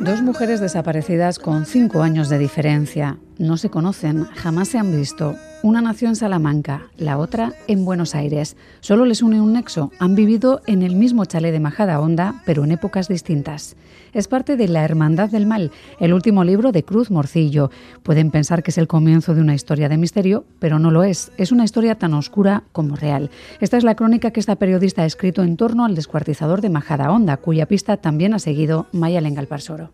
Dos 0.00 0.22
mujeres 0.22 0.60
desaparecidas 0.60 1.38
con 1.38 1.64
cinco 1.64 2.02
años 2.02 2.28
de 2.28 2.38
diferencia. 2.38 3.18
No 3.38 3.56
se 3.56 3.70
conocen, 3.70 4.24
jamás 4.34 4.66
se 4.70 4.78
han 4.78 4.90
visto. 4.90 5.36
Una 5.64 5.80
nació 5.80 6.08
en 6.08 6.16
Salamanca, 6.16 6.88
la 6.98 7.18
otra 7.18 7.52
en 7.68 7.84
Buenos 7.84 8.16
Aires. 8.16 8.56
Solo 8.80 9.04
les 9.04 9.22
une 9.22 9.40
un 9.40 9.52
nexo. 9.52 9.92
Han 10.00 10.16
vivido 10.16 10.60
en 10.66 10.82
el 10.82 10.96
mismo 10.96 11.24
chalet 11.24 11.52
de 11.52 11.60
Majada 11.60 12.00
Honda, 12.00 12.42
pero 12.44 12.64
en 12.64 12.72
épocas 12.72 13.06
distintas. 13.06 13.76
Es 14.12 14.26
parte 14.26 14.56
de 14.56 14.66
La 14.66 14.84
Hermandad 14.84 15.30
del 15.30 15.46
Mal, 15.46 15.70
el 16.00 16.14
último 16.14 16.42
libro 16.42 16.72
de 16.72 16.82
Cruz 16.82 17.12
Morcillo. 17.12 17.70
Pueden 18.02 18.32
pensar 18.32 18.64
que 18.64 18.72
es 18.72 18.78
el 18.78 18.88
comienzo 18.88 19.36
de 19.36 19.40
una 19.40 19.54
historia 19.54 19.88
de 19.88 19.98
misterio, 19.98 20.44
pero 20.58 20.80
no 20.80 20.90
lo 20.90 21.04
es. 21.04 21.30
Es 21.36 21.52
una 21.52 21.62
historia 21.62 21.94
tan 21.94 22.14
oscura 22.14 22.64
como 22.72 22.96
real. 22.96 23.30
Esta 23.60 23.76
es 23.76 23.84
la 23.84 23.94
crónica 23.94 24.32
que 24.32 24.40
esta 24.40 24.56
periodista 24.56 25.02
ha 25.02 25.06
escrito 25.06 25.44
en 25.44 25.56
torno 25.56 25.84
al 25.84 25.94
descuartizador 25.94 26.60
de 26.60 26.70
Majada 26.70 27.12
Honda, 27.12 27.36
cuya 27.36 27.66
pista 27.66 27.98
también 27.98 28.34
ha 28.34 28.40
seguido 28.40 28.88
Maya 28.90 29.20
Lengalparsoro 29.20 29.92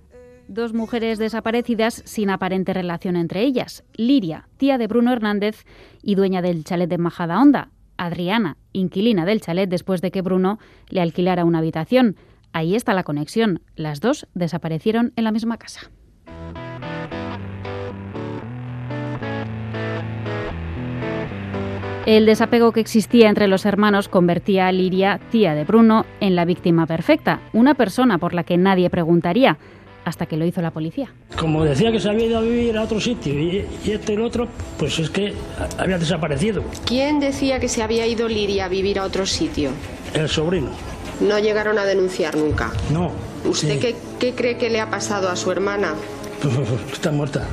dos 0.48 0.72
mujeres 0.72 1.18
desaparecidas 1.18 2.02
sin 2.04 2.30
aparente 2.30 2.72
relación 2.72 3.16
entre 3.16 3.42
ellas. 3.42 3.84
Liria, 3.94 4.48
tía 4.56 4.78
de 4.78 4.87
Bruno 4.87 5.12
Hernández 5.12 5.64
y 6.02 6.14
dueña 6.14 6.42
del 6.42 6.64
chalet 6.64 6.88
de 6.88 6.98
Majada 6.98 7.40
Honda. 7.40 7.70
Adriana, 7.96 8.56
inquilina 8.72 9.24
del 9.24 9.40
chalet 9.40 9.68
después 9.68 10.00
de 10.00 10.11
que 10.11 10.22
Bruno 10.22 10.58
le 10.88 11.00
alquilara 11.00 11.44
una 11.44 11.58
habitación. 11.58 12.16
Ahí 12.52 12.74
está 12.74 12.94
la 12.94 13.02
conexión. 13.04 13.61
Las 13.76 14.00
dos 14.00 14.26
desaparecieron 14.34 15.12
en 15.16 15.24
la 15.24 15.32
misma 15.32 15.58
casa. 15.58 15.90
El 22.06 22.24
desapego 22.24 22.72
que 22.72 22.80
existía 22.80 23.28
entre 23.28 23.48
los 23.48 23.66
hermanos 23.66 24.08
convertía 24.08 24.66
a 24.66 24.72
Liria, 24.72 25.20
tía 25.30 25.54
de 25.54 25.64
Bruno, 25.64 26.06
en 26.20 26.37
la 26.37 26.46
víctima 26.46 26.87
perfecta, 26.87 27.40
una 27.52 27.74
persona 27.74 28.16
por 28.16 28.32
la 28.32 28.44
que 28.44 28.56
nadie 28.56 28.88
preguntaría 28.88 29.58
hasta 30.09 30.27
que 30.27 30.37
lo 30.37 30.47
hizo 30.47 30.61
la 30.62 30.71
policía. 30.71 31.12
Como 31.38 31.64
decía 31.64 31.92
que 31.92 32.01
se 32.01 32.09
había 32.09 32.27
ido 32.27 32.38
a 32.38 32.40
vivir 32.40 32.77
a 32.77 32.83
otro 32.83 33.01
sitio 33.01 33.38
y, 33.38 33.66
este 33.87 34.12
y 34.12 34.16
el 34.16 34.23
otro, 34.23 34.49
pues 34.79 34.99
es 34.99 35.11
que 35.11 35.35
había 35.77 35.99
desaparecido. 35.99 36.64
¿Quién 36.87 37.21
decía 37.21 37.61
que 37.61 37.68
se 37.68 37.83
había 37.83 38.07
ido 38.07 38.27
Liria 38.27 38.64
a 38.64 38.68
vivir 38.68 38.99
a 38.99 39.05
otro 39.05 39.27
sitio? 39.27 39.71
El 40.14 40.29
sobrino. 40.29 40.71
¿No 41.21 41.38
llegaron 41.38 41.79
a 41.79 41.85
denunciar 41.85 42.37
nunca? 42.37 42.73
No. 42.90 43.11
¿Usted 43.44 43.79
qué, 43.79 43.97
qué 44.18 44.35
cree 44.35 44.57
que 44.57 44.71
le 44.71 44.81
ha 44.81 44.90
pasado 44.90 45.29
a 45.29 45.37
su 45.37 45.51
hermana? 45.53 45.94
Está 46.92 47.11
muerta. 47.11 47.47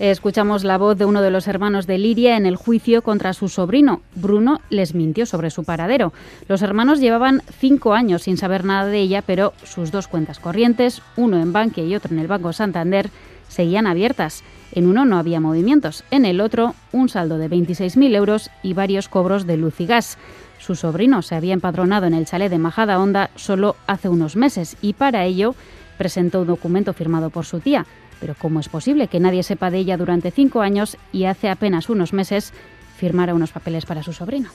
Escuchamos 0.00 0.64
la 0.64 0.76
voz 0.76 0.98
de 0.98 1.04
uno 1.04 1.22
de 1.22 1.30
los 1.30 1.46
hermanos 1.46 1.86
de 1.86 1.98
Liria 1.98 2.36
en 2.36 2.46
el 2.46 2.56
juicio 2.56 3.02
contra 3.02 3.32
su 3.32 3.48
sobrino. 3.48 4.02
Bruno 4.16 4.60
les 4.68 4.92
mintió 4.92 5.24
sobre 5.24 5.50
su 5.50 5.62
paradero. 5.62 6.12
Los 6.48 6.62
hermanos 6.62 6.98
llevaban 6.98 7.42
cinco 7.60 7.94
años 7.94 8.22
sin 8.22 8.36
saber 8.36 8.64
nada 8.64 8.86
de 8.86 8.98
ella, 8.98 9.22
pero 9.22 9.52
sus 9.62 9.92
dos 9.92 10.08
cuentas 10.08 10.40
corrientes, 10.40 11.00
uno 11.16 11.40
en 11.40 11.52
Bankia 11.52 11.84
y 11.84 11.94
otro 11.94 12.12
en 12.12 12.18
el 12.18 12.26
Banco 12.26 12.52
Santander, 12.52 13.08
seguían 13.48 13.86
abiertas. 13.86 14.42
En 14.72 14.88
uno 14.88 15.04
no 15.04 15.16
había 15.16 15.38
movimientos, 15.38 16.02
en 16.10 16.24
el 16.24 16.40
otro 16.40 16.74
un 16.90 17.08
saldo 17.08 17.38
de 17.38 17.48
26.000 17.48 18.16
euros 18.16 18.50
y 18.64 18.72
varios 18.72 19.08
cobros 19.08 19.46
de 19.46 19.56
luz 19.56 19.80
y 19.80 19.86
gas. 19.86 20.18
Su 20.58 20.74
sobrino 20.74 21.22
se 21.22 21.36
había 21.36 21.54
empadronado 21.54 22.06
en 22.06 22.14
el 22.14 22.26
chalet 22.26 22.50
de 22.50 22.58
Majada 22.58 22.98
Honda 22.98 23.30
solo 23.36 23.76
hace 23.86 24.08
unos 24.08 24.34
meses 24.34 24.76
y 24.82 24.94
para 24.94 25.24
ello 25.24 25.54
presentó 25.98 26.40
un 26.40 26.48
documento 26.48 26.92
firmado 26.94 27.30
por 27.30 27.44
su 27.44 27.60
tía. 27.60 27.86
Pero 28.20 28.34
¿cómo 28.38 28.60
es 28.60 28.68
posible 28.68 29.08
que 29.08 29.20
nadie 29.20 29.42
sepa 29.42 29.70
de 29.70 29.78
ella 29.78 29.96
durante 29.96 30.30
cinco 30.30 30.60
años 30.60 30.96
y 31.12 31.24
hace 31.24 31.48
apenas 31.48 31.88
unos 31.88 32.12
meses 32.12 32.52
firmara 32.96 33.34
unos 33.34 33.52
papeles 33.52 33.86
para 33.86 34.02
su 34.02 34.12
sobrino? 34.12 34.50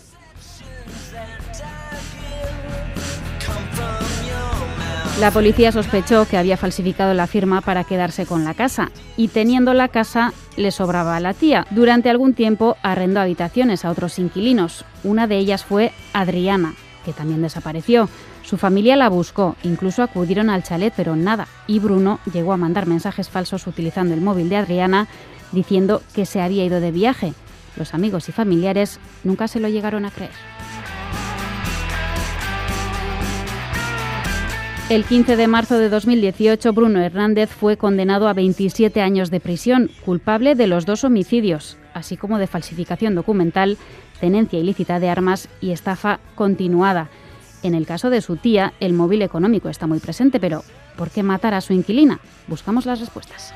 La 5.19 5.31
policía 5.31 5.73
sospechó 5.73 6.25
que 6.25 6.37
había 6.37 6.55
falsificado 6.55 7.13
la 7.13 7.27
firma 7.27 7.59
para 7.59 7.83
quedarse 7.83 8.25
con 8.25 8.45
la 8.45 8.53
casa 8.53 8.89
y 9.17 9.27
teniendo 9.27 9.73
la 9.73 9.89
casa 9.89 10.31
le 10.55 10.71
sobraba 10.71 11.17
a 11.17 11.19
la 11.19 11.33
tía. 11.33 11.67
Durante 11.71 12.09
algún 12.09 12.33
tiempo 12.33 12.77
arrendó 12.83 13.19
habitaciones 13.19 13.83
a 13.83 13.91
otros 13.91 14.17
inquilinos. 14.17 14.85
Una 15.03 15.27
de 15.27 15.37
ellas 15.37 15.65
fue 15.65 15.91
Adriana, 16.13 16.73
que 17.03 17.11
también 17.11 17.41
desapareció. 17.41 18.07
Su 18.49 18.57
familia 18.57 18.95
la 18.95 19.09
buscó, 19.09 19.55
incluso 19.61 20.01
acudieron 20.01 20.49
al 20.49 20.63
chalet, 20.63 20.91
pero 20.97 21.15
nada. 21.15 21.47
Y 21.67 21.77
Bruno 21.77 22.19
llegó 22.33 22.51
a 22.51 22.57
mandar 22.57 22.87
mensajes 22.87 23.29
falsos 23.29 23.67
utilizando 23.67 24.15
el 24.15 24.21
móvil 24.21 24.49
de 24.49 24.55
Adriana 24.55 25.07
diciendo 25.51 26.01
que 26.15 26.25
se 26.25 26.41
había 26.41 26.65
ido 26.65 26.79
de 26.79 26.91
viaje. 26.91 27.35
Los 27.77 27.93
amigos 27.93 28.27
y 28.27 28.31
familiares 28.31 28.99
nunca 29.23 29.47
se 29.47 29.59
lo 29.59 29.69
llegaron 29.69 30.03
a 30.03 30.09
creer. 30.09 30.31
El 34.89 35.03
15 35.03 35.35
de 35.35 35.47
marzo 35.47 35.77
de 35.77 35.89
2018, 35.89 36.73
Bruno 36.73 37.01
Hernández 37.01 37.51
fue 37.51 37.77
condenado 37.77 38.27
a 38.27 38.33
27 38.33 38.99
años 38.99 39.29
de 39.29 39.41
prisión, 39.41 39.91
culpable 40.03 40.55
de 40.55 40.65
los 40.65 40.87
dos 40.87 41.03
homicidios, 41.03 41.77
así 41.93 42.17
como 42.17 42.39
de 42.39 42.47
falsificación 42.47 43.13
documental, 43.13 43.77
tenencia 44.19 44.57
ilícita 44.57 44.99
de 44.99 45.09
armas 45.09 45.49
y 45.61 45.69
estafa 45.69 46.19
continuada. 46.33 47.09
En 47.61 47.75
el 47.75 47.85
caso 47.85 48.09
de 48.09 48.21
su 48.21 48.37
tía, 48.37 48.73
el 48.79 48.93
móvil 48.93 49.21
económico 49.21 49.69
está 49.69 49.85
muy 49.85 49.99
presente, 49.99 50.39
pero 50.39 50.63
¿por 50.95 51.09
qué 51.09 51.23
matar 51.23 51.53
a 51.53 51.61
su 51.61 51.73
inquilina? 51.73 52.19
Buscamos 52.47 52.85
las 52.85 52.99
respuestas. 52.99 53.53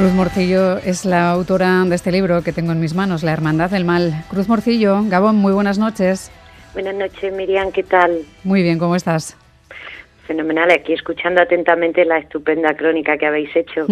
Cruz 0.00 0.12
Morcillo 0.12 0.78
es 0.78 1.04
la 1.04 1.30
autora 1.30 1.84
de 1.84 1.94
este 1.94 2.10
libro 2.10 2.42
que 2.42 2.54
tengo 2.54 2.72
en 2.72 2.80
mis 2.80 2.94
manos, 2.94 3.22
La 3.22 3.32
Hermandad 3.32 3.70
del 3.70 3.84
Mal. 3.84 4.24
Cruz 4.30 4.48
Morcillo, 4.48 5.02
Gabón, 5.04 5.36
muy 5.36 5.52
buenas 5.52 5.78
noches. 5.78 6.30
Buenas 6.72 6.94
noches, 6.94 7.32
Miriam, 7.34 7.70
¿qué 7.70 7.82
tal? 7.82 8.22
Muy 8.42 8.62
bien, 8.62 8.78
¿cómo 8.78 8.96
estás? 8.96 9.36
Fenomenal, 10.30 10.70
aquí 10.70 10.92
escuchando 10.92 11.42
atentamente 11.42 12.04
la 12.04 12.18
estupenda 12.18 12.76
crónica 12.76 13.18
que 13.18 13.26
habéis 13.26 13.50
hecho. 13.56 13.84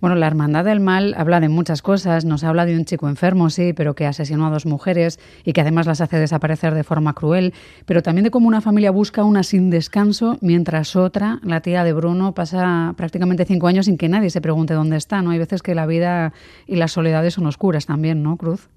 Bueno, 0.00 0.16
la 0.16 0.26
Hermandad 0.26 0.64
del 0.64 0.80
Mal 0.80 1.14
habla 1.16 1.38
de 1.38 1.48
muchas 1.48 1.80
cosas. 1.80 2.24
Nos 2.24 2.42
habla 2.42 2.66
de 2.66 2.74
un 2.74 2.86
chico 2.86 3.08
enfermo, 3.08 3.50
sí, 3.50 3.72
pero 3.72 3.94
que 3.94 4.04
asesinó 4.04 4.48
a 4.48 4.50
dos 4.50 4.66
mujeres 4.66 5.20
y 5.44 5.52
que 5.52 5.60
además 5.60 5.86
las 5.86 6.00
hace 6.00 6.18
desaparecer 6.18 6.74
de 6.74 6.82
forma 6.82 7.14
cruel. 7.14 7.54
Pero 7.86 8.02
también 8.02 8.24
de 8.24 8.32
cómo 8.32 8.48
una 8.48 8.60
familia 8.60 8.90
busca 8.90 9.22
una 9.22 9.44
sin 9.44 9.70
descanso, 9.70 10.38
mientras 10.40 10.96
otra, 10.96 11.38
la 11.44 11.60
tía 11.60 11.84
de 11.84 11.92
Bruno, 11.92 12.34
pasa 12.34 12.92
prácticamente 12.96 13.44
cinco 13.44 13.68
años 13.68 13.86
sin 13.86 13.96
que 13.96 14.08
nadie 14.08 14.30
se 14.30 14.40
pregunte 14.40 14.74
dónde 14.74 14.96
está. 14.96 15.22
¿no? 15.22 15.30
Hay 15.30 15.38
veces 15.38 15.62
que 15.62 15.76
la 15.76 15.86
vida 15.86 16.32
y 16.66 16.74
las 16.74 16.90
soledades 16.90 17.34
son 17.34 17.46
oscuras 17.46 17.86
también, 17.86 18.24
¿no, 18.24 18.36
Cruz? 18.36 18.68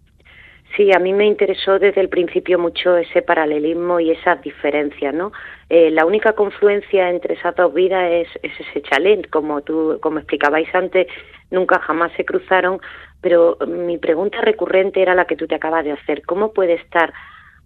Sí, 0.75 0.91
a 0.91 0.97
mí 0.97 1.13
me 1.13 1.27
interesó 1.27 1.77
desde 1.77 2.01
el 2.01 2.09
principio 2.09 2.57
mucho 2.57 2.97
ese 2.97 3.21
paralelismo 3.21 3.99
y 3.99 4.09
esas 4.09 4.41
diferencias, 4.41 5.13
¿no? 5.13 5.31
Eh, 5.69 5.91
la 5.91 6.03
única 6.03 6.33
confluencia 6.33 7.11
entre 7.11 7.35
esas 7.35 7.55
dos 7.55 7.71
vidas 7.73 8.09
es, 8.09 8.27
ese 8.41 8.81
chalet, 8.81 9.29
como 9.29 9.61
tú, 9.61 9.99
como 10.01 10.17
explicabais 10.17 10.73
antes, 10.73 11.07
nunca 11.51 11.77
jamás 11.79 12.11
se 12.13 12.25
cruzaron, 12.25 12.79
pero 13.21 13.57
mi 13.67 13.99
pregunta 13.99 14.41
recurrente 14.41 15.01
era 15.01 15.13
la 15.13 15.25
que 15.25 15.35
tú 15.35 15.45
te 15.45 15.55
acabas 15.55 15.85
de 15.85 15.91
hacer, 15.91 16.23
¿cómo 16.25 16.53
puede 16.53 16.73
estar 16.73 17.13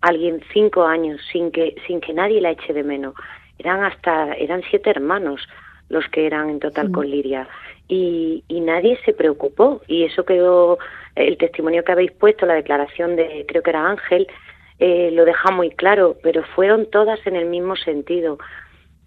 alguien 0.01 0.41
cinco 0.51 0.85
años 0.85 1.21
sin 1.31 1.51
que, 1.51 1.75
sin 1.87 2.01
que 2.01 2.13
nadie 2.13 2.41
la 2.41 2.51
eche 2.51 2.73
de 2.73 2.83
menos? 2.83 3.13
Eran 3.57 3.85
hasta, 3.85 4.33
eran 4.33 4.63
siete 4.69 4.89
hermanos 4.89 5.47
los 5.87 6.05
que 6.09 6.27
eran 6.27 6.49
en 6.49 6.59
total 6.59 6.91
con 6.91 7.09
Liria 7.09 7.47
y, 7.87 8.43
y 8.47 8.61
nadie 8.61 8.99
se 9.05 9.13
preocupó 9.13 9.81
y 9.87 10.03
eso 10.03 10.25
quedó 10.25 10.77
el 11.15 11.37
testimonio 11.37 11.83
que 11.83 11.91
habéis 11.91 12.11
puesto, 12.11 12.45
la 12.45 12.53
declaración 12.53 13.15
de, 13.15 13.45
creo 13.47 13.63
que 13.63 13.69
era 13.69 13.89
Ángel, 13.89 14.27
eh, 14.79 15.09
lo 15.11 15.25
deja 15.25 15.51
muy 15.51 15.71
claro, 15.71 16.17
pero 16.21 16.43
fueron 16.55 16.89
todas 16.91 17.25
en 17.25 17.35
el 17.35 17.45
mismo 17.45 17.75
sentido. 17.75 18.37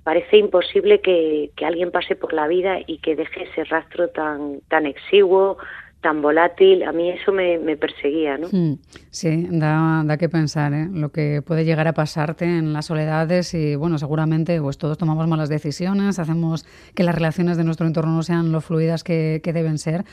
Parece 0.03 0.39
imposible 0.39 1.01
que, 1.01 1.51
que, 1.57 1.67
alguien 1.67 1.93
pase 1.93 2.17
por 2.17 2.33
la 2.33 2.49
vida 2.49 2.79
y 2.87 2.99
que 2.99 3.15
deje 3.15 3.45
ese 3.45 3.65
rastro 3.65 4.09
tan, 4.09 4.61
tan 4.69 4.87
exiguo, 4.87 5.59
tan 6.01 6.23
volátil, 6.23 6.83
a 6.83 6.93
mí 6.93 7.11
eso 7.11 7.31
me, 7.31 7.59
me 7.59 7.77
perseguía, 7.77 8.39
¿no? 8.39 8.49
Hmm. 8.51 8.79
Sí, 9.11 9.47
da, 9.51 10.03
da 10.05 10.17
que 10.17 10.29
pensar, 10.29 10.73
¿eh? 10.73 10.89
Lo 10.91 11.11
que 11.11 11.43
puede 11.43 11.65
llegar 11.65 11.87
a 11.89 11.93
pasarte 11.93 12.47
en 12.47 12.73
las 12.73 12.87
soledades 12.87 13.53
y, 13.53 13.75
bueno, 13.75 13.99
seguramente 13.99 14.61
pues 14.61 14.79
todos 14.79 14.97
tomamos 14.97 15.27
malas 15.29 15.51
decisiones, 15.51 16.19
hacemos 16.19 16.65
que 16.95 17.03
las 17.03 17.15
relaciones 17.15 17.59
de 17.59 17.65
nuestro 17.65 17.87
entorno 17.87 18.13
no 18.13 18.23
sean 18.23 18.51
lo 18.51 18.61
fluidas 18.63 19.05
que, 19.05 19.41
que 19.45 19.53
deben 19.53 19.77
ser, 19.77 20.05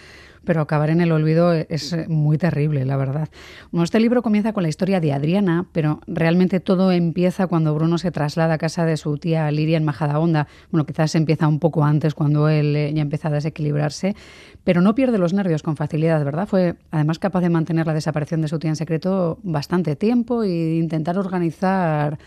pero 0.43 0.61
acabar 0.61 0.89
en 0.89 1.01
el 1.01 1.11
olvido 1.11 1.53
es 1.53 1.95
muy 2.07 2.38
terrible, 2.38 2.85
la 2.85 2.97
verdad. 2.97 3.29
Bueno, 3.71 3.83
este 3.83 3.99
libro 3.99 4.21
comienza 4.21 4.53
con 4.53 4.63
la 4.63 4.69
historia 4.69 4.99
de 4.99 5.13
Adriana, 5.13 5.67
pero 5.71 5.99
realmente 6.07 6.59
todo 6.59 6.91
empieza 6.91 7.47
cuando 7.47 7.73
Bruno 7.73 7.97
se 7.97 8.11
traslada 8.11 8.55
a 8.55 8.57
casa 8.57 8.85
de 8.85 8.97
su 8.97 9.17
tía 9.17 9.49
Liria 9.51 9.77
en 9.77 9.85
Majadahonda. 9.85 10.47
Bueno, 10.71 10.85
quizás 10.85 11.15
empieza 11.15 11.47
un 11.47 11.59
poco 11.59 11.83
antes 11.83 12.13
cuando 12.13 12.49
él 12.49 12.75
eh, 12.75 12.93
ya 12.93 13.01
empieza 13.01 13.27
a 13.27 13.31
desequilibrarse, 13.31 14.15
pero 14.63 14.81
no 14.81 14.95
pierde 14.95 15.17
los 15.17 15.33
nervios 15.33 15.63
con 15.63 15.75
facilidad, 15.75 16.23
¿verdad? 16.23 16.47
Fue 16.47 16.75
además 16.91 17.19
capaz 17.19 17.41
de 17.41 17.49
mantener 17.49 17.88
la 17.88 17.93
desaparición 17.93 18.41
de 18.41 18.47
su 18.47 18.59
tía 18.59 18.69
en 18.69 18.75
secreto 18.75 19.39
bastante 19.43 19.95
tiempo 19.95 20.43
e 20.43 20.75
intentar 20.77 21.17
organizar 21.17 22.17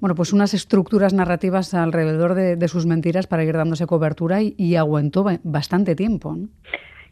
bueno, 0.00 0.16
pues 0.16 0.32
unas 0.32 0.52
estructuras 0.52 1.12
narrativas 1.12 1.74
alrededor 1.74 2.34
de, 2.34 2.68
sus 2.68 2.86
mentiras 2.86 3.28
para 3.28 3.44
ir 3.44 3.56
dándose 3.56 3.86
cobertura 3.86 4.42
y, 4.42 4.52
y 4.58 4.74
aguantó 4.74 5.24
bastante 5.44 5.94
tiempo. 5.94 6.34
¿no? 6.34 6.48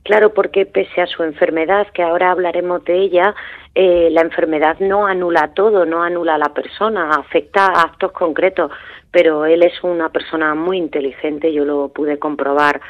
Claro, 0.02 0.32
porque 0.32 0.66
pese 0.66 1.02
a 1.02 1.06
su 1.06 1.22
enfermedad, 1.22 1.86
que 1.92 2.02
ahora 2.02 2.30
hablaremos 2.30 2.84
de 2.84 2.98
ella, 2.98 3.34
eh, 3.74 4.08
la 4.10 4.22
enfermedad 4.22 4.78
no 4.80 5.06
anula 5.06 5.52
todo, 5.54 5.84
no 5.84 6.02
anula 6.02 6.36
a 6.36 6.38
la 6.38 6.54
persona, 6.54 7.10
afecta 7.10 7.66
a 7.66 7.82
actos 7.82 8.12
concretos, 8.12 8.72
pero 9.10 9.44
él 9.44 9.62
es 9.62 9.82
una 9.82 10.08
persona 10.08 10.54
muy 10.54 10.78
inteligente, 10.78 11.52
yo 11.52 11.64
lo 11.64 11.88
pude 11.88 12.18
comprobar 12.18 12.80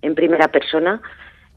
en 0.00 0.14
primera 0.14 0.48
persona, 0.48 1.02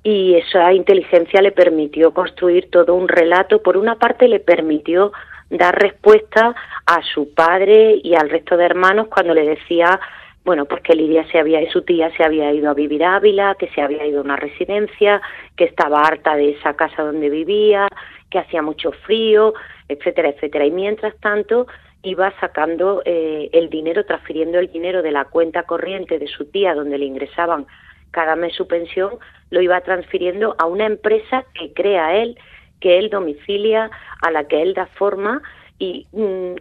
y 0.03 0.35
esa 0.35 0.73
inteligencia 0.73 1.41
le 1.41 1.51
permitió 1.51 2.13
construir 2.13 2.69
todo 2.69 2.93
un 2.95 3.07
relato. 3.07 3.61
Por 3.61 3.77
una 3.77 3.95
parte, 3.95 4.27
le 4.27 4.41
permitió 4.41 5.13
dar 5.49 5.79
respuesta 5.79 6.53
a 6.85 7.01
su 7.13 7.33
padre 7.33 7.99
y 8.03 8.15
al 8.15 8.29
resto 8.29 8.57
de 8.57 8.65
hermanos 8.65 9.07
cuando 9.07 9.33
le 9.33 9.47
decía 9.47 9.99
bueno, 10.45 10.65
pues 10.65 10.81
que 10.81 10.95
Lidia 10.95 11.25
se 11.31 11.39
había, 11.39 11.69
su 11.71 11.83
tía 11.83 12.11
se 12.17 12.23
había 12.23 12.51
ido 12.51 12.69
a 12.69 12.73
vivir 12.73 13.03
a 13.03 13.15
Ávila, 13.15 13.55
que 13.57 13.69
se 13.69 13.81
había 13.81 14.05
ido 14.05 14.19
a 14.19 14.23
una 14.23 14.35
residencia, 14.35 15.21
que 15.55 15.63
estaba 15.63 16.01
harta 16.05 16.35
de 16.35 16.51
esa 16.51 16.75
casa 16.75 17.03
donde 17.03 17.29
vivía, 17.29 17.87
que 18.29 18.39
hacía 18.39 18.61
mucho 18.61 18.91
frío, 18.91 19.53
etcétera, 19.87 20.29
etcétera. 20.29 20.65
Y 20.65 20.71
mientras 20.71 21.15
tanto 21.21 21.67
iba 22.01 22.33
sacando 22.41 23.01
eh, 23.05 23.49
el 23.53 23.69
dinero, 23.69 24.05
transfiriendo 24.05 24.59
el 24.59 24.69
dinero 24.69 25.01
de 25.01 25.11
la 25.11 25.25
cuenta 25.25 25.63
corriente 25.63 26.19
de 26.19 26.27
su 26.27 26.45
tía, 26.45 26.75
donde 26.75 26.97
le 26.97 27.05
ingresaban 27.05 27.65
cada 28.11 28.35
mes 28.35 28.53
su 28.53 28.67
pensión, 28.67 29.13
lo 29.49 29.61
iba 29.61 29.79
transfiriendo 29.81 30.55
a 30.59 30.65
una 30.65 30.85
empresa 30.85 31.45
que 31.53 31.73
crea 31.73 32.17
él, 32.17 32.37
que 32.81 32.99
él 32.99 33.09
domicilia, 33.09 33.89
a 34.21 34.31
la 34.31 34.43
que 34.45 34.61
él 34.61 34.73
da 34.73 34.87
forma 34.87 35.41
y 35.83 36.07
mm, 36.13 36.55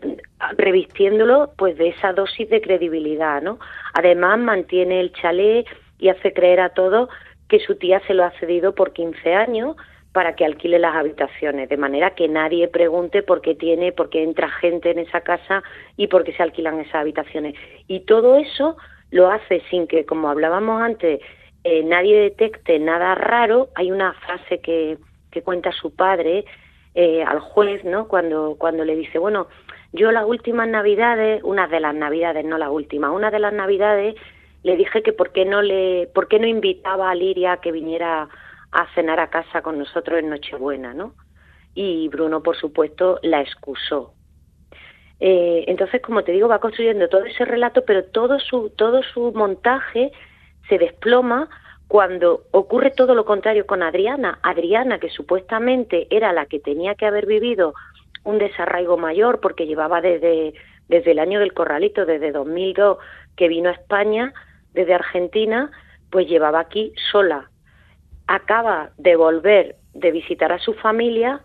revistiéndolo 0.56 1.52
pues 1.56 1.78
de 1.78 1.90
esa 1.90 2.12
dosis 2.12 2.48
de 2.50 2.60
credibilidad, 2.60 3.40
¿no? 3.40 3.60
Además 3.94 4.38
mantiene 4.40 4.98
el 4.98 5.12
chalet 5.12 5.64
y 5.98 6.08
hace 6.08 6.32
creer 6.32 6.60
a 6.60 6.70
todos 6.70 7.08
que 7.48 7.60
su 7.60 7.76
tía 7.76 8.00
se 8.06 8.14
lo 8.14 8.24
ha 8.24 8.32
cedido 8.40 8.74
por 8.74 8.92
15 8.92 9.34
años 9.34 9.76
para 10.10 10.34
que 10.34 10.44
alquile 10.44 10.80
las 10.80 10.96
habitaciones, 10.96 11.68
de 11.68 11.76
manera 11.76 12.16
que 12.16 12.28
nadie 12.28 12.66
pregunte 12.66 13.22
por 13.22 13.40
qué 13.42 13.54
tiene, 13.54 13.92
por 13.92 14.10
qué 14.10 14.24
entra 14.24 14.50
gente 14.50 14.90
en 14.90 14.98
esa 14.98 15.20
casa 15.20 15.62
y 15.96 16.08
por 16.08 16.24
qué 16.24 16.32
se 16.32 16.42
alquilan 16.42 16.80
esas 16.80 16.96
habitaciones. 16.96 17.54
Y 17.86 18.00
todo 18.00 18.36
eso 18.36 18.76
lo 19.10 19.30
hace 19.30 19.62
sin 19.70 19.86
que, 19.86 20.04
como 20.04 20.28
hablábamos 20.28 20.82
antes, 20.82 21.20
eh, 21.62 21.84
nadie 21.84 22.18
detecte 22.18 22.78
nada 22.80 23.14
raro. 23.14 23.68
Hay 23.76 23.92
una 23.92 24.12
frase 24.14 24.60
que, 24.60 24.98
que 25.30 25.42
cuenta 25.42 25.70
su 25.70 25.94
padre 25.94 26.44
eh, 26.94 27.22
al 27.22 27.40
juez, 27.40 27.84
¿no? 27.84 28.08
Cuando, 28.08 28.56
cuando 28.58 28.84
le 28.84 28.96
dice, 28.96 29.18
bueno, 29.18 29.48
yo 29.92 30.12
las 30.12 30.24
últimas 30.24 30.68
navidades, 30.68 31.42
una 31.42 31.66
de 31.68 31.80
las 31.80 31.94
navidades, 31.94 32.44
no 32.44 32.58
la 32.58 32.70
última, 32.70 33.10
una 33.10 33.30
de 33.30 33.38
las 33.38 33.52
navidades 33.52 34.14
le 34.62 34.76
dije 34.76 35.02
que 35.02 35.12
por 35.12 35.32
qué 35.32 35.44
no 35.44 35.62
le, 35.62 36.08
por 36.14 36.28
qué 36.28 36.38
no 36.38 36.46
invitaba 36.46 37.10
a 37.10 37.14
Liria 37.14 37.52
a 37.52 37.60
que 37.60 37.72
viniera 37.72 38.28
a 38.70 38.94
cenar 38.94 39.20
a 39.20 39.28
casa 39.28 39.60
con 39.62 39.78
nosotros 39.78 40.18
en 40.18 40.30
Nochebuena, 40.30 40.94
¿no? 40.94 41.14
Y 41.74 42.08
Bruno, 42.08 42.42
por 42.42 42.56
supuesto, 42.56 43.18
la 43.22 43.40
excusó. 43.40 44.14
Eh, 45.20 45.64
entonces, 45.68 46.00
como 46.02 46.24
te 46.24 46.32
digo, 46.32 46.48
va 46.48 46.58
construyendo 46.58 47.08
todo 47.08 47.24
ese 47.24 47.44
relato, 47.44 47.84
pero 47.84 48.04
todo 48.04 48.38
su, 48.38 48.70
todo 48.70 49.02
su 49.02 49.32
montaje 49.32 50.10
se 50.68 50.78
desploma 50.78 51.48
cuando 51.92 52.44
ocurre 52.52 52.90
todo 52.90 53.14
lo 53.14 53.26
contrario 53.26 53.66
con 53.66 53.82
Adriana, 53.82 54.38
Adriana 54.42 54.98
que 54.98 55.10
supuestamente 55.10 56.06
era 56.08 56.32
la 56.32 56.46
que 56.46 56.58
tenía 56.58 56.94
que 56.94 57.04
haber 57.04 57.26
vivido 57.26 57.74
un 58.24 58.38
desarraigo 58.38 58.96
mayor 58.96 59.40
porque 59.40 59.66
llevaba 59.66 60.00
desde, 60.00 60.54
desde 60.88 61.10
el 61.10 61.18
año 61.18 61.38
del 61.38 61.52
corralito, 61.52 62.06
desde 62.06 62.32
2002 62.32 62.96
que 63.36 63.48
vino 63.48 63.68
a 63.68 63.74
España, 63.74 64.32
desde 64.72 64.94
Argentina, 64.94 65.70
pues 66.08 66.26
llevaba 66.26 66.60
aquí 66.60 66.94
sola. 67.10 67.50
Acaba 68.26 68.92
de 68.96 69.14
volver 69.14 69.76
de 69.92 70.12
visitar 70.12 70.50
a 70.50 70.60
su 70.60 70.72
familia 70.72 71.42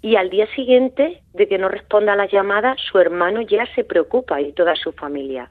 y 0.00 0.16
al 0.16 0.30
día 0.30 0.46
siguiente 0.54 1.20
de 1.34 1.46
que 1.46 1.58
no 1.58 1.68
responda 1.68 2.14
a 2.14 2.16
las 2.16 2.32
llamadas, 2.32 2.80
su 2.90 2.98
hermano 2.98 3.42
ya 3.42 3.66
se 3.74 3.84
preocupa 3.84 4.40
y 4.40 4.54
toda 4.54 4.76
su 4.76 4.92
familia. 4.92 5.50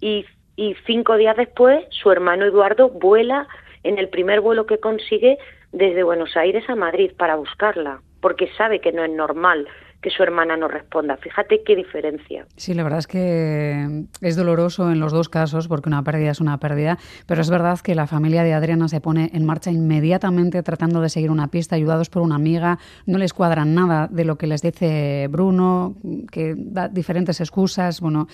Y, 0.00 0.26
y 0.54 0.76
cinco 0.86 1.16
días 1.16 1.36
después, 1.36 1.84
su 1.90 2.12
hermano 2.12 2.44
Eduardo 2.44 2.88
vuela 2.88 3.48
en 3.82 3.98
el 3.98 4.08
primer 4.08 4.40
vuelo 4.40 4.66
que 4.66 4.78
consigue 4.78 5.38
desde 5.72 6.02
Buenos 6.02 6.36
Aires 6.36 6.68
a 6.68 6.74
Madrid 6.74 7.12
para 7.16 7.36
buscarla, 7.36 8.00
porque 8.20 8.48
sabe 8.56 8.80
que 8.80 8.92
no 8.92 9.04
es 9.04 9.10
normal 9.10 9.66
que 10.00 10.10
su 10.10 10.22
hermana 10.22 10.56
no 10.56 10.68
responda. 10.68 11.16
Fíjate 11.16 11.62
qué 11.64 11.76
diferencia. 11.76 12.46
Sí, 12.56 12.74
la 12.74 12.82
verdad 12.82 13.00
es 13.00 13.06
que 13.06 14.06
es 14.20 14.36
doloroso 14.36 14.90
en 14.90 14.98
los 14.98 15.12
dos 15.12 15.28
casos 15.28 15.68
porque 15.68 15.88
una 15.88 16.02
pérdida 16.02 16.30
es 16.30 16.40
una 16.40 16.58
pérdida, 16.58 16.98
pero 17.26 17.42
es 17.42 17.50
verdad 17.50 17.78
que 17.80 17.94
la 17.94 18.06
familia 18.06 18.42
de 18.42 18.54
Adriana 18.54 18.88
se 18.88 19.00
pone 19.00 19.30
en 19.34 19.44
marcha 19.44 19.70
inmediatamente 19.70 20.62
tratando 20.62 21.00
de 21.00 21.08
seguir 21.08 21.30
una 21.30 21.48
pista, 21.48 21.76
ayudados 21.76 22.08
por 22.08 22.22
una 22.22 22.36
amiga, 22.36 22.78
no 23.06 23.18
les 23.18 23.34
cuadran 23.34 23.74
nada 23.74 24.08
de 24.10 24.24
lo 24.24 24.36
que 24.36 24.46
les 24.46 24.62
dice 24.62 25.28
Bruno, 25.30 25.96
que 26.30 26.54
da 26.56 26.88
diferentes 26.88 27.40
excusas, 27.40 28.00
bueno, 28.00 28.26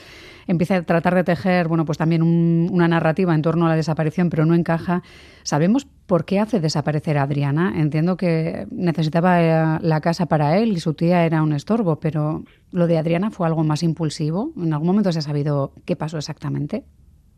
empieza 0.46 0.76
a 0.76 0.82
tratar 0.82 1.14
de 1.14 1.24
tejer, 1.24 1.68
bueno, 1.68 1.84
pues 1.84 1.98
también 1.98 2.22
una 2.22 2.86
narrativa 2.86 3.34
en 3.34 3.42
torno 3.42 3.66
a 3.66 3.70
la 3.70 3.76
desaparición, 3.76 4.30
pero 4.30 4.46
no 4.46 4.54
encaja. 4.54 5.02
¿Sabemos 5.42 5.86
por 6.07 6.24
qué 6.24 6.38
hace 6.38 6.61
desaparecer 6.61 7.18
a 7.18 7.22
Adriana? 7.22 7.74
Entiendo 7.76 8.16
que 8.16 8.66
necesitaba 8.70 9.42
eh, 9.42 9.78
la 9.82 10.00
casa 10.00 10.26
para 10.26 10.59
él 10.59 10.72
y 10.72 10.80
su 10.80 10.94
tía 10.94 11.24
era 11.24 11.42
un 11.42 11.52
estorbo, 11.52 12.00
pero 12.00 12.42
¿lo 12.72 12.86
de 12.86 12.98
Adriana 12.98 13.30
fue 13.30 13.46
algo 13.46 13.64
más 13.64 13.82
impulsivo? 13.82 14.52
¿En 14.57 14.72
algún 14.72 14.88
momento 14.88 15.12
se 15.12 15.18
ha 15.18 15.22
sabido 15.22 15.72
qué 15.84 15.96
pasó 15.96 16.16
exactamente? 16.18 16.84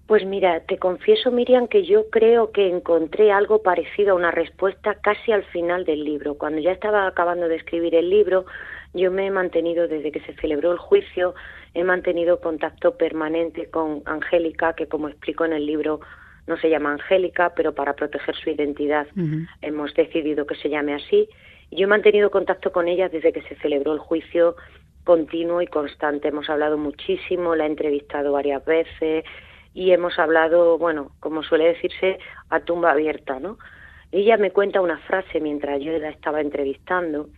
Pues 0.07 0.25
mira, 0.25 0.61
te 0.61 0.79
confieso, 0.79 1.31
Miriam, 1.31 1.69
que 1.69 1.85
yo 1.85 2.09
creo 2.09 2.51
que 2.51 2.71
encontré 2.71 3.31
algo 3.31 3.63
parecido 3.63 4.13
a 4.13 4.15
una 4.15 4.31
respuesta 4.31 4.95
casi 4.95 5.33
al 5.33 5.45
final 5.45 5.85
del 5.85 6.03
libro. 6.03 6.37
Cuando 6.39 6.61
ya 6.63 6.73
estaba 6.73 7.07
acabando 7.07 7.47
de 7.47 7.57
escribir 7.57 7.95
el 7.95 8.09
libro, 8.09 8.47
yo 8.95 9.11
me 9.11 9.27
he 9.27 9.31
mantenido, 9.31 9.87
desde 9.87 10.11
que 10.11 10.21
se 10.21 10.33
celebró 10.37 10.73
el 10.73 10.79
juicio, 10.79 11.35
he 11.75 11.85
mantenido 11.85 12.41
contacto 12.41 12.97
permanente 12.97 13.69
con 13.69 14.03
Angélica, 14.07 14.73
que 14.73 14.89
como 14.89 15.09
explico 15.09 15.45
en 15.45 15.53
el 15.53 15.67
libro, 15.67 16.01
no 16.49 16.57
se 16.57 16.71
llama 16.71 16.93
Angélica, 16.93 17.53
pero 17.55 17.75
para 17.75 17.95
proteger 17.95 18.35
su 18.35 18.51
identidad 18.51 19.07
hemos 19.61 19.95
decidido 19.95 20.47
que 20.47 20.57
se 20.57 20.71
llame 20.71 20.95
así. 20.95 21.29
Yo 21.71 21.85
he 21.85 21.87
mantenido 21.87 22.31
contacto 22.31 22.73
con 22.73 22.89
ella 22.89 23.09
desde 23.09 23.33
que 23.33 23.43
se 23.43 23.55
celebró 23.57 23.93
el 23.93 23.99
juicio 23.99 24.57
continuo 25.05 25.63
y 25.63 25.67
constante. 25.67 26.29
Hemos 26.29 26.51
hablado 26.51 26.79
muchísimo, 26.79 27.55
la 27.55 27.65
he 27.65 27.69
entrevistado 27.69 28.33
varias 28.33 28.65
veces 28.65 29.25
y 29.75 29.93
hemos 29.93 30.19
hablado, 30.19 30.79
bueno, 30.79 31.13
como 31.21 31.43
suele 31.43 31.69
decirse, 31.69 32.19
a 32.49 32.61
tumba 32.61 32.93
abierta, 32.93 33.39
¿no? 33.39 33.59
Ella 34.11 34.39
me 34.39 34.51
cuenta 34.51 34.81
una 34.81 34.99
frase 34.99 35.41
mientras 35.41 35.81
yo 35.81 35.97
la 35.99 36.09
estaba 36.09 36.41
entrevistando 36.41 37.29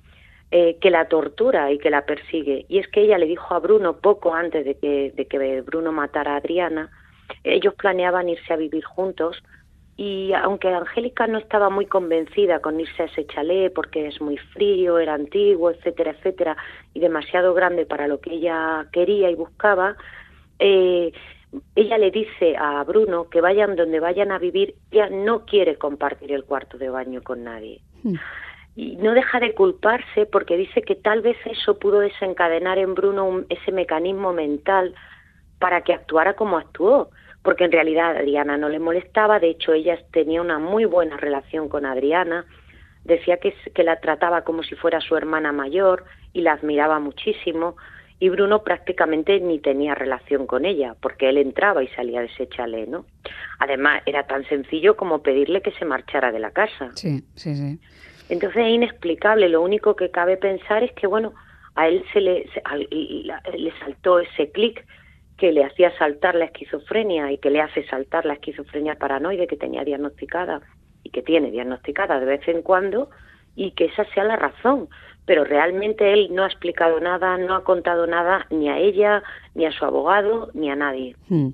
eh, 0.53 0.79
que 0.81 0.91
la 0.91 1.07
tortura 1.07 1.71
y 1.73 1.79
que 1.79 1.91
la 1.91 2.07
persigue. 2.07 2.67
Y 2.69 2.79
es 2.79 2.89
que 2.89 3.03
ella 3.03 3.19
le 3.19 3.27
dijo 3.27 3.55
a 3.55 3.59
Bruno 3.59 3.99
poco 3.99 4.35
antes 4.35 4.65
de 4.65 4.75
que, 4.77 5.13
de 5.17 5.27
que 5.27 5.61
Bruno 5.63 5.91
matara 5.93 6.35
a 6.35 6.37
Adriana, 6.37 6.91
ellos 7.45 7.75
planeaban 7.75 8.29
irse 8.29 8.53
a 8.53 8.57
vivir 8.57 8.85
juntos 8.85 9.43
y 9.97 10.33
aunque 10.33 10.69
Angélica 10.69 11.27
no 11.27 11.37
estaba 11.37 11.69
muy 11.69 11.85
convencida 11.85 12.61
con 12.61 12.81
irse 12.81 13.03
a 13.03 13.05
ese 13.05 13.27
chalet 13.27 13.71
porque 13.71 14.07
es 14.07 14.19
muy 14.21 14.39
frío, 14.39 14.99
era 14.99 15.13
antiguo, 15.13 15.71
etcétera, 15.71 16.13
etcétera, 16.13 16.57
y 16.95 17.01
demasiado 17.01 17.53
grande 17.53 17.85
para 17.85 18.09
lo 18.09 18.19
que 18.19 18.33
ella 18.33 18.87
quería 18.93 19.31
y 19.31 19.35
buscaba, 19.35 19.97
eh, 20.59 21.13
ella 21.75 21.99
le 21.99 22.11
dice 22.11 22.57
a 22.57 22.83
Bruno 22.85 23.29
que 23.29 23.43
vayan 23.43 23.77
donde 23.77 24.01
vayan 24.01 24.33
a 24.33 24.39
vivir, 24.39 24.75
ella 24.91 25.11
no 25.11 25.45
quiere 25.45 25.77
compartir 25.77 26.33
el 26.33 26.45
cuarto 26.45 26.79
de 26.79 26.89
baño 26.89 27.23
con 27.23 27.45
nadie. 27.45 27.83
Hmm. 28.03 28.15
Y 28.77 28.97
no 28.97 29.13
deja 29.13 29.41
de 29.41 29.53
culparse 29.55 30.25
porque 30.25 30.57
dice 30.57 30.81
que 30.81 30.95
tal 30.95 31.21
vez 31.21 31.37
eso 31.45 31.79
pudo 31.79 32.01
desencadenar 32.01 32.79
en 32.79 32.95
Bruno 32.95 33.45
ese 33.51 33.71
mecanismo 33.73 34.33
mental 34.33 34.95
para 35.61 35.83
que 35.83 35.93
actuara 35.93 36.35
como 36.35 36.59
actuó 36.59 37.11
porque 37.43 37.65
en 37.65 37.73
realidad 37.73 38.17
Adriana 38.17 38.57
no 38.57 38.69
le 38.69 38.79
molestaba, 38.79 39.39
de 39.39 39.51
hecho 39.51 39.73
ella 39.73 39.99
tenía 40.13 40.41
una 40.41 40.59
muy 40.59 40.85
buena 40.85 41.17
relación 41.17 41.69
con 41.69 41.87
Adriana, 41.87 42.45
decía 43.05 43.39
que, 43.39 43.55
que 43.75 43.83
la 43.83 44.01
trataba 44.01 44.43
como 44.43 44.63
si 44.63 44.75
fuera 44.75 45.01
su 45.01 45.17
hermana 45.17 45.53
mayor 45.53 46.05
y 46.33 46.43
la 46.43 46.53
admiraba 46.53 46.99
muchísimo, 46.99 47.77
y 48.19 48.29
Bruno 48.29 48.63
prácticamente 48.63 49.41
ni 49.41 49.59
tenía 49.59 49.95
relación 49.95 50.47
con 50.47 50.67
ella, 50.67 50.95
porque 51.01 51.31
él 51.31 51.39
entraba 51.39 51.83
y 51.83 51.89
salía 51.89 52.21
de 52.21 52.27
ese 52.27 52.47
chalet, 52.49 52.87
¿no? 52.87 53.07
Además, 53.59 54.03
era 54.05 54.27
tan 54.27 54.45
sencillo 54.45 54.95
como 54.95 55.23
pedirle 55.23 55.63
que 55.63 55.71
se 55.73 55.87
marchara 55.87 56.31
de 56.31 56.39
la 56.39 56.51
casa. 56.51 56.91
Sí, 56.97 57.25
sí, 57.35 57.55
sí. 57.55 57.79
Entonces 58.29 58.67
es 58.67 58.73
inexplicable, 58.73 59.49
lo 59.49 59.63
único 59.63 59.97
que 59.97 60.11
cabe 60.11 60.37
pensar 60.37 60.85
es 60.85 60.93
que, 60.93 61.07
bueno, 61.07 61.33
a 61.77 61.89
él 61.89 62.05
se 62.13 62.21
le, 62.21 62.47
le 63.57 63.73
saltó 63.79 64.21
ese 64.21 64.51
clic 64.51 64.85
que 65.41 65.53
le 65.53 65.65
hacía 65.65 65.97
saltar 65.97 66.35
la 66.35 66.45
esquizofrenia 66.45 67.33
y 67.33 67.39
que 67.39 67.49
le 67.49 67.63
hace 67.63 67.87
saltar 67.87 68.27
la 68.27 68.35
esquizofrenia 68.35 68.97
paranoide 68.97 69.47
que 69.47 69.57
tenía 69.57 69.85
diagnosticada 69.85 70.61
y 71.03 71.09
que 71.09 71.23
tiene 71.23 71.51
diagnosticada 71.51 72.21
de 72.21 72.27
vez 72.27 72.47
en 72.47 72.61
cuando 72.61 73.09
y 73.57 73.71
que 73.71 73.87
esa 73.87 74.05
sea 74.13 74.25
la 74.25 74.37
razón. 74.37 74.89
Pero 75.25 75.45
realmente 75.45 76.13
él 76.13 76.29
no 76.31 76.45
ha 76.45 76.47
explicado 76.47 77.01
nada, 77.01 77.39
no 77.39 77.55
ha 77.55 77.65
contado 77.65 78.07
nada 78.07 78.47
ni 78.51 78.69
a 78.69 78.77
ella, 78.77 79.23
ni 79.55 79.65
a 79.65 79.73
su 79.73 79.83
abogado, 79.85 80.51
ni 80.53 80.71
a 80.71 80.77
nadie. 80.77 81.17
Hmm. 81.29 81.51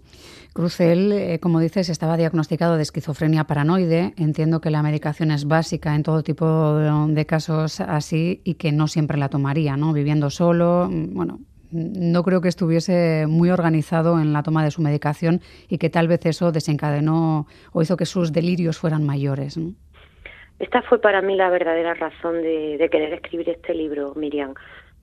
Crucel, 0.53 1.13
eh, 1.13 1.39
como 1.39 1.61
dices, 1.61 1.89
estaba 1.89 2.17
diagnosticado 2.17 2.77
de 2.77 2.83
esquizofrenia 2.83 3.45
paranoide. 3.45 4.15
Entiendo 4.17 4.61
que 4.61 4.71
la 4.71 4.83
medicación 4.83 5.31
es 5.31 5.47
básica 5.47 5.95
en 5.95 6.03
todo 6.03 6.25
tipo 6.25 6.75
de 6.75 7.27
casos 7.27 7.81
así 7.81 8.41
y 8.43 8.55
que 8.55 8.73
no 8.73 8.89
siempre 8.89 9.17
la 9.17 9.29
tomaría, 9.29 9.77
¿no? 9.77 9.93
Viviendo 9.93 10.31
solo, 10.31 10.89
mm, 10.91 11.15
bueno, 11.15 11.39
no 11.71 12.23
creo 12.23 12.41
que 12.41 12.49
estuviese 12.49 13.27
muy 13.29 13.51
organizado 13.51 14.21
en 14.21 14.33
la 14.33 14.43
toma 14.43 14.65
de 14.65 14.71
su 14.71 14.83
medicación 14.83 15.41
y 15.69 15.79
que 15.79 15.91
tal 15.91 16.09
vez 16.09 16.25
eso 16.27 16.53
desencadenó 16.53 17.47
o 17.73 17.83
hizo 17.83 17.97
que 17.97 18.07
sus 18.07 18.33
delirios 18.33 18.79
fueran 18.79 19.05
mayores. 19.05 19.59
Esta 20.59 20.83
fue 20.83 21.01
para 21.01 21.21
mí 21.21 21.37
la 21.37 21.51
verdadera 21.51 21.95
razón 21.95 22.43
de, 22.43 22.89
querer 22.91 23.13
escribir 23.13 23.51
este 23.51 23.75
libro, 23.75 24.15
Miriam, 24.17 24.55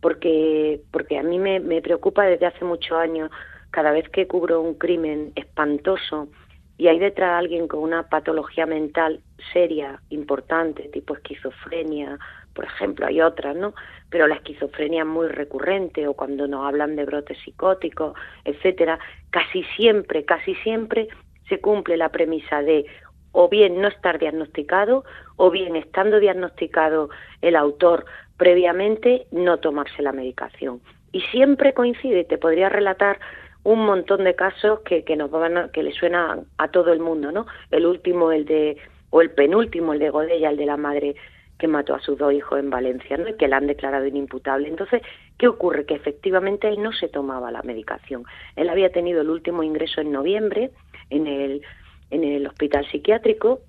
porque, 0.02 0.82
porque 0.92 1.18
a 1.18 1.24
mí 1.24 1.38
me, 1.38 1.60
me 1.60 1.82
preocupa 1.82 2.24
desde 2.24 2.48
hace 2.48 2.66
muchos 2.66 2.98
años 2.98 3.30
cada 3.70 3.92
vez 3.92 4.10
que 4.10 4.28
cubro 4.28 4.62
un 4.62 4.76
crimen 4.76 5.32
espantoso 5.36 6.30
y 6.78 6.88
hay 6.88 7.00
detrás 7.00 7.40
alguien 7.40 7.68
con 7.68 7.82
una 7.82 8.10
patología 8.10 8.66
mental 8.66 9.22
seria, 9.52 10.02
importante, 10.10 10.90
tipo 10.90 11.14
esquizofrenia, 11.14 12.18
por 12.54 12.66
ejemplo, 12.66 13.06
hay 13.06 13.22
otras, 13.22 13.56
¿no? 13.56 13.74
Pero 14.14 14.28
la 14.28 14.36
esquizofrenia 14.36 15.02
es 15.02 15.08
muy 15.08 15.28
recurrente 15.28 16.08
o 16.08 16.14
cuando 16.14 16.48
nos 16.48 16.68
hablan 16.68 16.96
de 16.96 17.04
brotes 17.04 17.36
psicóticos, 17.44 18.14
etcétera, 18.46 19.00
casi 19.32 19.64
siempre, 19.76 20.24
casi 20.24 20.54
siempre 20.58 21.08
se 21.50 21.60
cumple 21.60 21.98
la 21.98 22.10
premisa 22.10 22.62
de 22.62 22.86
o 23.32 23.50
bien 23.50 23.82
no 23.82 23.88
estar 23.88 24.20
diagnosticado 24.20 25.04
o 25.38 25.50
bien 25.50 25.76
estando 25.76 26.20
diagnosticado 26.20 27.10
el 27.42 27.56
autor 27.56 28.06
previamente 28.38 29.26
no 29.32 29.58
tomarse 29.58 30.04
la 30.04 30.12
medicación. 30.12 30.80
Y 31.12 31.22
siempre 31.32 31.74
coincide, 31.74 32.24
te 32.24 32.38
podría 32.38 32.70
relatar 32.70 33.18
un 33.64 33.84
montón 33.84 34.26
de 34.26 34.36
casos 34.36 34.82
que, 34.82 35.04
que 35.04 35.16
nos 35.16 35.32
van 35.32 35.72
que 35.72 35.82
le 35.82 35.92
suena 35.92 36.38
a 36.60 36.68
todo 36.68 36.94
el 36.94 37.00
mundo, 37.00 37.32
¿no? 37.32 37.48
El 37.72 37.88
último, 37.88 38.32
el 38.32 38.46
de 38.46 38.78
o 39.10 39.22
el 39.22 39.32
penúltimo, 39.32 39.94
el 39.94 40.00
de 40.00 40.12
Godella, 40.12 40.52
el 40.52 40.58
de 40.58 40.66
la 40.68 40.78
madre 40.78 41.16
que 41.58 41.68
mató 41.68 41.96
a 41.96 42.00
sus 42.00 42.18
dos 42.18 42.34
hijos 42.34 42.60
en 42.60 42.70
Valencia 42.70 43.18
¿no? 43.18 43.30
y 43.30 43.38
que 43.38 43.48
la 43.48 43.58
han 43.58 43.68
declarado 43.68 44.06
inimputable. 44.06 44.68
Entonces, 44.68 45.02
¿qué 45.38 45.48
ocurre? 45.48 45.86
Que 45.86 45.96
efectivamente 45.96 46.68
él 46.68 46.82
no 46.82 46.92
se 46.92 47.08
tomaba 47.08 47.52
la 47.52 47.62
medicación. 47.62 48.26
Él 48.56 48.70
había 48.70 48.92
tenido 48.92 49.22
el 49.22 49.30
último 49.30 49.64
ingreso 49.64 50.02
en 50.02 50.12
noviembre 50.12 50.72
en 51.10 51.28
el, 51.28 51.62
en 52.10 52.24
el 52.24 52.48
hospital 52.48 52.86
psiquiátrico, 52.90 53.62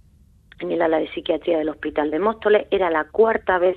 en 0.61 0.73
el 0.73 0.83
ala 0.83 0.99
de 0.99 1.09
psiquiatría 1.13 1.59
del 1.59 1.69
hospital 1.69 2.11
de 2.11 2.19
Móstoles. 2.19 2.67
Era 2.71 2.91
la 2.91 3.05
cuarta 3.05 3.59
vez 3.59 3.77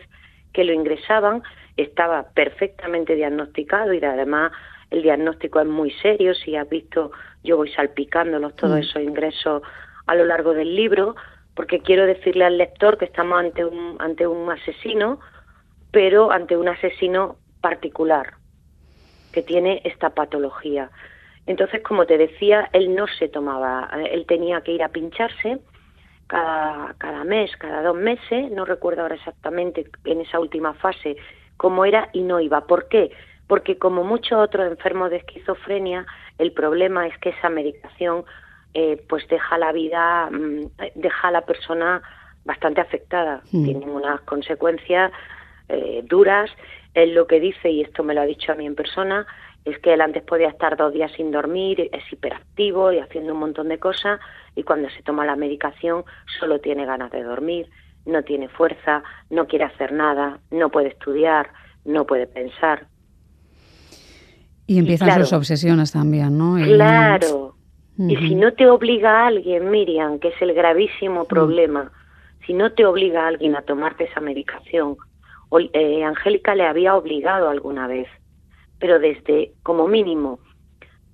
que 0.53 0.63
lo 0.63 0.73
ingresaban, 0.73 1.43
estaba 1.75 2.29
perfectamente 2.29 3.15
diagnosticado 3.15 3.93
y 3.93 4.03
además 4.03 4.51
el 4.89 5.03
diagnóstico 5.03 5.59
es 5.59 5.67
muy 5.67 5.91
serio. 6.01 6.33
Si 6.33 6.55
has 6.55 6.67
visto, 6.69 7.11
yo 7.43 7.57
voy 7.57 7.71
salpicándolos 7.71 8.55
todos 8.55 8.77
mm. 8.77 8.81
esos 8.81 9.01
ingresos 9.03 9.61
a 10.07 10.15
lo 10.15 10.25
largo 10.25 10.53
del 10.53 10.75
libro 10.75 11.15
porque 11.57 11.79
quiero 11.79 12.05
decirle 12.05 12.45
al 12.45 12.59
lector 12.59 12.99
que 12.99 13.05
estamos 13.05 13.39
ante 13.39 13.65
un, 13.65 13.97
ante 13.99 14.27
un 14.27 14.49
asesino, 14.49 15.19
pero 15.91 16.31
ante 16.31 16.55
un 16.55 16.67
asesino 16.67 17.37
particular, 17.61 18.35
que 19.33 19.41
tiene 19.41 19.81
esta 19.83 20.11
patología. 20.11 20.91
Entonces, 21.47 21.81
como 21.81 22.05
te 22.05 22.19
decía, 22.19 22.69
él 22.73 22.93
no 22.93 23.07
se 23.07 23.27
tomaba, 23.27 23.89
él 24.11 24.27
tenía 24.27 24.61
que 24.61 24.73
ir 24.73 24.83
a 24.83 24.89
pincharse 24.89 25.59
cada, 26.27 26.93
cada 26.99 27.23
mes, 27.23 27.49
cada 27.57 27.81
dos 27.81 27.97
meses, 27.97 28.51
no 28.51 28.63
recuerdo 28.63 29.01
ahora 29.01 29.15
exactamente 29.15 29.89
en 30.05 30.21
esa 30.21 30.39
última 30.39 30.75
fase 30.75 31.17
cómo 31.57 31.85
era 31.85 32.09
y 32.13 32.21
no 32.21 32.39
iba. 32.39 32.67
¿Por 32.67 32.87
qué? 32.87 33.09
Porque 33.47 33.79
como 33.79 34.03
muchos 34.03 34.37
otros 34.37 34.67
enfermos 34.67 35.09
de 35.09 35.17
esquizofrenia, 35.17 36.05
el 36.37 36.51
problema 36.51 37.07
es 37.07 37.17
que 37.17 37.29
esa 37.29 37.49
medicación 37.49 38.25
eh, 38.79 39.03
pues 39.09 39.27
deja 39.27 39.57
la 39.57 39.71
vida, 39.71 40.29
mm, 40.29 40.69
deja 40.93 41.29
a 41.29 41.31
la 41.31 41.41
persona 41.41 41.99
bastante 42.45 42.79
afectada. 42.79 43.41
Mm. 43.51 43.65
Tienen 43.65 43.89
unas 43.89 44.21
consecuencias 44.21 45.11
eh, 45.67 46.03
duras. 46.05 46.51
Él 46.93 47.15
lo 47.15 47.25
que 47.25 47.39
dice, 47.39 47.71
y 47.71 47.81
esto 47.81 48.03
me 48.03 48.13
lo 48.13 48.21
ha 48.21 48.25
dicho 48.25 48.51
a 48.51 48.55
mí 48.55 48.67
en 48.67 48.75
persona, 48.75 49.25
es 49.65 49.79
que 49.79 49.93
él 49.95 50.01
antes 50.01 50.21
podía 50.21 50.49
estar 50.49 50.77
dos 50.77 50.93
días 50.93 51.11
sin 51.13 51.31
dormir, 51.31 51.89
es 51.91 52.13
hiperactivo 52.13 52.91
y 52.91 52.99
haciendo 52.99 53.33
un 53.33 53.39
montón 53.39 53.67
de 53.69 53.79
cosas, 53.79 54.19
y 54.55 54.61
cuando 54.61 54.91
se 54.91 55.01
toma 55.01 55.25
la 55.25 55.35
medicación 55.35 56.05
solo 56.39 56.59
tiene 56.59 56.85
ganas 56.85 57.09
de 57.09 57.23
dormir, 57.23 57.67
no 58.05 58.21
tiene 58.21 58.47
fuerza, 58.47 59.01
no 59.31 59.47
quiere 59.47 59.65
hacer 59.65 59.91
nada, 59.91 60.39
no 60.51 60.69
puede 60.69 60.89
estudiar, 60.89 61.49
no 61.83 62.05
puede 62.05 62.27
pensar. 62.27 62.85
Y 64.67 64.77
empiezan 64.77 65.07
claro. 65.07 65.23
sus 65.25 65.33
obsesiones 65.33 65.91
también, 65.91 66.37
¿no? 66.37 66.59
Y- 66.59 66.75
Claro. 66.75 67.56
Y 67.97 68.15
si 68.17 68.35
no 68.35 68.53
te 68.53 68.67
obliga 68.69 69.23
a 69.23 69.27
alguien, 69.27 69.69
Miriam, 69.71 70.19
que 70.19 70.29
es 70.29 70.41
el 70.41 70.53
gravísimo 70.53 71.25
problema, 71.25 71.91
si 72.45 72.53
no 72.53 72.71
te 72.73 72.85
obliga 72.85 73.23
a 73.23 73.27
alguien 73.27 73.55
a 73.55 73.61
tomarte 73.63 74.05
esa 74.05 74.21
medicación, 74.21 74.97
o- 75.49 75.59
eh, 75.59 76.03
Angélica 76.03 76.55
le 76.55 76.65
había 76.65 76.95
obligado 76.95 77.49
alguna 77.49 77.87
vez, 77.87 78.07
pero 78.79 78.99
desde, 78.99 79.53
como 79.63 79.87
mínimo, 79.87 80.39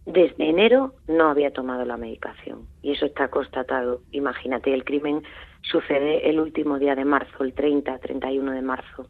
desde 0.06 0.50
enero 0.50 0.96
no 1.08 1.30
había 1.30 1.52
tomado 1.52 1.86
la 1.86 1.98
medicación. 1.98 2.68
Y 2.82 2.92
eso 2.92 3.06
está 3.06 3.30
constatado. 3.30 4.02
Imagínate, 4.12 4.74
el 4.74 4.84
crimen 4.84 5.24
sucede 5.62 6.30
el 6.30 6.40
último 6.40 6.78
día 6.80 6.96
de 6.96 7.06
marzo, 7.06 7.44
el 7.44 7.54
30, 7.54 7.98
31 8.00 8.52
de 8.52 8.62
marzo. 8.62 9.08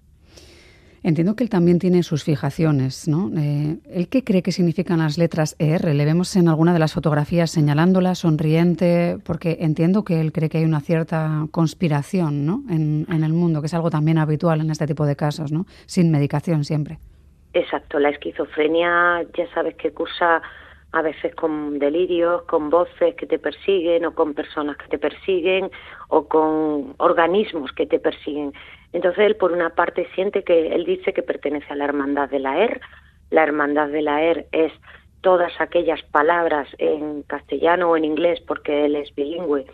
Entiendo 1.04 1.36
que 1.36 1.44
él 1.44 1.50
también 1.50 1.80
tiene 1.80 2.02
sus 2.02 2.24
fijaciones, 2.24 3.10
¿no? 3.10 3.30
Eh, 3.38 3.78
¿Él 3.92 4.08
qué 4.08 4.24
cree 4.24 4.42
que 4.42 4.54
significan 4.54 5.00
las 5.00 5.18
letras 5.18 5.56
ER? 5.60 5.94
Le 5.94 6.06
vemos 6.06 6.34
en 6.38 6.48
alguna 6.48 6.72
de 6.72 6.80
las 6.80 6.94
fotografías 6.94 7.52
señalándola, 7.52 8.16
sonriente, 8.16 9.18
porque 9.26 9.58
entiendo 9.60 10.06
que 10.06 10.22
él 10.22 10.32
cree 10.32 10.48
que 10.48 10.60
hay 10.60 10.66
una 10.66 10.80
cierta 10.80 11.46
conspiración, 11.52 12.46
¿no? 12.46 12.64
En, 12.70 13.06
en 13.10 13.24
el 13.26 13.34
mundo, 13.34 13.60
que 13.60 13.68
es 13.68 13.74
algo 13.74 13.90
también 13.90 14.18
habitual 14.18 14.62
en 14.62 14.72
este 14.72 14.88
tipo 14.88 15.06
de 15.06 15.18
casos, 15.18 15.52
¿no? 15.52 15.66
Sin 15.86 16.10
medicación 16.10 16.64
siempre. 16.64 17.00
Exacto, 17.54 18.00
la 18.00 18.10
esquizofrenia 18.10 19.24
ya 19.38 19.54
sabes 19.54 19.76
que 19.76 19.92
cursa 19.92 20.42
a 20.94 21.02
veces 21.02 21.36
con 21.36 21.80
delirios, 21.80 22.44
con 22.44 22.70
voces 22.70 23.16
que 23.16 23.26
te 23.26 23.40
persiguen 23.40 24.06
o 24.06 24.14
con 24.14 24.34
personas 24.34 24.78
que 24.78 24.88
te 24.88 25.00
persiguen 25.00 25.70
o 26.08 26.28
con 26.28 26.96
organismos 26.98 27.72
que 27.74 27.88
te 27.88 28.00
persiguen. 28.00 28.54
Entonces 28.94 29.26
él 29.26 29.36
por 29.36 29.52
una 29.52 29.72
parte 29.72 30.08
siente 30.16 30.44
que 30.44 30.74
él 30.74 30.86
dice 30.86 31.14
que 31.14 31.24
pertenece 31.24 31.74
a 31.74 31.76
la 31.76 31.86
hermandad 31.86 32.30
de 32.30 32.40
la 32.40 32.64
ER. 32.64 32.80
La 33.32 33.44
hermandad 33.44 33.90
de 33.90 34.02
la 34.02 34.24
ER 34.24 34.48
es 34.52 34.72
todas 35.22 35.52
aquellas 35.60 36.02
palabras 36.04 36.68
en 36.78 37.24
castellano 37.24 37.90
o 37.90 37.98
en 37.98 38.06
inglés 38.06 38.40
porque 38.48 38.86
él 38.86 38.96
es 38.96 39.14
bilingüe. 39.16 39.66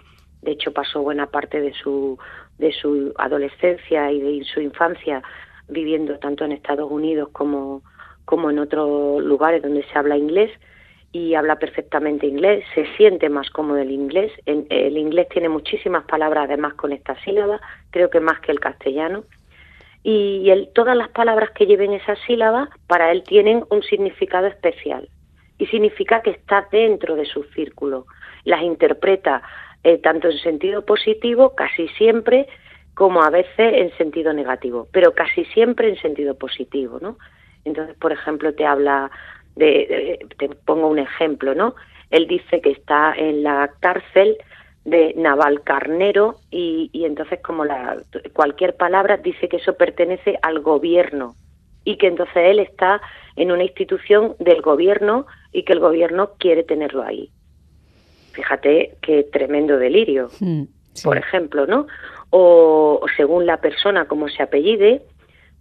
De 0.42 0.52
hecho 0.52 0.72
pasó 0.72 1.02
buena 1.02 1.28
parte 1.28 1.60
de 1.60 1.74
su 1.74 2.18
de 2.58 2.72
su 2.74 3.14
adolescencia 3.18 4.12
y 4.12 4.20
de 4.22 4.46
su 4.46 4.62
infancia 4.62 5.22
viviendo 5.68 6.18
tanto 6.20 6.46
en 6.46 6.52
Estados 6.52 6.92
Unidos 6.92 7.30
como, 7.32 7.82
como 8.26 8.50
en 8.50 8.60
otros 8.60 9.24
lugares 9.24 9.62
donde 9.62 9.84
se 9.84 9.98
habla 9.98 10.18
inglés 10.18 10.52
y 11.12 11.34
habla 11.34 11.58
perfectamente 11.58 12.28
inglés, 12.28 12.64
se 12.76 12.86
siente 12.96 13.30
más 13.30 13.50
cómodo 13.50 13.80
el 13.80 13.92
inglés. 13.92 14.32
En- 14.46 14.68
el 14.70 14.98
inglés 14.98 15.28
tiene 15.30 15.50
muchísimas 15.50 16.04
palabras 16.06 16.46
además 16.46 16.76
con 16.76 16.92
esta 16.92 17.16
sílaba, 17.24 17.60
creo 17.90 18.10
que 18.10 18.20
más 18.20 18.40
que 18.42 18.52
el 18.52 18.60
castellano. 18.60 19.24
Y 20.04 20.50
él, 20.50 20.70
todas 20.74 20.96
las 20.96 21.10
palabras 21.10 21.52
que 21.52 21.66
lleven 21.66 21.94
esa 21.94 22.16
sílaba 22.28 22.70
para 22.88 23.12
él 23.12 23.24
tienen 23.24 23.66
un 23.70 23.84
significado 23.84 24.48
especial 24.48 25.10
y 25.58 25.66
significa 25.68 26.22
que 26.22 26.30
está 26.32 26.68
dentro 26.72 27.16
de 27.16 27.26
su 27.26 27.44
círculo. 27.56 28.06
Las 28.46 28.62
interpreta 28.62 29.42
eh, 29.84 29.98
tanto 29.98 30.30
en 30.30 30.38
sentido 30.40 30.86
positivo, 30.86 31.56
casi 31.56 31.88
siempre, 31.90 32.48
como 32.94 33.24
a 33.24 33.30
veces 33.30 33.58
en 33.58 33.92
sentido 33.98 34.34
negativo, 34.34 34.88
pero 34.92 35.14
casi 35.14 35.46
siempre 35.46 35.90
en 35.90 35.98
sentido 35.98 36.36
positivo, 36.38 37.00
¿no? 37.02 37.18
Entonces, 37.66 37.96
por 37.98 38.12
ejemplo, 38.12 38.54
te 38.54 38.66
habla 38.66 39.12
de, 39.56 39.66
de- 39.66 40.26
te 40.38 40.50
pongo 40.66 40.88
un 40.88 41.00
ejemplo, 41.00 41.54
¿no? 41.56 41.76
Él 42.12 42.28
dice 42.28 42.62
que 42.62 42.72
está 42.72 43.14
en 43.16 43.44
la 43.44 43.72
cárcel 43.80 44.38
de 44.86 45.14
Navalcarnero 45.16 46.36
y, 46.50 46.90
y 46.94 47.06
entonces 47.06 47.40
como 47.42 47.66
la, 47.66 47.98
cualquier 48.34 48.76
palabra 48.78 49.18
dice 49.18 49.48
que 49.50 49.58
eso 49.58 49.74
pertenece 49.76 50.40
al 50.42 50.60
gobierno 50.62 51.36
y 51.84 51.98
que 51.98 52.08
entonces 52.08 52.36
él 52.38 52.60
está 52.60 53.02
en 53.36 53.52
una 53.52 53.64
institución 53.64 54.36
del 54.40 54.62
gobierno 54.62 55.28
y 55.52 55.64
que 55.64 55.74
el 55.74 55.80
gobierno 55.80 56.32
quiere 56.40 56.64
tenerlo 56.64 57.04
ahí. 57.04 57.30
Fíjate 58.34 58.96
qué 59.02 59.24
tremendo 59.24 59.78
delirio 59.78 60.30
Mm, 60.40 60.64
sí. 60.94 61.04
por 61.04 61.18
ejemplo, 61.18 61.66
¿no? 61.68 61.88
O, 62.32 63.00
o 63.02 63.08
según 63.18 63.46
la 63.46 63.58
persona 63.58 64.06
como 64.06 64.28
se 64.30 64.44
apellide, 64.44 65.02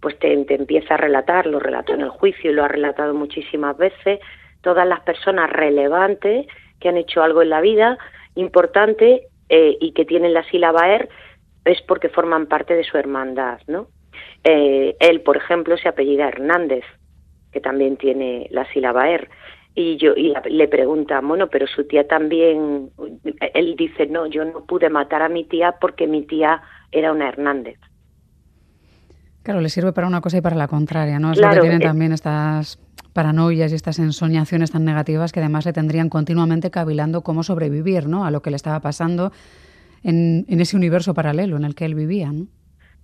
pues 0.01 0.17
te, 0.19 0.35
te 0.45 0.55
empieza 0.55 0.93
a 0.93 0.97
relatar, 0.97 1.45
lo 1.45 1.59
relató 1.59 1.93
en 1.93 2.01
el 2.01 2.09
juicio 2.09 2.51
y 2.51 2.53
lo 2.53 2.63
ha 2.63 2.67
relatado 2.67 3.13
muchísimas 3.13 3.77
veces, 3.77 4.19
todas 4.61 4.87
las 4.87 5.01
personas 5.01 5.49
relevantes 5.49 6.47
que 6.79 6.89
han 6.89 6.97
hecho 6.97 7.21
algo 7.21 7.41
en 7.41 7.49
la 7.49 7.61
vida 7.61 7.97
importante 8.35 9.27
eh, 9.49 9.77
y 9.79 9.91
que 9.91 10.05
tienen 10.05 10.33
la 10.33 10.43
sílaba 10.49 10.93
ER 10.93 11.09
es 11.65 11.81
porque 11.81 12.09
forman 12.09 12.47
parte 12.47 12.75
de 12.75 12.83
su 12.83 12.97
hermandad, 12.97 13.59
¿no? 13.67 13.87
Eh, 14.43 14.95
él, 14.99 15.21
por 15.21 15.37
ejemplo, 15.37 15.77
se 15.77 15.89
apellida 15.89 16.27
Hernández, 16.27 16.83
que 17.51 17.59
también 17.59 17.97
tiene 17.97 18.47
la 18.51 18.65
sílaba 18.71 19.09
ER. 19.09 19.29
Y 19.75 19.97
yo 19.97 20.13
y 20.15 20.33
le 20.49 20.67
pregunta, 20.67 21.19
bueno, 21.21 21.47
pero 21.47 21.67
su 21.67 21.85
tía 21.85 22.07
también, 22.07 22.89
él 23.53 23.75
dice, 23.75 24.07
no, 24.07 24.25
yo 24.27 24.45
no 24.45 24.65
pude 24.65 24.89
matar 24.89 25.21
a 25.21 25.29
mi 25.29 25.43
tía 25.45 25.75
porque 25.79 26.07
mi 26.07 26.23
tía 26.23 26.61
era 26.91 27.11
una 27.11 27.29
Hernández. 27.29 27.79
Claro, 29.43 29.61
le 29.61 29.69
sirve 29.69 29.93
para 29.93 30.07
una 30.07 30.21
cosa 30.21 30.37
y 30.37 30.41
para 30.41 30.55
la 30.55 30.67
contraria, 30.67 31.19
¿no? 31.19 31.31
Es 31.31 31.39
lo 31.39 31.49
que 31.49 31.59
tienen 31.59 31.81
eh. 31.81 31.85
también 31.85 32.11
estas 32.11 32.79
paranoias 33.13 33.71
y 33.71 33.75
estas 33.75 33.99
ensoñaciones 33.99 34.71
tan 34.71 34.85
negativas 34.85 35.31
que 35.31 35.39
además 35.39 35.65
le 35.65 35.73
tendrían 35.73 36.09
continuamente 36.09 36.71
cavilando 36.71 37.21
cómo 37.21 37.43
sobrevivir, 37.43 38.07
¿no? 38.07 38.25
A 38.25 38.31
lo 38.31 38.41
que 38.41 38.49
le 38.49 38.55
estaba 38.55 38.79
pasando 38.81 39.31
en, 40.03 40.45
en 40.47 40.61
ese 40.61 40.75
universo 40.75 41.13
paralelo 41.13 41.57
en 41.57 41.63
el 41.63 41.75
que 41.75 41.85
él 41.85 41.95
vivía, 41.95 42.31
¿no? 42.31 42.47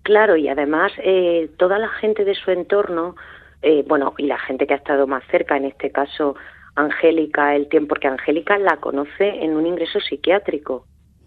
Claro, 0.06 0.36
y 0.36 0.48
además 0.48 0.92
eh, 1.04 1.50
toda 1.58 1.80
la 1.80 1.90
gente 1.90 2.26
de 2.26 2.36
su 2.36 2.52
entorno, 2.52 3.16
eh, 3.64 3.84
bueno, 3.88 4.14
y 4.20 4.28
la 4.28 4.38
gente 4.38 4.68
que 4.68 4.76
ha 4.76 4.78
estado 4.78 5.08
más 5.08 5.24
cerca, 5.32 5.58
en 5.58 5.66
este 5.66 5.90
caso 5.90 6.36
Angélica, 6.76 7.56
el 7.56 7.68
tiempo, 7.70 7.90
porque 7.90 8.08
Angélica 8.08 8.60
la 8.60 8.78
conoce 8.78 9.28
en 9.28 9.56
un 9.56 9.66
ingreso 9.66 10.00
psiquiátrico. 10.00 10.86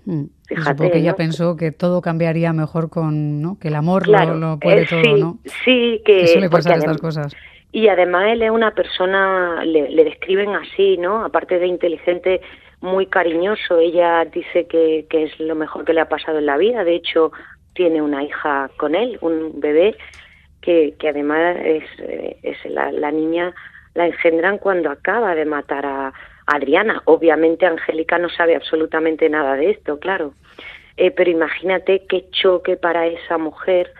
Mm. 0.08 0.24
Fíjate, 0.46 0.70
supongo 0.70 0.90
que 0.92 0.98
ella 1.00 1.10
¿no? 1.10 1.16
pensó 1.16 1.56
que 1.56 1.70
todo 1.70 2.00
cambiaría 2.00 2.54
mejor 2.54 2.88
con, 2.88 3.42
¿no? 3.42 3.58
Que 3.58 3.68
el 3.68 3.74
amor 3.74 4.04
Claro, 4.04 4.36
lo, 4.36 4.52
lo 4.52 4.58
puede 4.58 4.82
eh, 4.82 4.86
todo, 4.88 5.02
sí, 5.02 5.20
¿no? 5.20 5.38
Sí, 5.66 6.02
que, 6.02 6.20
Que 6.20 6.26
suele 6.28 6.48
porque 6.48 6.64
pasar 6.64 6.78
estas 6.78 6.96
cosas. 6.96 7.36
Y 7.72 7.88
además 7.88 8.32
él 8.32 8.40
es 8.40 8.50
una 8.50 8.70
persona, 8.70 9.62
le, 9.66 9.90
le 9.90 10.04
describen 10.04 10.54
así, 10.54 10.96
¿no? 10.96 11.26
Aparte 11.26 11.58
de 11.58 11.66
inteligente, 11.66 12.40
muy 12.80 13.04
cariñoso. 13.04 13.78
Ella 13.78 14.24
dice 14.24 14.66
que, 14.66 15.04
que 15.10 15.24
es 15.24 15.38
lo 15.40 15.54
mejor 15.54 15.84
que 15.84 15.92
le 15.92 16.00
ha 16.00 16.08
pasado 16.08 16.38
en 16.38 16.46
la 16.46 16.56
vida. 16.56 16.84
De 16.84 16.94
hecho, 16.94 17.30
tiene 17.74 18.00
una 18.00 18.24
hija 18.24 18.70
con 18.78 18.94
él, 18.94 19.18
un 19.20 19.60
bebé, 19.60 19.94
que, 20.62 20.94
que 20.98 21.10
además 21.10 21.58
es, 21.62 21.84
eh, 21.98 22.38
es 22.42 22.56
la, 22.64 22.90
la 22.92 23.10
niña, 23.10 23.52
la 23.92 24.06
engendran 24.06 24.56
cuando 24.56 24.90
acaba 24.90 25.34
de 25.34 25.44
matar 25.44 25.84
a 25.84 26.14
Adriana. 26.48 27.02
Obviamente 27.04 27.66
Angélica 27.66 28.18
no 28.18 28.28
sabe 28.30 28.56
absolutamente 28.56 29.28
nada 29.28 29.54
de 29.54 29.70
esto, 29.70 29.98
claro. 29.98 30.32
Eh, 30.96 31.10
pero 31.12 31.30
imagínate 31.30 32.06
qué 32.08 32.28
choque 32.30 32.76
para 32.76 33.06
esa 33.06 33.38
mujer. 33.38 33.92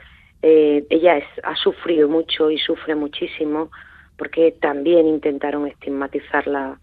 Eh, 0.43 0.85
ella 0.91 1.19
es- 1.19 1.45
ha 1.45 1.55
sufrido 1.57 2.09
mucho 2.09 2.51
y 2.51 2.59
sufre 2.59 2.95
muchísimo 2.95 3.71
porque 4.17 4.53
también 4.61 5.07
intentaron 5.07 5.67
estigmatizarla 5.67 6.79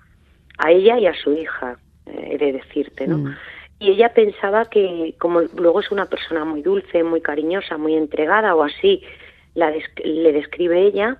a 0.58 0.72
ella 0.72 0.98
y 1.00 1.08
a 1.08 1.14
su 1.16 1.34
hija, 1.34 1.78
eh, 2.06 2.30
he 2.34 2.38
de 2.38 2.54
decirte, 2.54 3.08
¿no? 3.08 3.18
Mm. 3.18 3.36
Y 3.80 3.90
ella 3.92 4.14
pensaba 4.14 4.66
que, 4.70 5.16
como 5.20 5.42
luego 5.42 5.82
es 5.82 5.92
una 5.92 6.06
persona 6.06 6.46
muy 6.46 6.62
dulce, 6.62 7.04
muy 7.04 7.20
cariñosa, 7.22 7.78
muy 7.78 7.96
entregada, 7.96 8.56
o 8.56 8.64
así 8.64 9.02
la 9.54 9.70
des- 9.72 9.92
le 10.04 10.32
describe 10.32 10.80
ella, 10.82 11.18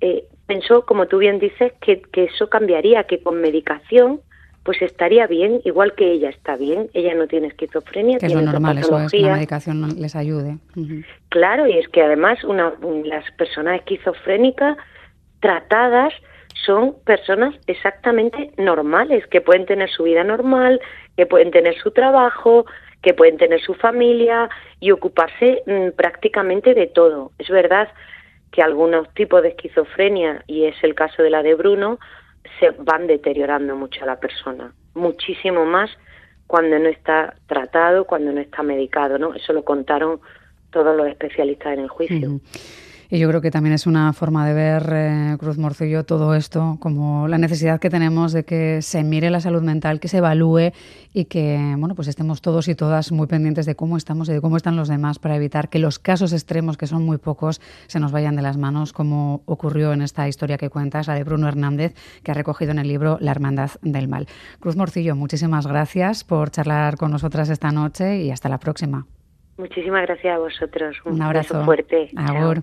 eh, 0.00 0.24
pensó, 0.48 0.84
como 0.84 1.06
tú 1.06 1.18
bien 1.18 1.38
dices, 1.38 1.72
que, 1.80 2.02
que 2.02 2.24
eso 2.24 2.48
cambiaría, 2.48 3.04
que 3.04 3.22
con 3.22 3.40
medicación 3.40 4.20
pues 4.64 4.82
estaría 4.82 5.26
bien, 5.26 5.62
igual 5.64 5.94
que 5.94 6.10
ella 6.12 6.28
está 6.28 6.56
bien. 6.56 6.90
Ella 6.92 7.14
no 7.14 7.26
tiene 7.26 7.46
esquizofrenia, 7.46 8.18
Que 8.18 8.26
es 8.26 8.32
lo 8.34 8.40
tiene 8.40 8.52
normal, 8.52 8.76
eso 8.76 8.98
es 8.98 9.10
que 9.12 9.20
la 9.20 9.34
medicación 9.34 9.80
no 9.80 9.86
les 9.88 10.14
ayude. 10.14 10.58
Claro, 11.30 11.66
y 11.66 11.78
es 11.78 11.88
que 11.88 12.02
además 12.02 12.44
una, 12.44 12.74
un- 12.82 13.08
las 13.08 13.24
personas 13.32 13.76
esquizofrénicas 13.76 14.76
tratadas 15.40 16.12
son 16.66 16.96
personas 17.04 17.54
exactamente 17.66 18.50
normales, 18.58 19.26
que 19.28 19.40
pueden 19.40 19.64
tener 19.64 19.88
su 19.90 20.02
vida 20.02 20.24
normal, 20.24 20.80
que 21.16 21.24
pueden 21.24 21.50
tener 21.50 21.78
su 21.78 21.92
trabajo, 21.92 22.66
que 23.00 23.14
pueden 23.14 23.38
tener 23.38 23.62
su 23.62 23.72
familia 23.74 24.50
y 24.80 24.90
ocuparse 24.90 25.62
mm, 25.66 25.90
prácticamente 25.96 26.74
de 26.74 26.88
todo. 26.88 27.30
Es 27.38 27.48
verdad 27.48 27.88
que 28.52 28.62
algunos 28.62 29.12
tipos 29.14 29.42
de 29.42 29.48
esquizofrenia, 29.48 30.42
y 30.46 30.64
es 30.64 30.76
el 30.82 30.94
caso 30.94 31.22
de 31.22 31.30
la 31.30 31.42
de 31.42 31.54
Bruno, 31.54 31.98
se 32.58 32.70
van 32.70 33.06
deteriorando 33.06 33.76
mucho 33.76 34.02
a 34.02 34.06
la 34.06 34.20
persona, 34.20 34.72
muchísimo 34.94 35.64
más 35.64 35.90
cuando 36.46 36.78
no 36.78 36.88
está 36.88 37.34
tratado, 37.46 38.06
cuando 38.06 38.32
no 38.32 38.40
está 38.40 38.62
medicado, 38.62 39.18
¿no? 39.18 39.34
Eso 39.34 39.52
lo 39.52 39.64
contaron 39.64 40.20
todos 40.70 40.96
los 40.96 41.06
especialistas 41.06 41.74
en 41.74 41.80
el 41.80 41.88
juicio. 41.88 42.40
Y 43.10 43.18
yo 43.18 43.28
creo 43.28 43.40
que 43.40 43.50
también 43.50 43.72
es 43.72 43.86
una 43.86 44.12
forma 44.12 44.46
de 44.46 44.52
ver, 44.52 44.90
eh, 44.92 45.36
Cruz 45.38 45.56
Morcillo, 45.56 46.04
todo 46.04 46.34
esto 46.34 46.76
como 46.78 47.26
la 47.26 47.38
necesidad 47.38 47.80
que 47.80 47.88
tenemos 47.88 48.32
de 48.32 48.44
que 48.44 48.82
se 48.82 49.02
mire 49.02 49.30
la 49.30 49.40
salud 49.40 49.62
mental, 49.62 49.98
que 49.98 50.08
se 50.08 50.18
evalúe 50.18 50.72
y 51.14 51.24
que 51.24 51.58
bueno, 51.78 51.94
pues 51.94 52.08
estemos 52.08 52.42
todos 52.42 52.68
y 52.68 52.74
todas 52.74 53.10
muy 53.10 53.26
pendientes 53.26 53.64
de 53.64 53.74
cómo 53.74 53.96
estamos 53.96 54.28
y 54.28 54.32
de 54.32 54.42
cómo 54.42 54.58
están 54.58 54.76
los 54.76 54.88
demás 54.88 55.18
para 55.18 55.36
evitar 55.36 55.70
que 55.70 55.78
los 55.78 55.98
casos 55.98 56.34
extremos, 56.34 56.76
que 56.76 56.86
son 56.86 57.02
muy 57.02 57.16
pocos, 57.16 57.62
se 57.86 57.98
nos 57.98 58.12
vayan 58.12 58.36
de 58.36 58.42
las 58.42 58.58
manos, 58.58 58.92
como 58.92 59.40
ocurrió 59.46 59.94
en 59.94 60.02
esta 60.02 60.28
historia 60.28 60.58
que 60.58 60.68
cuentas, 60.68 61.08
la 61.08 61.14
de 61.14 61.24
Bruno 61.24 61.48
Hernández, 61.48 61.94
que 62.22 62.32
ha 62.32 62.34
recogido 62.34 62.72
en 62.72 62.78
el 62.78 62.88
libro 62.88 63.16
La 63.22 63.30
Hermandad 63.30 63.70
del 63.80 64.08
Mal. 64.08 64.26
Cruz 64.60 64.76
Morcillo, 64.76 65.16
muchísimas 65.16 65.66
gracias 65.66 66.24
por 66.24 66.50
charlar 66.50 66.98
con 66.98 67.10
nosotras 67.10 67.48
esta 67.48 67.70
noche 67.70 68.18
y 68.20 68.30
hasta 68.30 68.50
la 68.50 68.58
próxima. 68.58 69.06
Muchísimas 69.56 70.02
gracias 70.02 70.36
a 70.36 70.38
vosotros. 70.38 70.96
Un, 71.06 71.22
abrazo 71.22 71.64
fuerte. 71.64 72.10
Agur. 72.16 72.62